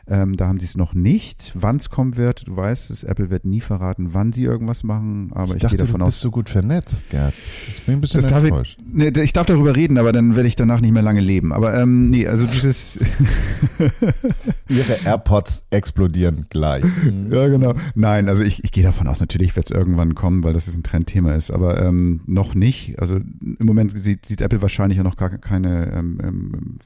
Ähm, 0.10 0.38
da 0.38 0.48
haben 0.48 0.60
sie 0.60 0.66
es 0.66 0.78
noch 0.78 0.94
nicht. 0.94 1.52
Wann 1.54 1.76
es 1.78 1.90
kommen 1.90 2.16
wird, 2.18 2.48
du 2.48 2.56
weißt 2.56 2.92
es, 2.92 3.04
Apple 3.04 3.30
wird 3.30 3.44
nie 3.46 3.60
verraten, 3.62 4.14
wann 4.14 4.32
sie 4.32 4.44
irgendwas 4.44 4.84
machen, 4.84 5.32
aber 5.34 5.50
ich, 5.50 5.56
ich 5.58 5.62
dachte, 5.64 5.78
gehe 5.78 5.86
davon 5.86 6.00
du 6.00 6.06
aus. 6.06 6.14
bist 6.16 6.22
so 6.22 6.32
gut 6.32 6.50
vernetzt, 6.50 7.10
Gerd. 7.10 7.34
Jetzt 7.68 7.86
bin 7.86 7.94
ich 7.94 7.98
ein 7.98 8.02
bisschen 8.02 8.22
Das 8.22 8.30
darf 8.30 8.44
ich, 8.44 8.50
enttäuscht. 8.50 8.80
nee, 8.90 9.10
ich 9.10 9.34
darf 9.34 9.46
darüber 9.48 9.76
reden, 9.76 9.98
aber 9.98 10.14
dann 10.14 10.36
werde 10.36 10.48
ich 10.48 10.56
danach 10.56 10.80
nicht 10.80 10.94
mehr 10.94 11.02
lange 11.04 11.20
leben. 11.20 11.52
Aber 11.52 11.78
ähm, 11.78 12.10
nee, 12.10 12.26
also 12.28 12.46
dieses, 12.46 13.00
Ihre 14.70 14.94
AirPods 15.06 15.66
explodieren 15.70 16.46
gleich. 16.50 16.84
ja 17.30 17.48
genau. 17.48 17.74
Nein, 17.96 18.30
also 18.30 18.44
ich, 18.44 18.64
ich 18.64 18.72
gehe 18.72 18.84
davon 18.84 19.08
aus, 19.08 19.20
natürlich 19.20 19.56
wird 19.56 19.70
es 19.70 19.76
irgendwann 19.76 20.16
kommen, 20.16 20.44
weil 20.44 20.54
das 20.54 20.68
ist 20.68 20.78
ein 20.78 20.84
Trendthema 20.84 21.34
ist, 21.34 21.52
aber 21.52 21.82
ähm, 21.84 22.22
noch 22.26 22.56
nicht. 22.56 23.00
Also 23.00 23.16
im 23.18 23.66
Moment 23.66 23.98
sieht, 24.00 24.26
sieht 24.26 24.42
Apple 24.42 24.62
wahrscheinlich 24.62 24.98
ja 24.98 25.04
noch 25.04 25.16
gar 25.18 25.30
keine 25.30 25.92
ähm, 25.94 26.20
ähm, 26.24 26.80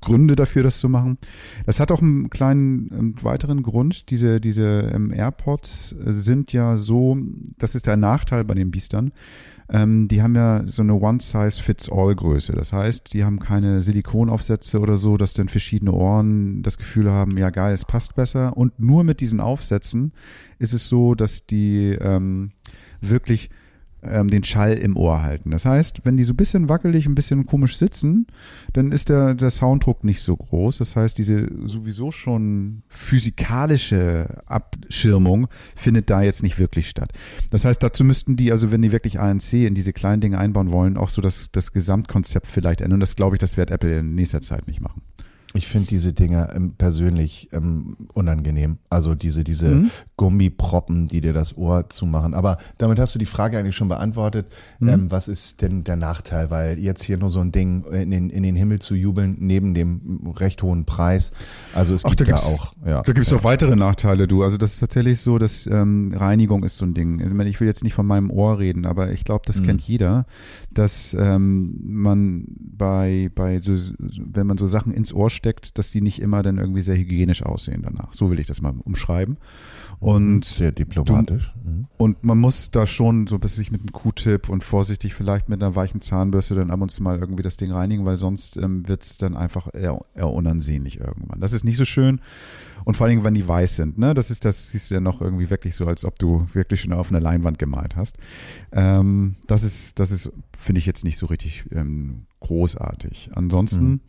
Gründe 0.00 0.36
dafür, 0.36 0.62
das 0.62 0.78
zu 0.78 0.88
machen. 0.88 1.18
Das 1.66 1.80
hat 1.80 1.90
auch 1.90 2.00
einen 2.02 2.30
kleinen 2.30 2.90
ähm, 2.92 3.14
weiteren 3.22 3.62
Grund. 3.62 4.10
Diese, 4.10 4.40
diese 4.40 4.90
ähm, 4.94 5.12
AirPods 5.12 5.94
sind 6.04 6.52
ja 6.52 6.76
so, 6.76 7.16
das 7.58 7.74
ist 7.74 7.86
der 7.86 7.96
Nachteil 7.96 8.44
bei 8.44 8.54
den 8.54 8.70
Biestern. 8.70 9.12
Ähm, 9.70 10.08
die 10.08 10.22
haben 10.22 10.34
ja 10.34 10.62
so 10.66 10.82
eine 10.82 10.94
One-Size-Fits-All-Größe. 10.94 12.52
Das 12.52 12.72
heißt, 12.72 13.12
die 13.12 13.24
haben 13.24 13.38
keine 13.38 13.82
Silikonaufsätze 13.82 14.80
oder 14.80 14.96
so, 14.96 15.16
dass 15.16 15.34
dann 15.34 15.48
verschiedene 15.48 15.92
Ohren 15.92 16.62
das 16.62 16.78
Gefühl 16.78 17.10
haben, 17.10 17.36
ja 17.36 17.50
geil, 17.50 17.74
es 17.74 17.84
passt 17.84 18.14
besser. 18.14 18.56
Und 18.56 18.78
nur 18.80 19.04
mit 19.04 19.20
diesen 19.20 19.40
Aufsätzen 19.40 20.12
ist 20.58 20.72
es 20.72 20.88
so, 20.88 21.14
dass 21.14 21.46
die 21.46 21.96
ähm, 22.00 22.52
wirklich 23.00 23.50
ähm, 24.02 24.28
den 24.28 24.44
Schall 24.44 24.74
im 24.74 24.96
Ohr 24.96 25.22
halten. 25.22 25.50
Das 25.50 25.64
heißt, 25.64 26.00
wenn 26.04 26.16
die 26.16 26.24
so 26.24 26.32
ein 26.32 26.36
bisschen 26.36 26.68
wackelig, 26.68 27.06
ein 27.06 27.14
bisschen 27.14 27.46
komisch 27.46 27.76
sitzen, 27.76 28.26
dann 28.72 28.92
ist 28.92 29.08
der, 29.08 29.34
der 29.34 29.50
Sounddruck 29.50 30.04
nicht 30.04 30.20
so 30.22 30.36
groß. 30.36 30.78
Das 30.78 30.96
heißt, 30.96 31.18
diese 31.18 31.48
sowieso 31.66 32.10
schon 32.12 32.82
physikalische 32.88 34.42
Abschirmung 34.46 35.48
findet 35.74 36.10
da 36.10 36.22
jetzt 36.22 36.42
nicht 36.42 36.58
wirklich 36.58 36.88
statt. 36.88 37.12
Das 37.50 37.64
heißt, 37.64 37.82
dazu 37.82 38.04
müssten 38.04 38.36
die, 38.36 38.52
also 38.52 38.70
wenn 38.70 38.82
die 38.82 38.92
wirklich 38.92 39.18
ANC 39.18 39.54
in 39.54 39.74
diese 39.74 39.92
kleinen 39.92 40.20
Dinge 40.20 40.38
einbauen 40.38 40.72
wollen, 40.72 40.96
auch 40.96 41.08
so 41.08 41.20
das, 41.20 41.48
das 41.52 41.72
Gesamtkonzept 41.72 42.46
vielleicht 42.46 42.80
ändern. 42.80 42.96
Und 42.96 43.00
das 43.00 43.16
glaube 43.16 43.36
ich, 43.36 43.40
das 43.40 43.56
wird 43.56 43.70
Apple 43.70 43.98
in 43.98 44.14
nächster 44.14 44.40
Zeit 44.40 44.66
nicht 44.66 44.80
machen. 44.80 45.02
Ich 45.54 45.66
finde 45.66 45.88
diese 45.88 46.12
Dinger 46.12 46.54
ähm, 46.54 46.74
persönlich 46.76 47.48
ähm, 47.52 47.96
unangenehm. 48.12 48.78
Also 48.90 49.14
diese, 49.14 49.44
diese 49.44 49.68
Mhm. 49.70 49.90
Gummiproppen, 50.16 51.08
die 51.08 51.20
dir 51.22 51.32
das 51.32 51.56
Ohr 51.56 51.88
zumachen. 51.88 52.34
Aber 52.34 52.58
damit 52.76 52.98
hast 52.98 53.14
du 53.14 53.18
die 53.18 53.24
Frage 53.26 53.58
eigentlich 53.58 53.74
schon 53.76 53.88
beantwortet. 53.88 54.48
Mhm. 54.78 54.88
Ähm, 54.88 55.10
was 55.10 55.26
ist 55.26 55.62
denn 55.62 55.84
der 55.84 55.96
Nachteil? 55.96 56.50
Weil 56.50 56.78
jetzt 56.78 57.02
hier 57.02 57.16
nur 57.16 57.30
so 57.30 57.40
ein 57.40 57.50
Ding 57.50 57.84
in 57.84 58.10
den, 58.10 58.28
in 58.28 58.42
den 58.42 58.56
Himmel 58.56 58.78
zu 58.80 58.94
jubeln, 58.94 59.36
neben 59.38 59.72
dem 59.72 60.32
recht 60.36 60.62
hohen 60.62 60.84
Preis. 60.84 61.30
Also 61.74 61.94
es 61.94 62.04
Ach, 62.04 62.10
gibt 62.14 62.28
da 62.28 62.34
da 62.36 62.36
auch. 62.42 62.74
Ja, 62.84 63.02
Da 63.02 63.12
gibt 63.12 63.24
es 63.24 63.30
ja. 63.32 63.38
auch 63.38 63.44
weitere 63.44 63.74
Nachteile, 63.74 64.28
du. 64.28 64.42
Also 64.42 64.58
das 64.58 64.74
ist 64.74 64.80
tatsächlich 64.80 65.20
so, 65.20 65.38
dass 65.38 65.66
ähm, 65.66 66.12
Reinigung 66.14 66.62
ist 66.62 66.76
so 66.76 66.84
ein 66.84 66.92
Ding. 66.92 67.20
Ich, 67.20 67.32
meine, 67.32 67.48
ich 67.48 67.58
will 67.60 67.68
jetzt 67.68 67.84
nicht 67.84 67.94
von 67.94 68.06
meinem 68.06 68.30
Ohr 68.30 68.58
reden, 68.58 68.84
aber 68.84 69.12
ich 69.12 69.24
glaube, 69.24 69.44
das 69.46 69.60
Mhm. 69.60 69.64
kennt 69.64 69.80
jeder, 69.82 70.26
dass 70.74 71.14
ähm, 71.18 71.78
man 71.82 72.44
bei, 72.58 73.30
bei 73.34 73.60
so, 73.60 73.72
wenn 73.98 74.46
man 74.46 74.58
so 74.58 74.66
Sachen 74.66 74.92
ins 74.92 75.12
Ohr 75.14 75.30
steckt, 75.48 75.78
dass 75.78 75.90
die 75.90 76.02
nicht 76.02 76.20
immer 76.20 76.42
dann 76.42 76.58
irgendwie 76.58 76.82
sehr 76.82 76.96
hygienisch 76.96 77.42
aussehen 77.42 77.82
danach. 77.82 78.12
So 78.12 78.30
will 78.30 78.38
ich 78.38 78.46
das 78.46 78.60
mal 78.60 78.74
umschreiben. 78.84 79.38
Und 79.98 80.44
Sehr 80.44 80.72
diplomatisch. 80.72 81.54
Mhm. 81.64 81.86
und 81.96 82.22
man 82.22 82.38
muss 82.38 82.70
da 82.70 82.86
schon 82.86 83.26
so 83.26 83.38
bis 83.38 83.56
sich 83.56 83.72
mit 83.72 83.80
einem 83.80 83.90
Q-Tip 83.92 84.48
und 84.48 84.62
vorsichtig 84.62 85.14
vielleicht 85.14 85.48
mit 85.48 85.62
einer 85.62 85.74
weichen 85.74 86.00
Zahnbürste 86.02 86.54
dann 86.54 86.70
ab 86.70 86.80
und 86.80 86.90
zu 86.90 87.02
mal 87.02 87.18
irgendwie 87.18 87.42
das 87.42 87.56
Ding 87.56 87.72
reinigen, 87.72 88.04
weil 88.04 88.18
sonst 88.18 88.58
ähm, 88.58 88.86
wird 88.86 89.02
es 89.02 89.16
dann 89.16 89.36
einfach 89.36 89.68
eher, 89.74 90.00
eher 90.14 90.28
unansehnlich 90.28 91.00
irgendwann. 91.00 91.40
Das 91.40 91.52
ist 91.52 91.64
nicht 91.64 91.78
so 91.78 91.84
schön. 91.84 92.20
Und 92.84 92.96
vor 92.96 93.04
allen 93.06 93.12
Dingen, 93.12 93.24
wenn 93.24 93.34
die 93.34 93.46
weiß 93.46 93.76
sind, 93.76 93.98
ne? 93.98 94.14
Das 94.14 94.30
ist, 94.30 94.44
das 94.44 94.70
siehst 94.70 94.90
du 94.90 94.94
dann 94.94 95.02
noch 95.04 95.20
irgendwie 95.20 95.50
wirklich 95.50 95.74
so, 95.74 95.86
als 95.86 96.04
ob 96.04 96.18
du 96.18 96.46
wirklich 96.52 96.80
schon 96.80 96.92
auf 96.92 97.10
einer 97.10 97.20
Leinwand 97.20 97.58
gemalt 97.58 97.96
hast. 97.96 98.16
Ähm, 98.72 99.36
das 99.46 99.62
ist, 99.62 99.98
das 99.98 100.10
ist, 100.10 100.30
finde 100.58 100.78
ich 100.78 100.86
jetzt 100.86 101.04
nicht 101.04 101.18
so 101.18 101.26
richtig 101.26 101.64
ähm, 101.72 102.26
großartig. 102.40 103.30
Ansonsten 103.34 103.88
Mhm. 103.88 104.00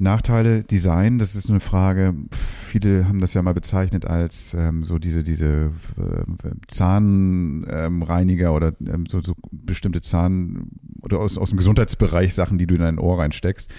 Nachteile, 0.00 0.62
Design, 0.62 1.18
das 1.18 1.34
ist 1.34 1.50
eine 1.50 1.58
Frage. 1.58 2.14
Viele 2.30 3.08
haben 3.08 3.20
das 3.20 3.34
ja 3.34 3.42
mal 3.42 3.52
bezeichnet 3.54 4.04
als 4.04 4.54
ähm, 4.54 4.84
so 4.84 4.98
diese, 5.00 5.24
diese 5.24 5.72
äh, 5.96 6.50
Zahnreiniger 6.68 8.54
oder 8.54 8.74
ähm, 8.80 9.06
so, 9.06 9.20
so 9.22 9.34
bestimmte 9.50 10.00
Zahn- 10.00 10.70
oder 11.02 11.18
aus, 11.18 11.36
aus 11.36 11.48
dem 11.50 11.58
Gesundheitsbereich 11.58 12.32
Sachen, 12.32 12.58
die 12.58 12.68
du 12.68 12.76
in 12.76 12.80
dein 12.80 12.98
Ohr 13.00 13.18
reinsteckst. 13.18 13.70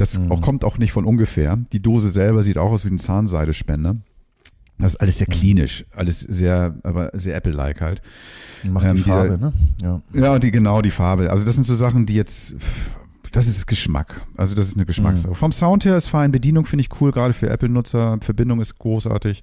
Das 0.00 0.18
Mhm. 0.18 0.32
auch, 0.32 0.40
kommt 0.40 0.64
auch 0.64 0.78
nicht 0.78 0.92
von 0.92 1.04
ungefähr. 1.04 1.58
Die 1.72 1.80
Dose 1.82 2.10
selber 2.10 2.42
sieht 2.42 2.56
auch 2.58 2.70
aus 2.72 2.84
wie 2.84 2.88
ein 2.90 2.98
Zahnseidespender. 2.98 3.96
Das 4.78 4.92
ist 4.94 5.00
alles 5.00 5.18
sehr 5.18 5.26
klinisch, 5.26 5.84
alles 5.94 6.20
sehr, 6.20 6.74
aber 6.84 7.10
sehr 7.12 7.36
Apple-like 7.36 7.82
halt. 7.82 8.00
Macht 8.70 8.86
Ähm, 8.86 8.96
die 8.96 9.02
dieser- 9.02 9.14
Farbe, 9.28 9.38
ne? 9.38 9.52
Ja. 9.82 10.00
Ja, 10.14 10.38
die 10.38 10.50
genau 10.50 10.80
die 10.80 10.90
Farbe. 10.90 11.30
Also 11.30 11.44
das 11.44 11.54
sind 11.54 11.64
so 11.64 11.74
Sachen, 11.74 12.06
die 12.06 12.14
jetzt 12.14 12.54
das 13.32 13.46
ist 13.46 13.66
Geschmack. 13.66 14.22
Also 14.36 14.54
das 14.56 14.66
ist 14.68 14.76
eine 14.76 14.86
Geschmackssache. 14.86 15.34
Vom 15.34 15.52
Sound 15.52 15.84
her 15.84 15.96
ist 15.96 16.08
fein, 16.08 16.32
Bedienung 16.32 16.64
finde 16.64 16.80
ich 16.80 17.00
cool, 17.00 17.12
gerade 17.12 17.32
für 17.34 17.48
Apple-Nutzer. 17.50 18.18
Verbindung 18.22 18.60
ist 18.60 18.78
großartig. 18.78 19.42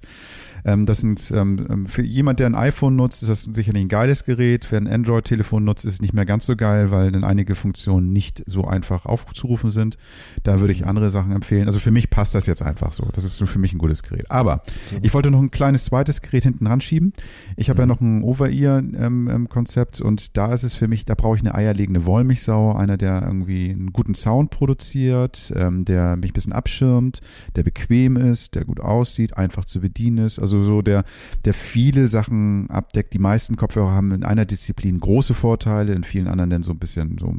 Ähm, 0.68 0.84
das 0.84 0.98
sind 0.98 1.30
ähm, 1.34 1.66
ähm, 1.70 1.86
für 1.86 2.02
jemand, 2.02 2.40
der 2.40 2.46
ein 2.46 2.54
iPhone 2.54 2.94
nutzt, 2.94 3.22
ist 3.22 3.30
das 3.30 3.44
sicherlich 3.44 3.82
ein 3.82 3.88
geiles 3.88 4.24
Gerät. 4.24 4.66
Wer 4.70 4.80
ein 4.80 4.86
Android-Telefon 4.86 5.64
nutzt, 5.64 5.86
ist 5.86 5.94
es 5.94 6.02
nicht 6.02 6.12
mehr 6.12 6.26
ganz 6.26 6.44
so 6.44 6.56
geil, 6.56 6.90
weil 6.90 7.10
dann 7.10 7.24
einige 7.24 7.54
Funktionen 7.54 8.12
nicht 8.12 8.42
so 8.46 8.66
einfach 8.66 9.06
aufzurufen 9.06 9.70
sind. 9.70 9.96
Da 10.42 10.60
würde 10.60 10.74
ich 10.74 10.84
andere 10.84 11.08
Sachen 11.08 11.32
empfehlen. 11.32 11.66
Also 11.66 11.78
für 11.78 11.90
mich 11.90 12.10
passt 12.10 12.34
das 12.34 12.44
jetzt 12.44 12.62
einfach 12.62 12.92
so. 12.92 13.08
Das 13.14 13.24
ist 13.24 13.42
für 13.42 13.58
mich 13.58 13.72
ein 13.72 13.78
gutes 13.78 14.02
Gerät. 14.02 14.30
Aber 14.30 14.60
ich 15.00 15.14
wollte 15.14 15.30
noch 15.30 15.40
ein 15.40 15.50
kleines 15.50 15.86
zweites 15.86 16.20
Gerät 16.20 16.42
hinten 16.42 16.66
ranschieben. 16.66 17.14
Ich 17.56 17.70
habe 17.70 17.80
ja 17.82 17.86
noch 17.86 18.02
ein 18.02 18.22
Over-Ear-Konzept 18.22 20.02
und 20.02 20.36
da 20.36 20.52
ist 20.52 20.64
es 20.64 20.74
für 20.74 20.86
mich, 20.86 21.06
da 21.06 21.14
brauche 21.14 21.36
ich 21.36 21.42
eine 21.42 21.54
eierlegende 21.54 22.04
Wollmilchsau, 22.04 22.74
einer, 22.74 22.98
der 22.98 23.22
irgendwie 23.22 23.70
einen 23.70 23.92
guten 23.94 24.14
Sound 24.14 24.50
produziert, 24.50 25.50
ähm, 25.56 25.86
der 25.86 26.16
mich 26.16 26.32
ein 26.32 26.34
bisschen 26.34 26.52
abschirmt, 26.52 27.20
der 27.56 27.62
bequem 27.62 28.18
ist, 28.18 28.54
der 28.54 28.66
gut 28.66 28.80
aussieht, 28.80 29.36
einfach 29.38 29.64
zu 29.64 29.80
bedienen 29.80 30.18
ist. 30.18 30.38
Also 30.38 30.57
so 30.62 30.82
der, 30.82 31.04
der 31.44 31.54
viele 31.54 32.08
Sachen 32.08 32.70
abdeckt. 32.70 33.14
Die 33.14 33.18
meisten 33.18 33.56
Kopfhörer 33.56 33.90
haben 33.90 34.12
in 34.12 34.24
einer 34.24 34.44
Disziplin 34.44 35.00
große 35.00 35.34
Vorteile, 35.34 35.94
in 35.94 36.04
vielen 36.04 36.28
anderen 36.28 36.50
dann 36.50 36.62
so 36.62 36.72
ein 36.72 36.78
bisschen 36.78 37.18
so 37.18 37.34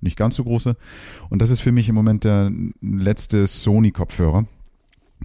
nicht 0.00 0.16
ganz 0.16 0.36
so 0.36 0.44
große. 0.44 0.76
Und 1.28 1.42
das 1.42 1.50
ist 1.50 1.60
für 1.60 1.72
mich 1.72 1.88
im 1.88 1.94
Moment 1.94 2.24
der 2.24 2.50
letzte 2.80 3.46
Sony-Kopfhörer 3.46 4.46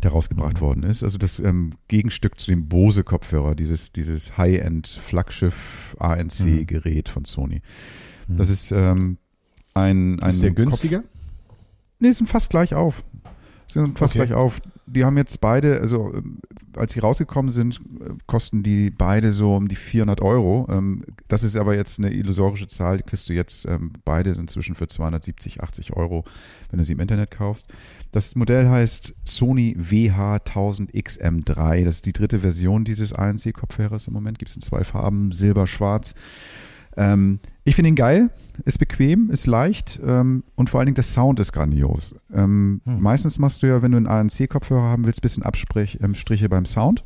der 0.03 0.11
rausgebracht 0.11 0.59
worden 0.59 0.83
ist. 0.83 1.03
Also 1.03 1.17
das 1.17 1.39
ähm, 1.39 1.69
Gegenstück 1.87 2.37
zu 2.37 2.51
dem 2.51 2.67
Bose-Kopfhörer, 2.67 3.55
dieses, 3.55 3.93
dieses 3.93 4.37
High-End-Flaggschiff-ANC-Gerät 4.37 7.07
von 7.07 7.23
Sony. 7.23 7.61
Das 8.27 8.49
ist 8.49 8.71
ähm, 8.71 9.19
ein, 9.73 10.19
ein. 10.19 10.29
Ist 10.29 10.43
der 10.43 10.51
günstiger? 10.51 10.99
Kopf 10.99 11.09
nee, 11.99 12.11
sind 12.11 12.27
fast 12.27 12.49
gleich 12.49 12.73
auf. 12.73 13.05
Sind 13.67 13.97
fast 13.97 14.15
Okay. 14.15 14.27
gleich 14.27 14.37
auf. 14.37 14.61
Die 14.87 15.03
haben 15.03 15.17
jetzt 15.17 15.41
beide, 15.41 15.81
also 15.81 16.13
ähm, 16.13 16.37
als 16.77 16.93
sie 16.93 16.99
rausgekommen 16.99 17.49
sind, 17.49 17.81
äh, 18.01 18.09
kosten 18.27 18.61
die 18.61 18.91
beide 18.91 19.31
so 19.31 19.55
um 19.55 19.67
die 19.67 19.75
400 19.75 20.21
Euro. 20.21 20.67
Ähm, 20.69 21.03
Das 21.27 21.41
ist 21.43 21.57
aber 21.57 21.75
jetzt 21.75 21.97
eine 21.97 22.13
illusorische 22.13 22.67
Zahl. 22.67 22.97
Die 22.97 23.03
kriegst 23.03 23.27
du 23.27 23.33
jetzt 23.33 23.65
ähm, 23.67 23.93
beide 24.05 24.29
inzwischen 24.31 24.75
für 24.75 24.87
270, 24.87 25.63
80 25.63 25.93
Euro, 25.97 26.23
wenn 26.69 26.77
du 26.77 26.83
sie 26.85 26.93
im 26.93 26.99
Internet 26.99 27.31
kaufst. 27.31 27.65
Das 28.11 28.35
Modell 28.35 28.69
heißt 28.69 29.15
Sony 29.23 29.75
WH1000XM3. 29.79 31.83
Das 31.83 31.95
ist 31.95 32.05
die 32.05 32.13
dritte 32.13 32.39
Version 32.39 32.83
dieses 32.83 33.13
ANC-Kopfhörers 33.13 34.07
im 34.07 34.13
Moment. 34.13 34.39
Gibt 34.39 34.49
es 34.49 34.55
in 34.55 34.61
zwei 34.61 34.83
Farben, 34.83 35.31
Silber, 35.31 35.67
Schwarz. 35.67 36.15
Ähm, 36.97 37.39
ich 37.67 37.75
finde 37.75 37.89
ihn 37.89 37.95
geil, 37.95 38.29
ist 38.63 38.77
bequem, 38.77 39.31
ist 39.31 39.47
leicht 39.47 39.99
ähm, 40.05 40.43
und 40.53 40.69
vor 40.69 40.79
allen 40.79 40.85
Dingen 40.85 40.95
der 40.95 41.03
Sound 41.03 41.39
ist 41.39 41.51
grandios. 41.51 42.15
Ähm, 42.31 42.79
Meistens 42.85 43.39
machst 43.39 43.63
du 43.63 43.67
ja, 43.67 43.81
wenn 43.81 43.91
du 43.91 43.97
einen 43.97 44.07
ANC-Kopfhörer 44.07 44.83
haben 44.83 45.05
willst, 45.05 45.21
bisschen 45.21 45.43
Abstriche 45.43 45.97
ähm, 46.01 46.13
Striche 46.13 46.47
beim 46.47 46.65
Sound. 46.65 47.03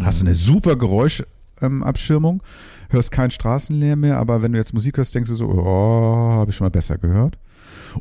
Hast 0.00 0.20
du 0.20 0.26
eine 0.26 0.34
super 0.34 0.74
Geräuschabschirmung, 0.74 2.42
hörst 2.90 3.12
keinen 3.12 3.30
Straßenlärm 3.30 4.00
mehr, 4.00 4.18
aber 4.18 4.42
wenn 4.42 4.52
du 4.52 4.58
jetzt 4.58 4.74
Musik 4.74 4.96
hörst, 4.96 5.14
denkst 5.14 5.30
du 5.30 5.36
so, 5.36 5.46
oh, 5.48 6.32
habe 6.32 6.50
ich 6.50 6.56
schon 6.56 6.64
mal 6.64 6.70
besser 6.70 6.98
gehört. 6.98 7.38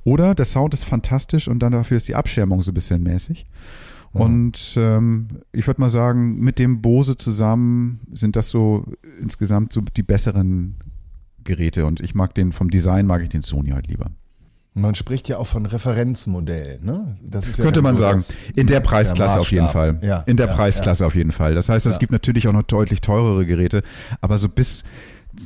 Oder 0.03 0.33
der 0.33 0.45
Sound 0.45 0.73
ist 0.73 0.83
fantastisch 0.83 1.47
und 1.47 1.59
dann 1.59 1.73
dafür 1.73 1.97
ist 1.97 2.07
die 2.07 2.15
Abschirmung 2.15 2.63
so 2.63 2.71
ein 2.71 2.73
bisschen 2.73 3.03
mäßig. 3.03 3.45
Und 4.13 4.73
ähm, 4.77 5.27
ich 5.53 5.67
würde 5.67 5.79
mal 5.79 5.89
sagen, 5.89 6.39
mit 6.39 6.59
dem 6.59 6.81
Bose 6.81 7.15
zusammen 7.15 8.01
sind 8.11 8.35
das 8.35 8.49
so 8.49 8.85
insgesamt 9.19 9.71
so 9.71 9.81
die 9.81 10.03
besseren 10.03 10.75
Geräte. 11.43 11.85
Und 11.85 11.99
ich 12.01 12.15
mag 12.15 12.33
den, 12.35 12.51
vom 12.51 12.69
Design 12.69 13.05
mag 13.05 13.21
ich 13.23 13.29
den 13.29 13.41
Sony 13.41 13.71
halt 13.71 13.87
lieber. 13.87 14.07
Man 14.73 14.95
spricht 14.95 15.27
ja 15.27 15.37
auch 15.37 15.47
von 15.47 15.65
Referenzmodell, 15.65 16.79
ne? 16.81 17.17
Das 17.21 17.45
ist 17.45 17.57
ja 17.57 17.65
Könnte 17.65 17.81
man 17.81 17.97
sagen. 17.97 18.23
In 18.55 18.67
der 18.67 18.79
Preisklasse 18.79 19.33
der 19.33 19.41
auf 19.41 19.51
jeden 19.51 19.67
Fall. 19.67 19.99
Ja, 20.01 20.21
In 20.21 20.37
der 20.37 20.47
ja, 20.47 20.53
Preisklasse 20.53 21.05
auf 21.05 21.13
jeden 21.15 21.33
Fall. 21.33 21.55
Das 21.55 21.67
heißt, 21.67 21.85
es 21.85 21.95
Ja. 21.95 21.99
gibt 21.99 22.13
natürlich 22.13 22.47
auch 22.47 22.53
noch 22.53 22.63
deutlich 22.63 23.01
teurere 23.01 23.45
Geräte, 23.45 23.83
aber 24.21 24.37
so 24.37 24.47
bis, 24.47 24.83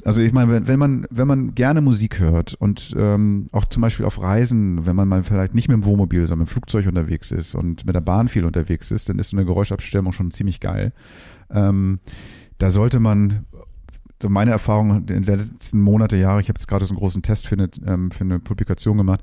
also 0.03 0.21
ich 0.21 0.31
meine, 0.31 0.51
wenn, 0.51 0.67
wenn 0.67 0.77
man, 0.77 1.07
wenn 1.09 1.27
man 1.27 1.55
gerne 1.55 1.81
Musik 1.81 2.19
hört 2.19 2.53
und 2.53 2.93
ähm, 2.99 3.47
auch 3.51 3.65
zum 3.65 3.81
Beispiel 3.81 4.05
auf 4.05 4.21
Reisen, 4.21 4.85
wenn 4.85 4.95
man 4.95 5.07
mal 5.07 5.23
vielleicht 5.23 5.55
nicht 5.55 5.69
mit 5.69 5.75
dem 5.75 5.85
Wohnmobil, 5.85 6.21
sondern 6.27 6.43
mit 6.43 6.49
dem 6.49 6.51
Flugzeug 6.53 6.85
unterwegs 6.85 7.31
ist 7.31 7.55
und 7.55 7.83
mit 7.87 7.95
der 7.95 8.01
Bahn 8.01 8.27
viel 8.27 8.45
unterwegs 8.45 8.91
ist, 8.91 9.09
dann 9.09 9.17
ist 9.17 9.29
so 9.31 9.37
eine 9.37 9.45
Geräuschabstimmung 9.47 10.13
schon 10.13 10.29
ziemlich 10.29 10.59
geil. 10.59 10.93
Ähm, 11.49 11.99
da 12.59 12.69
sollte 12.69 12.99
man 12.99 13.45
so 14.25 14.29
meine 14.29 14.49
Erfahrung 14.49 14.97
in 15.01 15.05
den 15.05 15.23
letzten 15.23 15.79
Monate, 15.79 16.17
Jahre, 16.17 16.41
ich 16.41 16.49
habe 16.49 16.57
jetzt 16.57 16.67
gerade 16.67 16.83
so 16.83 16.93
einen 16.93 16.97
großen 16.97 17.21
Test 17.21 17.45
für 17.45 17.53
eine, 17.53 17.69
ähm, 17.85 18.09
für 18.09 18.23
eine 18.23 18.39
Publikation 18.39 18.97
gemacht, 18.97 19.21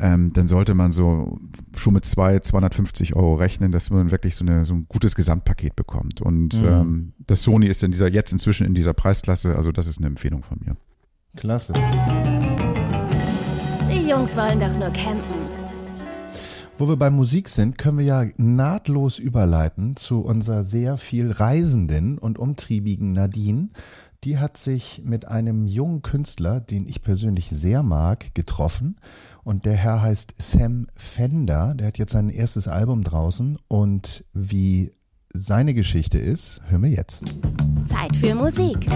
ähm, 0.00 0.32
dann 0.32 0.48
sollte 0.48 0.74
man 0.74 0.90
so 0.90 1.38
schon 1.76 1.94
mit 1.94 2.04
zwei, 2.04 2.40
250 2.40 3.14
Euro 3.14 3.36
rechnen, 3.36 3.70
dass 3.70 3.90
man 3.90 4.10
wirklich 4.10 4.34
so, 4.34 4.44
eine, 4.44 4.64
so 4.64 4.74
ein 4.74 4.86
gutes 4.88 5.14
Gesamtpaket 5.14 5.76
bekommt. 5.76 6.20
Und 6.20 6.60
Mhm. 6.60 6.66
ähm, 6.66 7.12
das 7.28 7.42
Sony 7.42 7.66
ist 7.66 7.84
in 7.84 7.92
dieser, 7.92 8.08
jetzt 8.08 8.32
inzwischen 8.32 8.66
in 8.66 8.74
dieser 8.74 8.92
Preisklasse, 8.92 9.54
also 9.54 9.70
das 9.70 9.86
ist 9.86 9.98
eine 9.98 10.08
Empfehlung 10.08 10.42
von 10.42 10.58
mir. 10.64 10.74
Klasse. 11.36 11.72
Die 13.88 14.08
Jungs 14.10 14.36
wollen 14.36 14.58
doch 14.58 14.76
nur 14.76 14.90
campen. 14.90 15.48
Wo 16.76 16.88
wir 16.88 16.96
bei 16.96 17.10
Musik 17.10 17.48
sind, 17.50 17.78
können 17.78 17.98
wir 17.98 18.04
ja 18.06 18.24
nahtlos 18.36 19.20
überleiten 19.20 19.94
zu 19.96 20.22
unserer 20.22 20.64
sehr 20.64 20.96
viel 20.96 21.30
reisenden 21.30 22.18
und 22.18 22.38
umtriebigen 22.38 23.12
Nadine. 23.12 23.68
Die 24.24 24.36
hat 24.36 24.58
sich 24.58 25.00
mit 25.02 25.28
einem 25.28 25.66
jungen 25.66 26.02
Künstler, 26.02 26.60
den 26.60 26.86
ich 26.86 27.00
persönlich 27.00 27.48
sehr 27.48 27.82
mag, 27.82 28.34
getroffen. 28.34 29.00
Und 29.44 29.64
der 29.64 29.72
Herr 29.72 30.02
heißt 30.02 30.34
Sam 30.36 30.88
Fender. 30.94 31.72
Der 31.74 31.86
hat 31.86 31.96
jetzt 31.96 32.12
sein 32.12 32.28
erstes 32.28 32.68
Album 32.68 33.02
draußen. 33.02 33.58
Und 33.66 34.26
wie 34.34 34.92
seine 35.32 35.72
Geschichte 35.72 36.18
ist, 36.18 36.60
hören 36.68 36.82
wir 36.82 36.90
jetzt. 36.90 37.24
Zeit 37.86 38.14
für 38.14 38.34
Musik. 38.34 38.86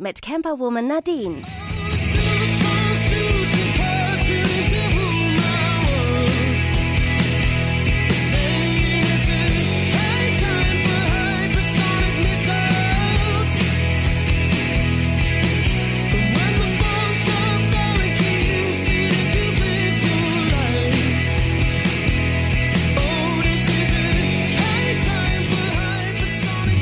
Mit 0.00 0.20
Camperwoman 0.20 0.88
Nadine. 0.88 1.36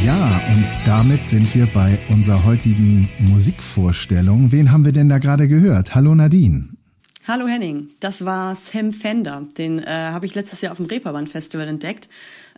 Ja, 0.05 0.41
und 0.49 0.67
damit 0.85 1.29
sind 1.29 1.55
wir 1.55 1.67
bei 1.67 1.97
unserer 2.09 2.45
heutigen 2.45 3.09
Musikvorstellung. 3.21 4.51
Wen 4.51 4.73
haben 4.73 4.85
wir 4.85 4.91
denn 4.91 5.09
da 5.09 5.19
gerade 5.19 5.47
gehört? 5.47 5.95
Hallo 5.95 6.13
Nadine. 6.17 6.71
Hallo 7.29 7.47
Henning, 7.47 7.91
das 8.01 8.25
war 8.25 8.57
Sam 8.57 8.93
Fender. 8.93 9.47
Den 9.57 9.79
äh, 9.79 9.85
habe 9.87 10.27
ich 10.27 10.35
letztes 10.35 10.61
Jahr 10.61 10.73
auf 10.73 10.79
dem 10.79 10.87
Reeperbahn 10.87 11.29
Festival 11.29 11.69
entdeckt. 11.69 12.09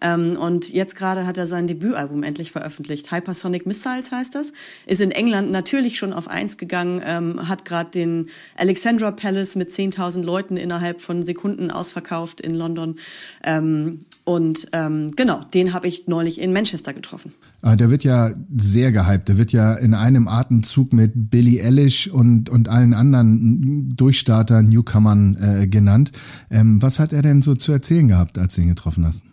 Ähm, 0.01 0.37
und 0.37 0.73
jetzt 0.73 0.97
gerade 0.97 1.27
hat 1.27 1.39
er 1.39 1.47
sein 1.47 1.67
Debütalbum 1.67 2.23
endlich 2.23 2.51
veröffentlicht. 2.51 3.13
Hypersonic 3.13 3.67
Missiles 3.67 4.13
heißt 4.13 4.35
das. 4.35 4.53
Ist 4.87 5.01
in 5.01 5.11
England 5.11 5.51
natürlich 5.51 5.99
schon 5.99 6.13
auf 6.13 6.29
eins 6.29 6.57
gegangen, 6.57 7.01
ähm, 7.05 7.49
hat 7.49 7.65
gerade 7.65 7.91
den 7.91 8.29
Alexandra 8.57 9.11
Palace 9.11 9.57
mit 9.57 9.71
10.000 9.71 10.23
Leuten 10.23 10.57
innerhalb 10.57 11.01
von 11.01 11.23
Sekunden 11.23 11.71
ausverkauft 11.71 12.41
in 12.41 12.55
London. 12.55 12.97
Ähm, 13.43 14.07
und 14.25 14.69
ähm, 14.73 15.13
genau, 15.17 15.45
den 15.53 15.75
habe 15.75 15.87
ich 15.87 16.09
neulich 16.09 16.41
in 16.41 16.53
Manchester 16.53 16.95
getroffen. 16.95 17.33
Ah, 17.61 17.77
Der 17.77 17.91
wird 17.91 18.05
ja 18.05 18.31
sehr 18.57 18.91
gehypt. 18.91 19.29
Der 19.29 19.37
wird 19.37 19.53
ja 19.53 19.75
in 19.75 19.93
einem 19.93 20.29
Atemzug 20.29 20.95
mit 20.95 21.13
Billie 21.15 21.63
Eilish 21.63 22.09
und, 22.09 22.49
und 22.49 22.69
allen 22.71 22.95
anderen 22.95 23.95
Durchstartern, 23.97 24.67
Newcomern 24.67 25.37
äh, 25.37 25.67
genannt. 25.67 26.13
Ähm, 26.51 26.81
was 26.81 26.99
hat 26.99 27.13
er 27.13 27.21
denn 27.21 27.43
so 27.43 27.55
zu 27.55 27.73
erzählen 27.73 28.09
gehabt, 28.09 28.39
als 28.39 28.55
du 28.55 28.63
ihn 28.63 28.69
getroffen 28.69 29.05
hast? 29.05 29.25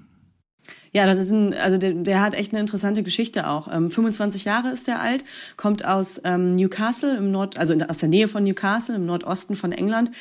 Ja, 0.93 1.05
das 1.05 1.19
ist 1.19 1.31
ein, 1.31 1.53
also 1.53 1.77
der, 1.77 1.93
der 1.93 2.21
hat 2.21 2.33
echt 2.33 2.51
eine 2.51 2.59
interessante 2.59 3.01
Geschichte 3.01 3.47
auch. 3.47 3.71
Ähm, 3.71 3.89
25 3.89 4.43
Jahre 4.43 4.71
ist 4.71 4.89
er 4.89 4.99
alt, 4.99 5.23
kommt 5.55 5.85
aus 5.85 6.19
ähm, 6.25 6.55
Newcastle 6.55 7.15
im 7.15 7.31
Nord, 7.31 7.57
also 7.57 7.73
aus 7.87 7.99
der 7.99 8.09
Nähe 8.09 8.27
von 8.27 8.43
Newcastle 8.43 8.95
im 8.95 9.05
Nordosten 9.05 9.55
von 9.55 9.71
England. 9.71 10.11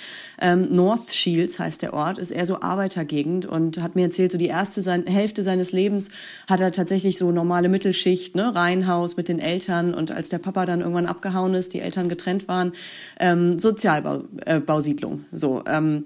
Ähm, 0.40 0.72
North 0.72 1.10
Shields 1.10 1.58
heißt 1.58 1.82
der 1.82 1.92
Ort, 1.92 2.18
ist 2.18 2.30
eher 2.30 2.46
so 2.46 2.60
Arbeitergegend 2.60 3.46
und 3.46 3.82
hat 3.82 3.96
mir 3.96 4.04
erzählt, 4.04 4.30
so 4.30 4.38
die 4.38 4.46
erste 4.46 4.80
sein, 4.80 5.06
Hälfte 5.06 5.42
seines 5.42 5.72
Lebens 5.72 6.10
hat 6.46 6.60
er 6.60 6.70
tatsächlich 6.70 7.18
so 7.18 7.32
normale 7.32 7.68
Mittelschicht, 7.68 8.36
ne, 8.36 8.54
Reihenhaus 8.54 9.16
mit 9.16 9.26
den 9.26 9.40
Eltern 9.40 9.92
und 9.92 10.12
als 10.12 10.28
der 10.28 10.38
Papa 10.38 10.66
dann 10.66 10.82
irgendwann 10.82 11.06
abgehauen 11.06 11.54
ist, 11.54 11.74
die 11.74 11.80
Eltern 11.80 12.08
getrennt 12.08 12.46
waren, 12.46 12.74
ähm, 13.18 13.58
Sozialbausiedlung, 13.58 15.24
äh, 15.32 15.36
so. 15.36 15.64
Ähm, 15.66 16.04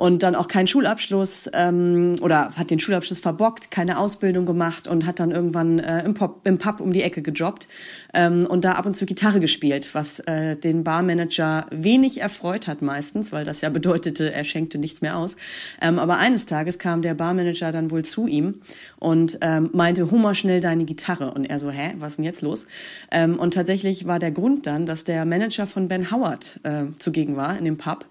und 0.00 0.22
dann 0.22 0.34
auch 0.34 0.48
keinen 0.48 0.66
Schulabschluss 0.66 1.50
ähm, 1.52 2.14
oder 2.22 2.56
hat 2.56 2.70
den 2.70 2.78
Schulabschluss 2.78 3.20
verbockt, 3.20 3.70
keine 3.70 3.98
Ausbildung 3.98 4.46
gemacht 4.46 4.88
und 4.88 5.04
hat 5.04 5.20
dann 5.20 5.30
irgendwann 5.30 5.78
äh, 5.78 6.02
im, 6.06 6.14
Pop, 6.14 6.40
im 6.44 6.56
Pub 6.56 6.80
um 6.80 6.94
die 6.94 7.02
Ecke 7.02 7.20
gejobbt 7.20 7.68
ähm, 8.14 8.46
und 8.46 8.64
da 8.64 8.72
ab 8.72 8.86
und 8.86 8.96
zu 8.96 9.04
Gitarre 9.04 9.40
gespielt, 9.40 9.90
was 9.94 10.20
äh, 10.20 10.56
den 10.56 10.84
Barmanager 10.84 11.66
wenig 11.70 12.22
erfreut 12.22 12.66
hat 12.66 12.80
meistens, 12.80 13.30
weil 13.30 13.44
das 13.44 13.60
ja 13.60 13.68
bedeutete, 13.68 14.32
er 14.32 14.44
schenkte 14.44 14.78
nichts 14.78 15.02
mehr 15.02 15.18
aus. 15.18 15.36
Ähm, 15.82 15.98
aber 15.98 16.16
eines 16.16 16.46
Tages 16.46 16.78
kam 16.78 17.02
der 17.02 17.12
Barmanager 17.12 17.70
dann 17.70 17.90
wohl 17.90 18.02
zu 18.02 18.26
ihm 18.26 18.54
und 19.00 19.36
ähm, 19.42 19.68
meinte, 19.74 20.10
hummer 20.10 20.34
schnell 20.34 20.62
deine 20.62 20.86
Gitarre. 20.86 21.34
Und 21.34 21.44
er 21.44 21.58
so, 21.58 21.70
hä, 21.70 21.92
was 21.98 22.16
denn 22.16 22.24
jetzt 22.24 22.40
los? 22.40 22.66
Ähm, 23.10 23.38
und 23.38 23.52
tatsächlich 23.52 24.06
war 24.06 24.18
der 24.18 24.30
Grund 24.30 24.66
dann, 24.66 24.86
dass 24.86 25.04
der 25.04 25.26
Manager 25.26 25.66
von 25.66 25.88
Ben 25.88 26.10
Howard 26.10 26.58
äh, 26.62 26.84
zugegen 26.98 27.36
war 27.36 27.58
in 27.58 27.66
dem 27.66 27.76
Pub 27.76 28.06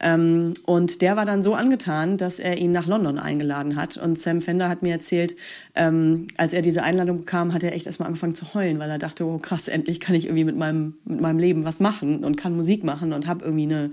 ähm, 0.00 0.52
und 0.66 1.02
der 1.02 1.16
war 1.16 1.24
dann 1.24 1.42
so 1.42 1.54
angetan, 1.54 2.16
dass 2.16 2.38
er 2.38 2.58
ihn 2.58 2.72
nach 2.72 2.86
London 2.86 3.18
eingeladen 3.18 3.76
hat. 3.76 3.96
Und 3.96 4.18
Sam 4.18 4.42
Fender 4.42 4.68
hat 4.68 4.82
mir 4.82 4.92
erzählt, 4.92 5.36
ähm, 5.74 6.26
als 6.36 6.52
er 6.52 6.62
diese 6.62 6.82
Einladung 6.82 7.18
bekam, 7.18 7.52
hat 7.52 7.62
er 7.62 7.74
echt 7.74 7.86
erstmal 7.86 8.08
angefangen 8.08 8.34
zu 8.34 8.54
heulen, 8.54 8.78
weil 8.78 8.90
er 8.90 8.98
dachte, 8.98 9.24
oh 9.26 9.38
krass, 9.38 9.68
endlich 9.68 10.00
kann 10.00 10.14
ich 10.14 10.26
irgendwie 10.26 10.44
mit 10.44 10.56
meinem, 10.56 10.94
mit 11.04 11.20
meinem 11.20 11.38
Leben 11.38 11.64
was 11.64 11.80
machen 11.80 12.24
und 12.24 12.36
kann 12.36 12.56
Musik 12.56 12.84
machen 12.84 13.12
und 13.12 13.26
habe 13.26 13.44
irgendwie 13.44 13.64
eine, 13.64 13.90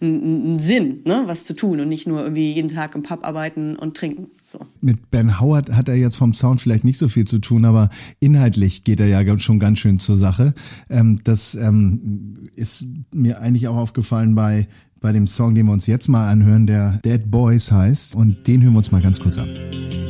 einen, 0.00 0.22
einen 0.22 0.58
Sinn, 0.58 1.00
ne, 1.04 1.22
was 1.26 1.44
zu 1.44 1.54
tun 1.54 1.80
und 1.80 1.88
nicht 1.88 2.06
nur 2.06 2.22
irgendwie 2.22 2.52
jeden 2.52 2.70
Tag 2.70 2.94
im 2.94 3.02
Pub 3.02 3.24
arbeiten 3.24 3.76
und 3.76 3.96
trinken. 3.96 4.28
So. 4.44 4.60
Mit 4.80 5.10
Ben 5.10 5.40
Howard 5.40 5.72
hat 5.72 5.88
er 5.88 5.94
jetzt 5.94 6.16
vom 6.16 6.32
Sound 6.32 6.60
vielleicht 6.60 6.84
nicht 6.84 6.98
so 6.98 7.08
viel 7.08 7.26
zu 7.26 7.38
tun, 7.38 7.64
aber 7.64 7.90
inhaltlich 8.18 8.84
geht 8.84 9.00
er 9.00 9.06
ja 9.06 9.38
schon 9.38 9.58
ganz 9.58 9.78
schön 9.78 9.98
zur 9.98 10.16
Sache. 10.16 10.54
Ähm, 10.88 11.20
das 11.24 11.54
ähm, 11.54 12.48
ist 12.56 12.86
mir 13.12 13.40
eigentlich 13.40 13.68
auch 13.68 13.76
aufgefallen 13.76 14.34
bei 14.34 14.68
bei 15.00 15.12
dem 15.12 15.26
Song, 15.26 15.54
den 15.54 15.66
wir 15.66 15.72
uns 15.72 15.86
jetzt 15.86 16.08
mal 16.08 16.28
anhören, 16.28 16.66
der 16.66 16.98
Dead 17.04 17.30
Boys 17.30 17.70
heißt. 17.70 18.16
Und 18.16 18.46
den 18.46 18.62
hören 18.62 18.72
wir 18.72 18.78
uns 18.78 18.90
mal 18.90 19.02
ganz 19.02 19.20
kurz 19.20 19.38
an. 19.38 20.07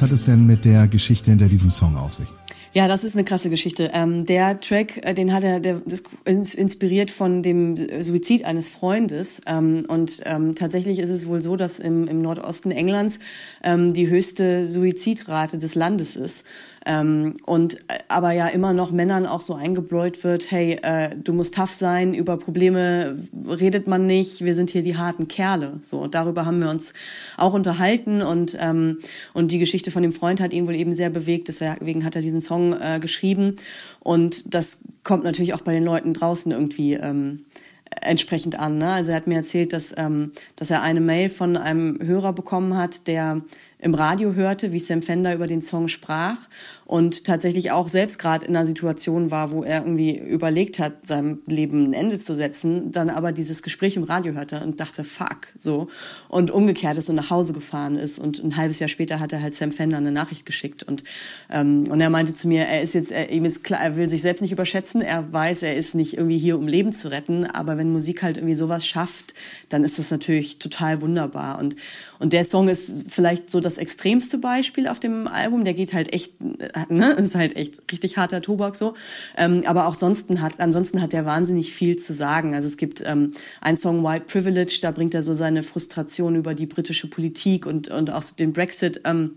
Was 0.00 0.08
hat 0.08 0.14
es 0.14 0.24
denn 0.24 0.46
mit 0.46 0.64
der 0.64 0.88
Geschichte 0.88 1.28
hinter 1.28 1.46
diesem 1.46 1.70
Song 1.70 1.94
auf 1.98 2.14
sich? 2.14 2.28
Ja, 2.72 2.88
das 2.88 3.04
ist 3.04 3.16
eine 3.16 3.24
krasse 3.24 3.50
Geschichte. 3.50 3.90
Ähm, 3.92 4.24
der 4.24 4.58
Track, 4.58 5.04
äh, 5.04 5.12
den 5.12 5.30
hat 5.30 5.44
er 5.44 5.60
der, 5.60 5.82
das 5.84 6.54
inspiriert 6.54 7.10
von 7.10 7.42
dem 7.42 7.76
Suizid 8.02 8.46
eines 8.46 8.70
Freundes. 8.70 9.42
Ähm, 9.44 9.84
und 9.88 10.22
ähm, 10.24 10.54
tatsächlich 10.54 11.00
ist 11.00 11.10
es 11.10 11.28
wohl 11.28 11.42
so, 11.42 11.56
dass 11.56 11.78
im, 11.78 12.08
im 12.08 12.22
Nordosten 12.22 12.70
Englands 12.70 13.18
ähm, 13.62 13.92
die 13.92 14.08
höchste 14.08 14.68
Suizidrate 14.68 15.58
des 15.58 15.74
Landes 15.74 16.16
ist. 16.16 16.46
Ähm, 16.90 17.34
und 17.46 17.76
äh, 17.86 18.00
aber 18.08 18.32
ja 18.32 18.48
immer 18.48 18.72
noch 18.72 18.90
Männern 18.90 19.24
auch 19.24 19.40
so 19.40 19.54
eingebläut 19.54 20.24
wird, 20.24 20.50
hey, 20.50 20.76
äh, 20.82 21.14
du 21.14 21.32
musst 21.32 21.54
tough 21.54 21.70
sein, 21.70 22.14
über 22.14 22.36
Probleme 22.36 23.16
redet 23.46 23.86
man 23.86 24.06
nicht, 24.06 24.44
wir 24.44 24.56
sind 24.56 24.70
hier 24.70 24.82
die 24.82 24.96
harten 24.96 25.28
Kerle. 25.28 25.78
So, 25.82 26.00
und 26.00 26.16
darüber 26.16 26.46
haben 26.46 26.58
wir 26.60 26.68
uns 26.68 26.92
auch 27.36 27.54
unterhalten 27.54 28.22
und, 28.22 28.56
ähm, 28.60 28.98
und 29.34 29.52
die 29.52 29.60
Geschichte 29.60 29.92
von 29.92 30.02
dem 30.02 30.12
Freund 30.12 30.40
hat 30.40 30.52
ihn 30.52 30.66
wohl 30.66 30.74
eben 30.74 30.92
sehr 30.92 31.10
bewegt, 31.10 31.46
deswegen 31.46 32.04
hat 32.04 32.16
er 32.16 32.22
diesen 32.22 32.42
Song 32.42 32.72
äh, 32.72 32.98
geschrieben. 32.98 33.54
Und 34.00 34.52
das 34.52 34.80
kommt 35.04 35.22
natürlich 35.22 35.54
auch 35.54 35.60
bei 35.60 35.72
den 35.72 35.84
Leuten 35.84 36.12
draußen 36.12 36.50
irgendwie 36.50 36.94
ähm, 36.94 37.44
entsprechend 38.00 38.58
an. 38.58 38.78
Ne? 38.78 38.90
Also 38.90 39.10
er 39.10 39.16
hat 39.16 39.28
mir 39.28 39.36
erzählt, 39.36 39.72
dass, 39.72 39.94
ähm, 39.96 40.32
dass 40.56 40.70
er 40.70 40.82
eine 40.82 41.00
Mail 41.00 41.28
von 41.28 41.56
einem 41.56 42.00
Hörer 42.02 42.32
bekommen 42.32 42.76
hat, 42.76 43.06
der 43.06 43.42
im 43.82 43.94
Radio 43.94 44.34
hörte, 44.34 44.72
wie 44.72 44.78
Sam 44.78 45.02
Fender 45.02 45.34
über 45.34 45.46
den 45.46 45.62
Song 45.62 45.88
sprach 45.88 46.36
und 46.90 47.24
tatsächlich 47.24 47.70
auch 47.70 47.88
selbst 47.88 48.18
gerade 48.18 48.44
in 48.44 48.56
einer 48.56 48.66
Situation 48.66 49.30
war, 49.30 49.52
wo 49.52 49.62
er 49.62 49.84
irgendwie 49.84 50.18
überlegt 50.18 50.80
hat, 50.80 51.06
seinem 51.06 51.40
Leben 51.46 51.84
ein 51.84 51.92
Ende 51.92 52.18
zu 52.18 52.34
setzen, 52.34 52.90
dann 52.90 53.10
aber 53.10 53.30
dieses 53.30 53.62
Gespräch 53.62 53.94
im 53.94 54.02
Radio 54.02 54.34
hörte 54.34 54.60
und 54.60 54.80
dachte, 54.80 55.04
fuck, 55.04 55.46
so. 55.60 55.86
Und 56.28 56.50
umgekehrt 56.50 56.98
ist 56.98 57.08
und 57.08 57.14
nach 57.14 57.30
Hause 57.30 57.52
gefahren 57.52 57.96
ist 57.96 58.18
und 58.18 58.42
ein 58.42 58.56
halbes 58.56 58.80
Jahr 58.80 58.88
später 58.88 59.20
hat 59.20 59.32
er 59.32 59.40
halt 59.40 59.54
Sam 59.54 59.70
Fender 59.70 59.98
eine 59.98 60.10
Nachricht 60.10 60.44
geschickt 60.44 60.82
und, 60.82 61.04
ähm, 61.48 61.88
und 61.88 62.00
er 62.00 62.10
meinte 62.10 62.34
zu 62.34 62.48
mir, 62.48 62.64
er 62.64 62.82
ist 62.82 62.94
jetzt, 62.94 63.12
er, 63.12 63.30
ihm 63.30 63.44
ist 63.44 63.62
klar, 63.62 63.80
er 63.80 63.96
will 63.96 64.10
sich 64.10 64.20
selbst 64.20 64.40
nicht 64.40 64.50
überschätzen, 64.50 65.00
er 65.00 65.32
weiß, 65.32 65.62
er 65.62 65.76
ist 65.76 65.94
nicht 65.94 66.16
irgendwie 66.16 66.38
hier, 66.38 66.58
um 66.58 66.66
Leben 66.66 66.92
zu 66.92 67.08
retten, 67.08 67.44
aber 67.44 67.78
wenn 67.78 67.92
Musik 67.92 68.24
halt 68.24 68.36
irgendwie 68.36 68.56
sowas 68.56 68.84
schafft, 68.84 69.32
dann 69.68 69.84
ist 69.84 70.00
das 70.00 70.10
natürlich 70.10 70.58
total 70.58 71.00
wunderbar 71.02 71.60
und, 71.60 71.76
und 72.18 72.32
der 72.32 72.42
Song 72.42 72.68
ist 72.68 73.04
vielleicht 73.08 73.48
so 73.48 73.60
das 73.60 73.69
extremste 73.78 74.38
Beispiel 74.38 74.88
auf 74.88 75.00
dem 75.00 75.26
Album. 75.26 75.64
Der 75.64 75.74
geht 75.74 75.92
halt 75.92 76.12
echt, 76.12 76.34
ne, 76.88 77.12
ist 77.12 77.34
halt 77.34 77.56
echt 77.56 77.82
richtig 77.90 78.16
harter 78.16 78.42
Tobak 78.42 78.76
so. 78.76 78.94
Ähm, 79.36 79.62
aber 79.66 79.86
auch 79.86 79.94
sonst 79.94 80.30
hat, 80.40 80.60
ansonsten 80.60 81.02
hat 81.02 81.14
er 81.14 81.24
wahnsinnig 81.24 81.72
viel 81.72 81.96
zu 81.96 82.12
sagen. 82.12 82.54
Also 82.54 82.66
es 82.66 82.76
gibt 82.76 83.02
ähm, 83.04 83.32
einen 83.60 83.76
Song 83.76 84.04
White 84.04 84.26
Privilege, 84.26 84.78
da 84.82 84.90
bringt 84.90 85.14
er 85.14 85.22
so 85.22 85.34
seine 85.34 85.62
Frustration 85.62 86.36
über 86.36 86.54
die 86.54 86.66
britische 86.66 87.08
Politik 87.08 87.66
und, 87.66 87.88
und 87.88 88.10
auch 88.10 88.22
den 88.38 88.52
Brexit. 88.52 89.02
Ähm, 89.04 89.32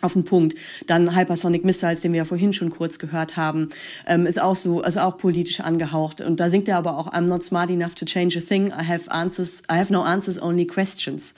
auf 0.00 0.14
den 0.14 0.24
Punkt. 0.24 0.56
Dann 0.86 1.16
Hypersonic 1.16 1.64
Missiles, 1.64 2.00
den 2.00 2.12
wir 2.12 2.18
ja 2.18 2.24
vorhin 2.24 2.52
schon 2.52 2.70
kurz 2.70 2.98
gehört 2.98 3.36
haben, 3.36 3.68
ähm, 4.06 4.26
ist 4.26 4.40
auch 4.40 4.56
so, 4.56 4.82
also 4.82 5.00
auch 5.00 5.16
politisch 5.16 5.60
angehaucht. 5.60 6.20
Und 6.20 6.40
da 6.40 6.48
singt 6.48 6.68
er 6.68 6.78
aber 6.78 6.96
auch 6.96 7.12
I'm 7.12 7.22
not 7.22 7.44
smart 7.44 7.70
enough 7.70 7.94
to 7.94 8.04
change 8.04 8.38
a 8.38 8.42
thing. 8.42 8.68
I 8.68 8.86
have 8.86 9.10
answers. 9.10 9.62
I 9.70 9.76
have 9.76 9.92
no 9.92 10.02
answers, 10.02 10.40
only 10.40 10.66
questions. 10.66 11.34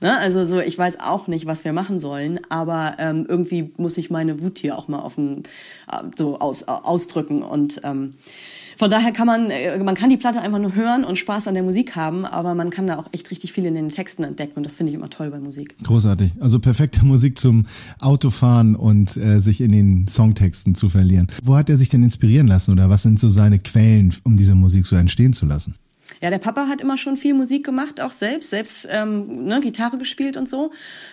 Ne? 0.00 0.18
Also 0.18 0.44
so, 0.44 0.60
ich 0.60 0.76
weiß 0.76 1.00
auch 1.00 1.26
nicht, 1.26 1.46
was 1.46 1.64
wir 1.64 1.72
machen 1.72 2.00
sollen, 2.00 2.40
aber 2.48 2.96
ähm, 2.98 3.26
irgendwie 3.28 3.72
muss 3.76 3.98
ich 3.98 4.10
meine 4.10 4.40
Wut 4.40 4.58
hier 4.58 4.78
auch 4.78 4.88
mal 4.88 5.00
offen 5.00 5.44
äh, 5.90 6.02
so 6.16 6.38
aus, 6.38 6.64
ausdrücken 6.64 7.42
und 7.42 7.80
ähm, 7.84 8.14
von 8.76 8.90
daher 8.90 9.12
kann 9.12 9.26
man, 9.26 9.50
äh, 9.50 9.78
man 9.82 9.94
kann 9.94 10.10
die 10.10 10.16
Platte 10.16 10.40
einfach 10.40 10.58
nur 10.58 10.74
hören 10.74 11.04
und 11.04 11.18
Spaß 11.18 11.48
an 11.48 11.54
der 11.54 11.62
Musik 11.62 11.96
haben, 11.96 12.24
aber 12.24 12.54
man 12.54 12.70
kann 12.70 12.86
da 12.86 12.98
auch 12.98 13.08
echt 13.12 13.30
richtig 13.30 13.52
viel 13.52 13.64
in 13.64 13.74
den 13.74 13.88
Texten 13.88 14.22
entdecken 14.22 14.54
und 14.56 14.66
das 14.66 14.74
finde 14.74 14.90
ich 14.90 14.96
immer 14.96 15.10
toll 15.10 15.30
bei 15.30 15.40
Musik. 15.40 15.74
Großartig. 15.82 16.32
Also 16.40 16.60
perfekte 16.60 17.04
Musik 17.04 17.38
zum 17.38 17.66
Autofahren 18.00 18.76
und 18.76 19.16
äh, 19.16 19.40
sich 19.40 19.60
in 19.60 19.72
den 19.72 20.08
Songtexten 20.08 20.74
zu 20.74 20.88
verlieren. 20.88 21.28
Wo 21.42 21.56
hat 21.56 21.70
er 21.70 21.76
sich 21.76 21.88
denn 21.88 22.02
inspirieren 22.02 22.46
lassen 22.46 22.72
oder 22.72 22.90
was 22.90 23.02
sind 23.02 23.18
so 23.18 23.28
seine 23.28 23.58
Quellen, 23.58 24.14
um 24.24 24.36
diese 24.36 24.54
Musik 24.54 24.84
so 24.84 24.96
entstehen 24.96 25.32
zu 25.32 25.46
lassen? 25.46 25.74
Ja, 26.22 26.30
der 26.30 26.38
Papa 26.38 26.66
hat 26.68 26.80
immer 26.80 26.98
schon 26.98 27.16
viel 27.16 27.34
Musik 27.34 27.64
gemacht, 27.64 28.00
auch 28.00 28.10
selbst, 28.10 28.50
selbst 28.50 28.88
ähm, 28.90 29.44
ne, 29.44 29.60
Gitarre 29.60 29.98
gespielt 29.98 30.36
und 30.36 30.48
so. 30.48 30.70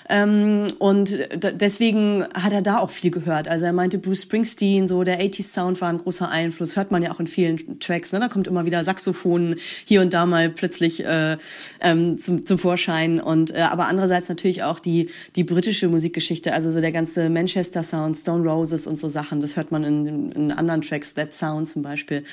Ähm, 0.10 0.68
und 0.80 1.18
deswegen 1.42 2.26
hat 2.34 2.54
er 2.54 2.62
da 2.62 2.78
auch 2.80 2.90
viel 2.90 3.12
gehört. 3.12 3.48
Also 3.48 3.66
er 3.66 3.74
meinte 3.74 3.98
Bruce 3.98 4.24
Springsteen, 4.24 4.88
so 4.88 5.04
der 5.04 5.22
80s 5.22 5.54
Sound 5.54 5.82
war 5.82 5.90
ein 5.90 5.98
großer 5.98 6.30
Einfluss. 6.30 6.76
Hört 6.76 6.92
man 6.92 7.04
ja 7.04 7.12
auch 7.12 7.20
in 7.20 7.28
vielen 7.28 7.80
Tracks. 7.80 8.12
Ne? 8.12 8.20
Da 8.20 8.28
kommt 8.28 8.48
immer 8.48 8.66
wieder 8.66 8.84
Saxophon 8.84 9.56
hier 9.86 10.02
und 10.02 10.14
da 10.14 10.26
mal 10.26 10.50
plötzlich 10.50 11.06
äh, 11.06 11.38
ähm, 11.82 12.18
zum, 12.18 12.46
zum 12.46 12.58
Vorschein. 12.58 13.20
Und 13.20 13.54
äh, 13.54 13.62
aber 13.62 13.88
andererseits 13.88 14.30
natürlich 14.30 14.64
auch 14.64 14.80
die 14.80 15.10
die 15.36 15.44
britische 15.44 15.88
Musikgeschichte, 15.90 16.54
also 16.54 16.72
so 16.72 16.82
der 16.82 16.92
ganze 16.92 17.30
Manchester 17.30 17.84
Sound, 17.84 18.18
Stone 18.18 18.50
Roses 18.50 18.88
und 18.88 19.00
so 19.00 19.10
Sachen. 19.10 19.42
Das 19.42 19.58
hört 19.58 19.72
man 19.72 19.84
in, 19.84 20.32
in 20.32 20.52
anderen 20.52 20.82
Tracks, 20.82 21.14
That 21.14 21.34
Sound 21.34 21.70
zum 21.70 21.82
Beispiel. 21.82 22.24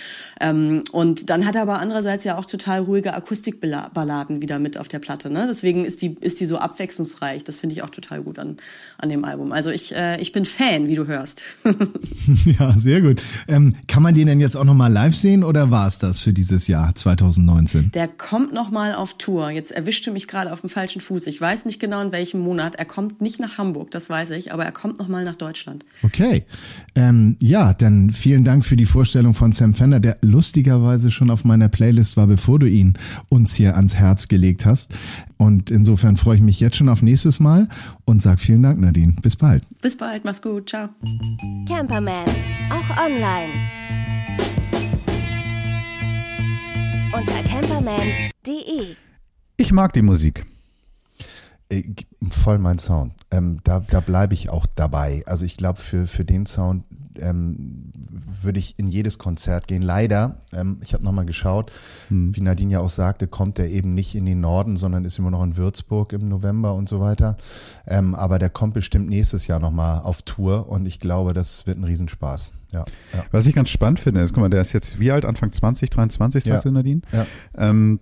Ähm, 0.41 0.83
und 0.93 1.31
dann 1.31 1.47
hat 1.47 1.55
er 1.55 1.63
aber 1.63 1.79
andererseits 1.79 2.25
ja 2.25 2.37
auch 2.39 2.47
total 2.61 2.81
ruhige 2.81 3.15
Akustikballaden 3.15 4.43
wieder 4.43 4.59
mit 4.59 4.79
auf 4.79 4.89
der 4.89 4.99
Platte. 4.99 5.31
Ne? 5.31 5.47
Deswegen 5.49 5.85
ist 5.85 6.03
die, 6.03 6.17
ist 6.21 6.41
die 6.41 6.47
so 6.47 6.59
abwechslungsreich. 6.59 7.43
Das 7.45 7.59
finde 7.59 7.75
ich 7.75 7.83
auch 7.83 7.91
total 7.91 8.23
gut 8.23 8.39
an, 8.39 8.59
an 8.99 9.09
dem 9.09 9.25
Album. 9.25 9.53
Also 9.53 9.71
ich, 9.71 9.95
äh, 9.95 10.21
ich 10.21 10.33
bin 10.33 10.45
Fan, 10.45 10.89
wie 10.89 10.95
du 10.95 11.07
hörst. 11.07 11.43
ja, 12.59 12.77
sehr 12.77 13.01
gut. 13.01 13.23
Ähm, 13.49 13.75
kann 13.89 14.03
man 14.03 14.15
den 14.15 14.27
denn 14.27 14.41
jetzt 14.41 14.57
auch 14.57 14.65
nochmal 14.65 14.93
live 14.93 15.15
sehen 15.15 15.43
oder 15.43 15.71
war 15.71 15.87
es 15.87 15.99
das 15.99 16.21
für 16.21 16.33
dieses 16.33 16.67
Jahr 16.67 16.95
2019? 16.95 17.91
Der 17.93 18.09
kommt 18.09 18.53
nochmal 18.53 18.95
auf 18.95 19.15
Tour. 19.15 19.51
Jetzt 19.51 19.73
erwischte 19.73 20.11
mich 20.11 20.29
gerade 20.29 20.53
auf 20.53 20.61
dem 20.61 20.71
falschen 20.71 21.01
Fuß. 21.01 21.27
Ich 21.29 21.41
weiß 21.41 21.65
nicht 21.65 21.81
genau 21.81 22.03
in 22.03 22.13
welchem 22.13 22.41
Monat. 22.41 22.75
Er 22.75 22.85
kommt 22.85 23.23
nicht 23.23 23.41
nach 23.41 23.57
Hamburg, 23.57 23.91
das 23.91 24.11
weiß 24.11 24.31
ich, 24.31 24.53
aber 24.53 24.65
er 24.65 24.73
kommt 24.73 24.99
nochmal 24.99 25.25
nach 25.25 25.37
Deutschland. 25.37 25.85
Okay. 26.03 26.45
Ähm, 26.95 27.37
ja, 27.41 27.73
dann 27.73 28.11
vielen 28.11 28.45
Dank 28.45 28.67
für 28.67 28.77
die 28.77 28.85
Vorstellung 28.85 29.33
von 29.33 29.53
Sam 29.53 29.73
Fender, 29.73 30.01
der 30.01 30.19
lustigerweise 30.21 31.11
schon 31.11 31.31
auf 31.31 31.45
meiner 31.45 31.69
Playlist 31.69 32.17
war, 32.17 32.27
bevor 32.27 32.50
du 32.59 32.67
ihn 32.67 32.95
uns 33.29 33.55
hier 33.55 33.77
ans 33.77 33.95
Herz 33.97 34.29
gelegt 34.29 34.67
hast. 34.67 34.95
Und 35.37 35.71
insofern 35.71 36.17
freue 36.17 36.37
ich 36.37 36.43
mich 36.43 36.61
jetzt 36.61 36.77
schon 36.77 36.89
auf 36.89 37.03
nächstes 37.03 37.41
Mal 37.41 37.69
und 38.05 38.21
sage 38.23 38.39
vielen 38.39 38.63
Dank, 38.63 38.81
Nadine. 38.81 39.15
Bis 39.23 39.37
bald. 39.37 39.65
Bis 39.81 39.97
bald, 39.97 40.25
mach's 40.25 40.43
gut. 40.43 40.69
Ciao. 40.69 40.89
Camperman, 41.67 42.27
auch 42.71 43.05
online. 43.05 43.53
Unter 47.13 47.43
camperman.de. 47.43 48.95
Ich 49.57 49.73
mag 49.73 49.93
die 49.93 50.03
Musik. 50.03 50.47
Äh, 51.69 51.83
voll 52.31 52.59
mein 52.59 52.79
Sound. 52.79 53.13
Ähm, 53.31 53.61
da 53.65 53.81
da 53.81 54.01
bleibe 54.01 54.35
ich 54.35 54.51
auch 54.51 54.67
dabei. 54.75 55.23
Also 55.27 55.45
ich 55.45 55.57
glaube, 55.57 55.81
für, 55.81 56.07
für 56.07 56.25
den 56.25 56.47
Sound 56.47 56.85
ähm, 57.19 57.93
würde 58.43 58.59
ich 58.59 58.79
in 58.79 58.89
jedes 58.89 59.19
Konzert 59.19 59.69
gehen. 59.69 59.83
Leider, 59.83 60.37
ähm, 60.53 60.79
ich 60.83 60.95
habe 60.95 61.05
nochmal 61.05 61.27
geschaut, 61.27 61.73
hm. 62.09 62.35
wie 62.35 62.41
Nadine 62.41 62.73
ja 62.73 62.81
auch 62.81 62.91
sagte, 62.91 63.27
kommt 63.27 63.59
er 63.59 63.69
eben 63.69 63.95
nicht 63.95 64.15
in 64.15 64.27
den 64.27 64.41
Norden, 64.41 64.77
sondern 64.77 65.05
ist 65.05 65.19
immer 65.19 65.31
noch 65.31 65.43
in 65.43 65.57
Würzburg 65.57 66.13
im 66.13 66.29
November 66.29 66.75
und 66.75 66.89
so 66.89 67.01
weiter. 67.01 67.37
Ähm, 67.87 68.15
aber 68.15 68.39
der 68.39 68.51
kommt 68.51 68.75
bestimmt 68.75 69.09
nächstes 69.09 69.47
Jahr 69.47 69.61
nochmal 69.61 70.01
auf 70.03 70.23
Tour 70.23 70.69
und 70.69 70.87
ich 70.87 71.01
glaube, 71.01 71.35
das 71.35 71.67
wird 71.67 71.79
ein 71.79 71.85
Riesenspaß. 71.85 72.53
Ja, 72.73 72.85
ja. 73.13 73.25
Was 73.33 73.47
ich 73.47 73.55
ganz 73.55 73.69
spannend 73.69 73.99
finde, 73.99 74.21
ist, 74.21 74.33
guck 74.33 74.43
mal, 74.43 74.51
der 74.51 74.61
ist 74.61 74.73
jetzt 74.73 75.01
wie 75.01 75.11
alt? 75.11 75.25
Anfang 75.25 75.53
20, 75.53 75.91
23, 75.91 76.45
sagte 76.45 76.69
ja. 76.69 76.73
Nadine. 76.73 77.01
Ja. 77.13 77.27
Ähm, 77.59 78.01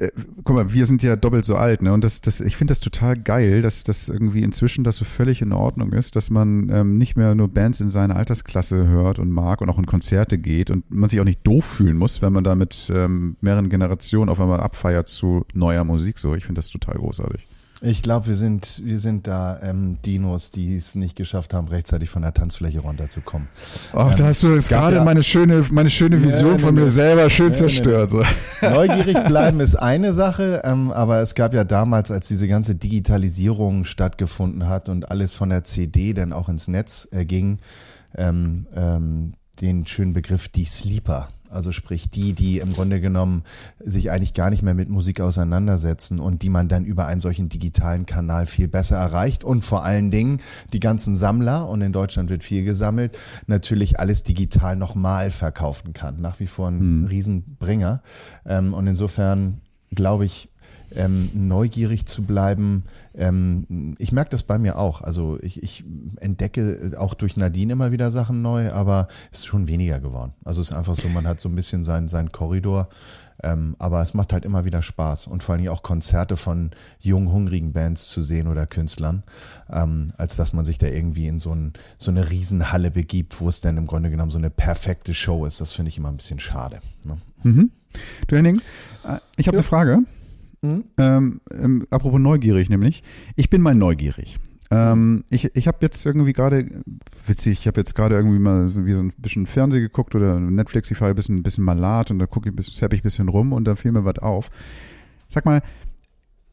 äh, 0.00 0.10
guck 0.44 0.56
mal, 0.56 0.72
wir 0.72 0.86
sind 0.86 1.02
ja 1.02 1.14
doppelt 1.16 1.44
so 1.44 1.56
alt, 1.56 1.82
ne? 1.82 1.92
Und 1.92 2.02
das, 2.02 2.20
das, 2.20 2.40
ich 2.40 2.56
finde 2.56 2.72
das 2.72 2.80
total 2.80 3.16
geil, 3.16 3.62
dass 3.62 3.84
das 3.84 4.08
irgendwie 4.08 4.42
inzwischen 4.42 4.82
das 4.82 4.96
so 4.96 5.04
völlig 5.04 5.42
in 5.42 5.52
Ordnung 5.52 5.92
ist, 5.92 6.16
dass 6.16 6.30
man 6.30 6.70
ähm, 6.70 6.98
nicht 6.98 7.16
mehr 7.16 7.34
nur 7.34 7.48
Bands 7.48 7.80
in 7.80 7.90
seiner 7.90 8.16
Altersklasse 8.16 8.88
hört 8.88 9.18
und 9.18 9.30
mag 9.30 9.60
und 9.60 9.68
auch 9.68 9.78
in 9.78 9.86
Konzerte 9.86 10.38
geht 10.38 10.70
und 10.70 10.90
man 10.90 11.08
sich 11.08 11.20
auch 11.20 11.24
nicht 11.24 11.46
doof 11.46 11.64
fühlen 11.64 11.96
muss, 11.96 12.22
wenn 12.22 12.32
man 12.32 12.44
da 12.44 12.54
mit 12.54 12.90
ähm, 12.94 13.36
mehreren 13.40 13.68
Generationen 13.68 14.30
auf 14.30 14.40
einmal 14.40 14.60
abfeiert 14.60 15.08
zu 15.08 15.44
neuer 15.52 15.84
Musik. 15.84 16.18
So, 16.18 16.34
ich 16.34 16.44
finde 16.44 16.60
das 16.60 16.70
total 16.70 16.96
großartig. 16.96 17.46
Ich 17.82 18.02
glaube, 18.02 18.26
wir 18.26 18.36
sind, 18.36 18.82
wir 18.84 18.98
sind 18.98 19.26
da 19.26 19.58
ähm, 19.62 19.96
Dinos, 20.04 20.50
die 20.50 20.76
es 20.76 20.94
nicht 20.94 21.16
geschafft 21.16 21.54
haben, 21.54 21.68
rechtzeitig 21.68 22.10
von 22.10 22.20
der 22.20 22.34
Tanzfläche 22.34 22.80
runterzukommen. 22.80 23.48
Ach, 23.94 24.10
ähm, 24.10 24.16
da 24.18 24.26
hast 24.26 24.42
du 24.42 24.54
jetzt 24.54 24.68
gerade 24.68 24.96
ja, 24.96 25.04
meine 25.04 25.22
schöne, 25.22 25.64
meine 25.70 25.88
schöne 25.88 26.22
Vision 26.22 26.52
ja, 26.52 26.58
von 26.58 26.74
mir 26.74 26.90
selber 26.90 27.30
schön 27.30 27.48
ja, 27.48 27.54
zerstört. 27.54 28.10
So. 28.10 28.22
Neugierig 28.60 29.24
bleiben 29.26 29.60
ist 29.60 29.76
eine 29.76 30.12
Sache, 30.12 30.60
ähm, 30.62 30.92
aber 30.92 31.20
es 31.20 31.34
gab 31.34 31.54
ja 31.54 31.64
damals, 31.64 32.10
als 32.10 32.28
diese 32.28 32.48
ganze 32.48 32.74
Digitalisierung 32.74 33.84
stattgefunden 33.84 34.68
hat 34.68 34.90
und 34.90 35.10
alles 35.10 35.34
von 35.34 35.48
der 35.48 35.64
CD 35.64 36.12
dann 36.12 36.34
auch 36.34 36.50
ins 36.50 36.68
Netz 36.68 37.08
äh, 37.12 37.24
ging, 37.24 37.60
ähm, 38.14 38.66
ähm, 38.76 39.32
den 39.62 39.86
schönen 39.86 40.12
Begriff 40.12 40.48
die 40.48 40.66
Sleeper. 40.66 41.28
Also 41.50 41.72
sprich 41.72 42.10
die, 42.10 42.32
die 42.32 42.58
im 42.58 42.72
Grunde 42.72 43.00
genommen 43.00 43.42
sich 43.80 44.10
eigentlich 44.10 44.34
gar 44.34 44.50
nicht 44.50 44.62
mehr 44.62 44.74
mit 44.74 44.88
Musik 44.88 45.20
auseinandersetzen 45.20 46.20
und 46.20 46.42
die 46.42 46.48
man 46.48 46.68
dann 46.68 46.84
über 46.84 47.06
einen 47.06 47.20
solchen 47.20 47.48
digitalen 47.48 48.06
Kanal 48.06 48.46
viel 48.46 48.68
besser 48.68 48.96
erreicht 48.96 49.42
und 49.42 49.62
vor 49.62 49.84
allen 49.84 50.10
Dingen 50.10 50.40
die 50.72 50.80
ganzen 50.80 51.16
Sammler 51.16 51.68
und 51.68 51.82
in 51.82 51.92
Deutschland 51.92 52.30
wird 52.30 52.44
viel 52.44 52.64
gesammelt, 52.64 53.18
natürlich 53.46 53.98
alles 53.98 54.22
digital 54.22 54.76
nochmal 54.76 55.30
verkaufen 55.30 55.92
kann. 55.92 56.20
Nach 56.20 56.38
wie 56.40 56.46
vor 56.46 56.68
ein 56.68 56.80
hm. 56.80 57.04
Riesenbringer. 57.06 58.02
Ähm, 58.46 58.72
und 58.72 58.86
insofern 58.86 59.60
glaube 59.94 60.24
ich, 60.24 60.50
ähm, 60.94 61.30
neugierig 61.34 62.06
zu 62.06 62.22
bleiben. 62.24 62.84
Ähm, 63.14 63.96
ich 63.98 64.12
merke 64.12 64.30
das 64.30 64.42
bei 64.42 64.58
mir 64.58 64.78
auch. 64.78 65.02
Also 65.02 65.38
ich, 65.42 65.62
ich 65.62 65.84
entdecke 66.18 66.92
auch 66.98 67.14
durch 67.14 67.36
Nadine 67.36 67.72
immer 67.72 67.92
wieder 67.92 68.10
Sachen 68.10 68.42
neu, 68.42 68.72
aber 68.72 69.08
es 69.32 69.40
ist 69.40 69.46
schon 69.46 69.68
weniger 69.68 70.00
geworden. 70.00 70.32
Also 70.44 70.60
es 70.60 70.70
ist 70.70 70.76
einfach 70.76 70.96
so, 70.96 71.08
man 71.08 71.26
hat 71.26 71.40
so 71.40 71.48
ein 71.48 71.54
bisschen 71.54 71.84
seinen, 71.84 72.08
seinen 72.08 72.32
Korridor. 72.32 72.88
Ähm, 73.42 73.74
aber 73.78 74.02
es 74.02 74.12
macht 74.12 74.32
halt 74.32 74.44
immer 74.44 74.64
wieder 74.64 74.82
Spaß 74.82 75.26
und 75.26 75.42
vor 75.42 75.54
allem 75.54 75.68
auch 75.68 75.82
Konzerte 75.82 76.36
von 76.36 76.72
jungen, 76.98 77.32
hungrigen 77.32 77.72
Bands 77.72 78.08
zu 78.10 78.20
sehen 78.20 78.48
oder 78.48 78.66
Künstlern, 78.66 79.22
ähm, 79.70 80.08
als 80.18 80.36
dass 80.36 80.52
man 80.52 80.66
sich 80.66 80.76
da 80.76 80.88
irgendwie 80.88 81.26
in 81.26 81.40
so, 81.40 81.54
ein, 81.54 81.72
so 81.96 82.10
eine 82.10 82.30
Riesenhalle 82.30 82.90
begibt, 82.90 83.40
wo 83.40 83.48
es 83.48 83.62
dann 83.62 83.78
im 83.78 83.86
Grunde 83.86 84.10
genommen 84.10 84.30
so 84.30 84.38
eine 84.38 84.50
perfekte 84.50 85.14
Show 85.14 85.46
ist. 85.46 85.60
Das 85.60 85.72
finde 85.72 85.88
ich 85.88 85.96
immer 85.96 86.10
ein 86.10 86.18
bisschen 86.18 86.38
schade. 86.38 86.80
Ne? 87.06 87.16
Mhm. 87.42 87.70
Du 88.26 88.36
Henning, 88.36 88.60
äh, 89.04 89.18
ich 89.36 89.46
habe 89.46 89.56
ja. 89.56 89.60
eine 89.60 89.68
Frage. 89.68 89.98
Mhm. 90.62 90.84
Ähm, 90.98 91.40
ähm, 91.52 91.86
apropos 91.90 92.20
neugierig 92.20 92.68
nämlich. 92.68 93.02
Ich 93.36 93.50
bin 93.50 93.62
mal 93.62 93.74
neugierig. 93.74 94.38
Ähm, 94.70 95.24
ich 95.30 95.54
ich 95.56 95.66
habe 95.66 95.78
jetzt 95.80 96.06
irgendwie 96.06 96.32
gerade, 96.32 96.66
witzig, 97.26 97.60
ich 97.60 97.66
habe 97.66 97.80
jetzt 97.80 97.94
gerade 97.94 98.14
irgendwie 98.14 98.38
mal 98.38 98.70
wie 98.86 98.92
so 98.92 99.00
ein 99.00 99.12
bisschen 99.18 99.46
Fernsehen 99.46 99.82
geguckt 99.82 100.14
oder 100.14 100.38
Netflix, 100.38 100.90
ich 100.90 100.98
fahre 100.98 101.10
ein 101.12 101.16
bisschen, 101.16 101.36
ein 101.36 101.42
bisschen 101.42 101.64
malat 101.64 102.10
und 102.10 102.20
da 102.20 102.26
gucke 102.26 102.48
ich 102.48 102.52
ein 102.52 102.56
bisschen, 102.56 102.74
zapp 102.74 102.92
ich 102.92 103.00
ein 103.00 103.02
bisschen 103.02 103.28
rum 103.28 103.52
und 103.52 103.64
da 103.64 103.74
fiel 103.74 103.90
mir 103.92 104.04
was 104.04 104.18
auf. 104.18 104.50
Sag 105.28 105.44
mal, 105.44 105.62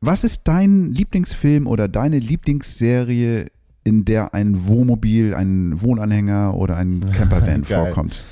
was 0.02 0.24
ist 0.24 0.48
dein 0.48 0.92
Lieblingsfilm 0.94 1.68
oder 1.68 1.88
deine 1.88 2.20
Lieblingsserie, 2.20 3.48
in 3.84 4.04
der 4.04 4.34
ein 4.34 4.68
Wohnmobil, 4.68 5.34
ein 5.34 5.82
Wohnanhänger 5.82 6.56
oder 6.56 6.76
ein 6.76 7.12
Campervan 7.18 7.66
vorkommt? 7.66 8.24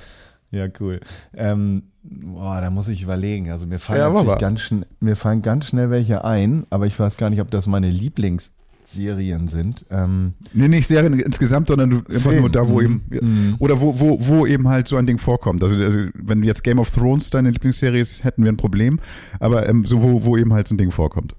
Ja, 0.51 0.67
cool. 0.79 0.99
Ähm, 1.33 1.83
boah, 2.09 2.61
da 2.61 2.69
muss 2.69 2.87
ich 2.87 3.01
überlegen. 3.01 3.51
Also 3.51 3.65
mir 3.65 3.79
fallen 3.79 3.99
ja, 3.99 4.09
natürlich 4.09 4.37
ganz 4.37 4.61
schnell, 4.61 4.85
mir 4.99 5.15
fallen 5.15 5.41
ganz 5.41 5.67
schnell 5.67 5.89
welche 5.89 6.23
ein, 6.23 6.65
aber 6.69 6.85
ich 6.85 6.99
weiß 6.99 7.17
gar 7.17 7.29
nicht, 7.29 7.41
ob 7.41 7.51
das 7.51 7.67
meine 7.67 7.89
Lieblingsserien 7.89 9.47
sind. 9.47 9.85
Ähm, 9.89 10.33
nee, 10.53 10.67
nicht 10.67 10.87
Serien 10.87 11.19
insgesamt, 11.19 11.67
sondern 11.67 12.05
einfach 12.07 12.33
nur 12.33 12.49
da, 12.49 12.67
wo 12.67 12.79
mhm. 12.79 12.85
eben, 12.85 13.03
mhm. 13.09 13.55
oder 13.59 13.79
wo, 13.81 13.99
wo, 13.99 14.17
wo 14.19 14.45
eben 14.45 14.67
halt 14.67 14.87
so 14.87 14.97
ein 14.97 15.05
Ding 15.05 15.17
vorkommt. 15.17 15.63
Also, 15.63 15.77
also, 15.77 15.99
wenn 16.13 16.43
jetzt 16.43 16.63
Game 16.63 16.79
of 16.79 16.91
Thrones 16.91 17.29
deine 17.29 17.51
Lieblingsserie 17.51 17.99
ist, 17.99 18.23
hätten 18.23 18.43
wir 18.43 18.51
ein 18.51 18.57
Problem, 18.57 18.99
aber 19.39 19.67
ähm, 19.67 19.85
so, 19.85 20.01
wo, 20.03 20.25
wo 20.25 20.37
eben 20.37 20.53
halt 20.53 20.67
so 20.67 20.75
ein 20.75 20.77
Ding 20.77 20.91
vorkommt. 20.91 21.35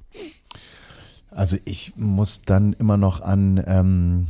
Also 1.30 1.58
ich 1.66 1.92
muss 1.96 2.42
dann 2.42 2.72
immer 2.72 2.96
noch 2.96 3.20
an, 3.20 3.62
ähm, 3.66 4.26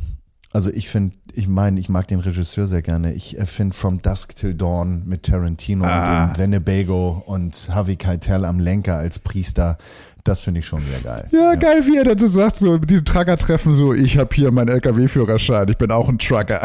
also 0.53 0.71
ich 0.71 0.89
finde, 0.89 1.15
ich 1.33 1.47
meine, 1.47 1.79
ich 1.79 1.89
mag 1.89 2.07
den 2.07 2.19
Regisseur 2.19 2.67
sehr 2.67 2.81
gerne. 2.81 3.13
Ich 3.13 3.37
finde 3.45 3.75
From 3.75 4.01
Dusk 4.01 4.35
Till 4.35 4.55
Dawn 4.55 5.03
mit 5.05 5.23
Tarantino 5.23 5.85
ah. 5.85 6.27
und 6.27 6.37
dem 6.37 6.43
Venebago 6.43 7.23
und 7.25 7.69
Harvey 7.69 7.95
Keitel 7.95 8.45
am 8.45 8.59
Lenker 8.59 8.95
als 8.95 9.19
Priester. 9.19 9.77
Das 10.23 10.41
finde 10.41 10.59
ich 10.59 10.65
schon 10.65 10.81
sehr 10.83 10.99
geil. 10.99 11.27
Ja, 11.31 11.53
ja, 11.53 11.55
geil, 11.55 11.85
wie 11.85 11.97
er 11.97 12.03
dazu 12.03 12.27
sagt, 12.27 12.57
so 12.57 12.73
mit 12.79 12.89
diesem 12.89 13.05
Trucker-Treffen, 13.05 13.73
so, 13.73 13.93
ich 13.93 14.17
habe 14.17 14.35
hier 14.35 14.51
meinen 14.51 14.67
LKW-Führerschein, 14.69 15.69
ich 15.69 15.77
bin 15.77 15.89
auch 15.89 16.09
ein 16.09 16.19
Trucker. 16.19 16.61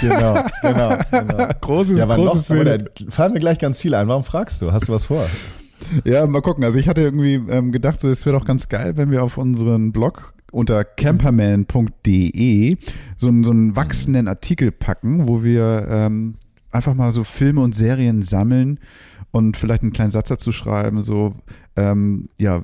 Genau, 0.00 0.44
genau, 0.62 0.98
genau. 1.10 1.48
Großes, 1.60 1.98
ja, 1.98 2.04
großes 2.06 2.34
noch, 2.34 2.42
Szene. 2.42 2.84
fallen 3.08 3.32
mir 3.32 3.40
gleich 3.40 3.58
ganz 3.58 3.80
viele 3.80 3.98
ein. 3.98 4.06
Warum 4.06 4.22
fragst 4.22 4.62
du? 4.62 4.72
Hast 4.72 4.88
du 4.88 4.92
was 4.92 5.06
vor? 5.06 5.26
Ja, 6.04 6.26
mal 6.26 6.40
gucken. 6.40 6.64
Also 6.64 6.78
ich 6.78 6.88
hatte 6.88 7.00
irgendwie 7.00 7.34
ähm, 7.34 7.72
gedacht, 7.72 8.00
so, 8.00 8.08
es 8.08 8.24
wäre 8.26 8.38
doch 8.38 8.46
ganz 8.46 8.68
geil, 8.68 8.96
wenn 8.96 9.10
wir 9.10 9.22
auf 9.22 9.38
unseren 9.38 9.92
Blog 9.92 10.33
unter 10.54 10.84
camperman.de 10.84 12.76
so, 13.16 13.42
so 13.42 13.50
einen 13.50 13.76
wachsenden 13.76 14.28
Artikel 14.28 14.70
packen, 14.72 15.28
wo 15.28 15.42
wir 15.42 15.86
ähm, 15.90 16.34
einfach 16.70 16.94
mal 16.94 17.12
so 17.12 17.24
Filme 17.24 17.60
und 17.60 17.74
Serien 17.74 18.22
sammeln 18.22 18.78
und 19.30 19.56
vielleicht 19.56 19.82
einen 19.82 19.92
kleinen 19.92 20.12
Satz 20.12 20.28
dazu 20.28 20.52
schreiben, 20.52 21.02
so 21.02 21.34
ähm, 21.76 22.28
ja, 22.38 22.62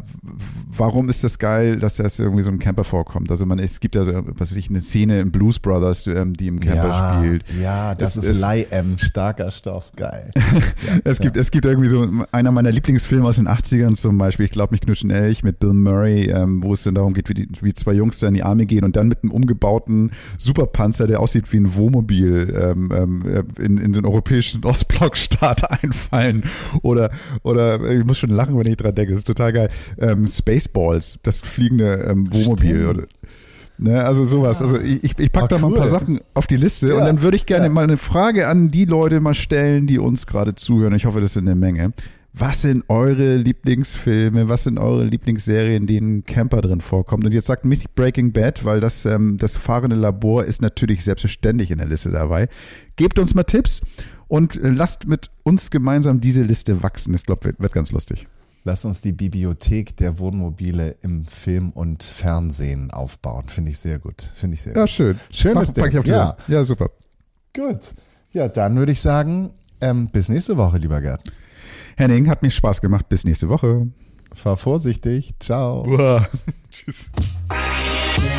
warum 0.69 1.09
ist 1.09 1.25
das 1.25 1.41
geil, 1.41 1.79
dass 1.81 1.97
das 1.97 2.21
irgendwie 2.21 2.43
so 2.43 2.51
ein 2.51 2.61
Camper 2.61 2.85
vorkommt? 2.85 3.31
Also 3.31 3.45
man, 3.45 3.59
es 3.59 3.81
gibt 3.81 3.97
ja 3.97 4.05
so, 4.05 4.13
was 4.15 4.53
weiß 4.53 4.57
ich, 4.57 4.71
eine 4.71 4.81
Szene 4.81 5.21
im 5.21 5.33
Blues 5.33 5.59
Brothers, 5.59 6.07
ähm, 6.07 6.35
die 6.35 6.47
im 6.47 6.61
Camper 6.61 6.87
ja, 6.87 7.19
spielt. 7.19 7.45
Ja, 7.61 7.95
das 7.97 8.17
es, 8.17 8.31
ist 8.31 8.41
Leih-M, 8.41 8.99
starker 8.99 9.51
Stoff, 9.51 9.91
geil. 9.97 10.31
ja, 10.37 11.01
es 11.03 11.19
gibt, 11.19 11.35
ja. 11.35 11.43
es 11.43 11.51
gibt 11.51 11.65
irgendwie 11.65 11.89
so 11.89 12.09
einer 12.31 12.53
meiner 12.53 12.71
Lieblingsfilme 12.71 13.27
aus 13.27 13.37
den 13.37 13.49
80ern 13.49 13.97
zum 13.97 14.17
Beispiel, 14.17 14.47
ich 14.47 14.53
glaube 14.53 14.73
mich 14.75 14.81
knutschen 14.81 15.11
Elch 15.11 15.43
mit 15.43 15.59
Bill 15.59 15.73
Murray, 15.73 16.31
ähm, 16.31 16.63
wo 16.63 16.73
es 16.73 16.85
dann 16.85 16.95
darum 16.95 17.13
geht, 17.13 17.29
wie, 17.29 17.35
die, 17.35 17.49
wie 17.63 17.75
zwei 17.75 17.95
Jungs 17.95 18.21
da 18.21 18.29
in 18.29 18.35
die 18.35 18.45
Arme 18.45 18.67
gehen 18.67 18.85
und 18.85 18.95
dann 18.95 19.09
mit 19.09 19.25
einem 19.25 19.33
umgebauten 19.33 20.13
Superpanzer, 20.39 21.09
der 21.09 21.19
aussieht 21.19 21.53
wie 21.53 21.59
ein 21.59 21.75
Wohnmobil, 21.75 22.57
ähm, 22.57 22.91
ähm 22.95 23.45
in, 23.59 23.79
in 23.79 23.93
den 23.93 24.07
europäischen 24.07 24.65
Ostblockstaat 24.65 25.71
einfallen. 25.83 26.45
Oder, 26.83 27.11
oder 27.43 27.91
ich 27.91 28.05
muss 28.05 28.19
schon 28.19 28.31
lachen, 28.31 28.57
wenn 28.57 28.67
ich 28.67 28.77
dran 28.77 28.95
denke 28.95 29.00
denke. 29.01 29.13
Das 29.13 29.21
ist 29.21 29.27
total 29.27 29.53
geil. 29.53 29.69
Ähm, 29.99 30.29
Spaceballs, 30.29 31.19
das 31.23 31.41
fliegende 31.41 32.07
ähm, 32.09 32.33
Wohnmobil. 32.33 32.87
Oder, 32.87 33.03
ne, 33.79 34.05
also 34.05 34.25
sowas. 34.25 34.63
Also 34.63 34.79
ich, 34.79 35.19
ich 35.19 35.33
packe 35.33 35.45
oh, 35.45 35.49
da 35.49 35.59
mal 35.59 35.69
ein 35.69 35.75
paar 35.75 35.89
Sachen 35.89 36.21
auf 36.35 36.47
die 36.47 36.57
Liste 36.57 36.91
ja, 36.91 36.95
und 36.97 37.05
dann 37.05 37.23
würde 37.23 37.37
ich 37.37 37.47
gerne 37.47 37.67
ja. 37.67 37.73
mal 37.73 37.85
eine 37.85 37.97
Frage 37.97 38.49
an 38.49 38.71
die 38.71 38.85
Leute 38.85 39.21
mal 39.21 39.35
stellen, 39.35 39.87
die 39.87 39.99
uns 39.99 40.27
gerade 40.27 40.55
zuhören. 40.55 40.95
Ich 40.95 41.07
hoffe, 41.07 41.21
das 41.21 41.35
sind 41.35 41.49
eine 41.49 41.57
Menge. 41.57 41.93
Was 42.33 42.63
sind 42.63 42.85
eure 42.89 43.37
Lieblingsfilme? 43.37 44.49
Was 44.49 44.63
sind 44.63 44.79
eure 44.79 45.05
Lieblingsserien, 45.05 45.83
in 45.83 45.87
denen 45.89 46.25
Camper 46.25 46.61
drin 46.61 46.81
vorkommt? 46.81 47.25
Und 47.25 47.35
jetzt 47.35 47.47
sagt 47.47 47.65
mich 47.65 47.91
Breaking 47.95 48.33
Bad, 48.33 48.65
weil 48.65 48.79
das, 48.81 49.05
ähm, 49.05 49.37
das 49.37 49.57
fahrende 49.57 49.97
Labor 49.97 50.45
ist 50.45 50.63
natürlich 50.63 51.03
selbstverständlich 51.03 51.73
in 51.73 51.79
der 51.79 51.89
Liste 51.89 52.11
dabei. 52.11 52.49
Gebt 52.95 53.19
uns 53.19 53.35
mal 53.35 53.43
Tipps 53.43 53.81
und 54.29 54.55
äh, 54.63 54.69
lasst 54.69 55.09
mit 55.09 55.31
uns 55.43 55.71
gemeinsam 55.71 56.21
diese 56.21 56.43
Liste 56.43 56.85
wachsen. 56.85 57.15
Ich 57.15 57.27
glaube, 57.27 57.47
wird, 57.47 57.61
wird 57.61 57.73
ganz 57.73 57.91
lustig. 57.91 58.29
Lass 58.63 58.85
uns 58.85 59.01
die 59.01 59.13
Bibliothek 59.13 59.97
der 59.97 60.19
Wohnmobile 60.19 60.97
im 61.03 61.25
Film 61.25 61.71
und 61.71 62.03
Fernsehen 62.03 62.91
aufbauen. 62.91 63.49
Finde 63.49 63.71
ich 63.71 63.79
sehr 63.79 63.99
gut. 63.99 64.21
Finde 64.23 64.55
ich 64.55 64.63
sehr 64.63 64.75
ja, 64.75 64.83
gut. 64.83 64.91
schön. 64.91 65.21
Schönes 65.33 65.73
Ding. 65.73 65.91
Ja. 66.05 66.37
ja, 66.47 66.65
super. 66.65 66.91
Gut. 67.55 67.95
Ja, 68.33 68.49
dann 68.49 68.77
würde 68.77 68.93
ich 68.93 69.01
sagen, 69.01 69.53
ähm, 69.81 70.09
bis 70.09 70.29
nächste 70.29 70.57
Woche, 70.57 70.77
lieber 70.79 71.01
Gerd. 71.01 71.23
Henning, 71.97 72.29
hat 72.29 72.43
mir 72.43 72.51
Spaß 72.51 72.81
gemacht. 72.81 73.09
Bis 73.09 73.25
nächste 73.25 73.49
Woche. 73.49 73.89
Fahr 74.33 74.57
vorsichtig. 74.57 75.35
Ciao. 75.41 75.85
Tschüss. 76.71 77.11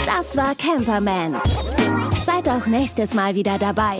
Das 0.05 0.37
war 0.37 0.55
Camperman. 0.55 1.41
Seid 2.25 2.47
auch 2.47 2.67
nächstes 2.67 3.13
Mal 3.13 3.35
wieder 3.35 3.57
dabei. 3.57 3.99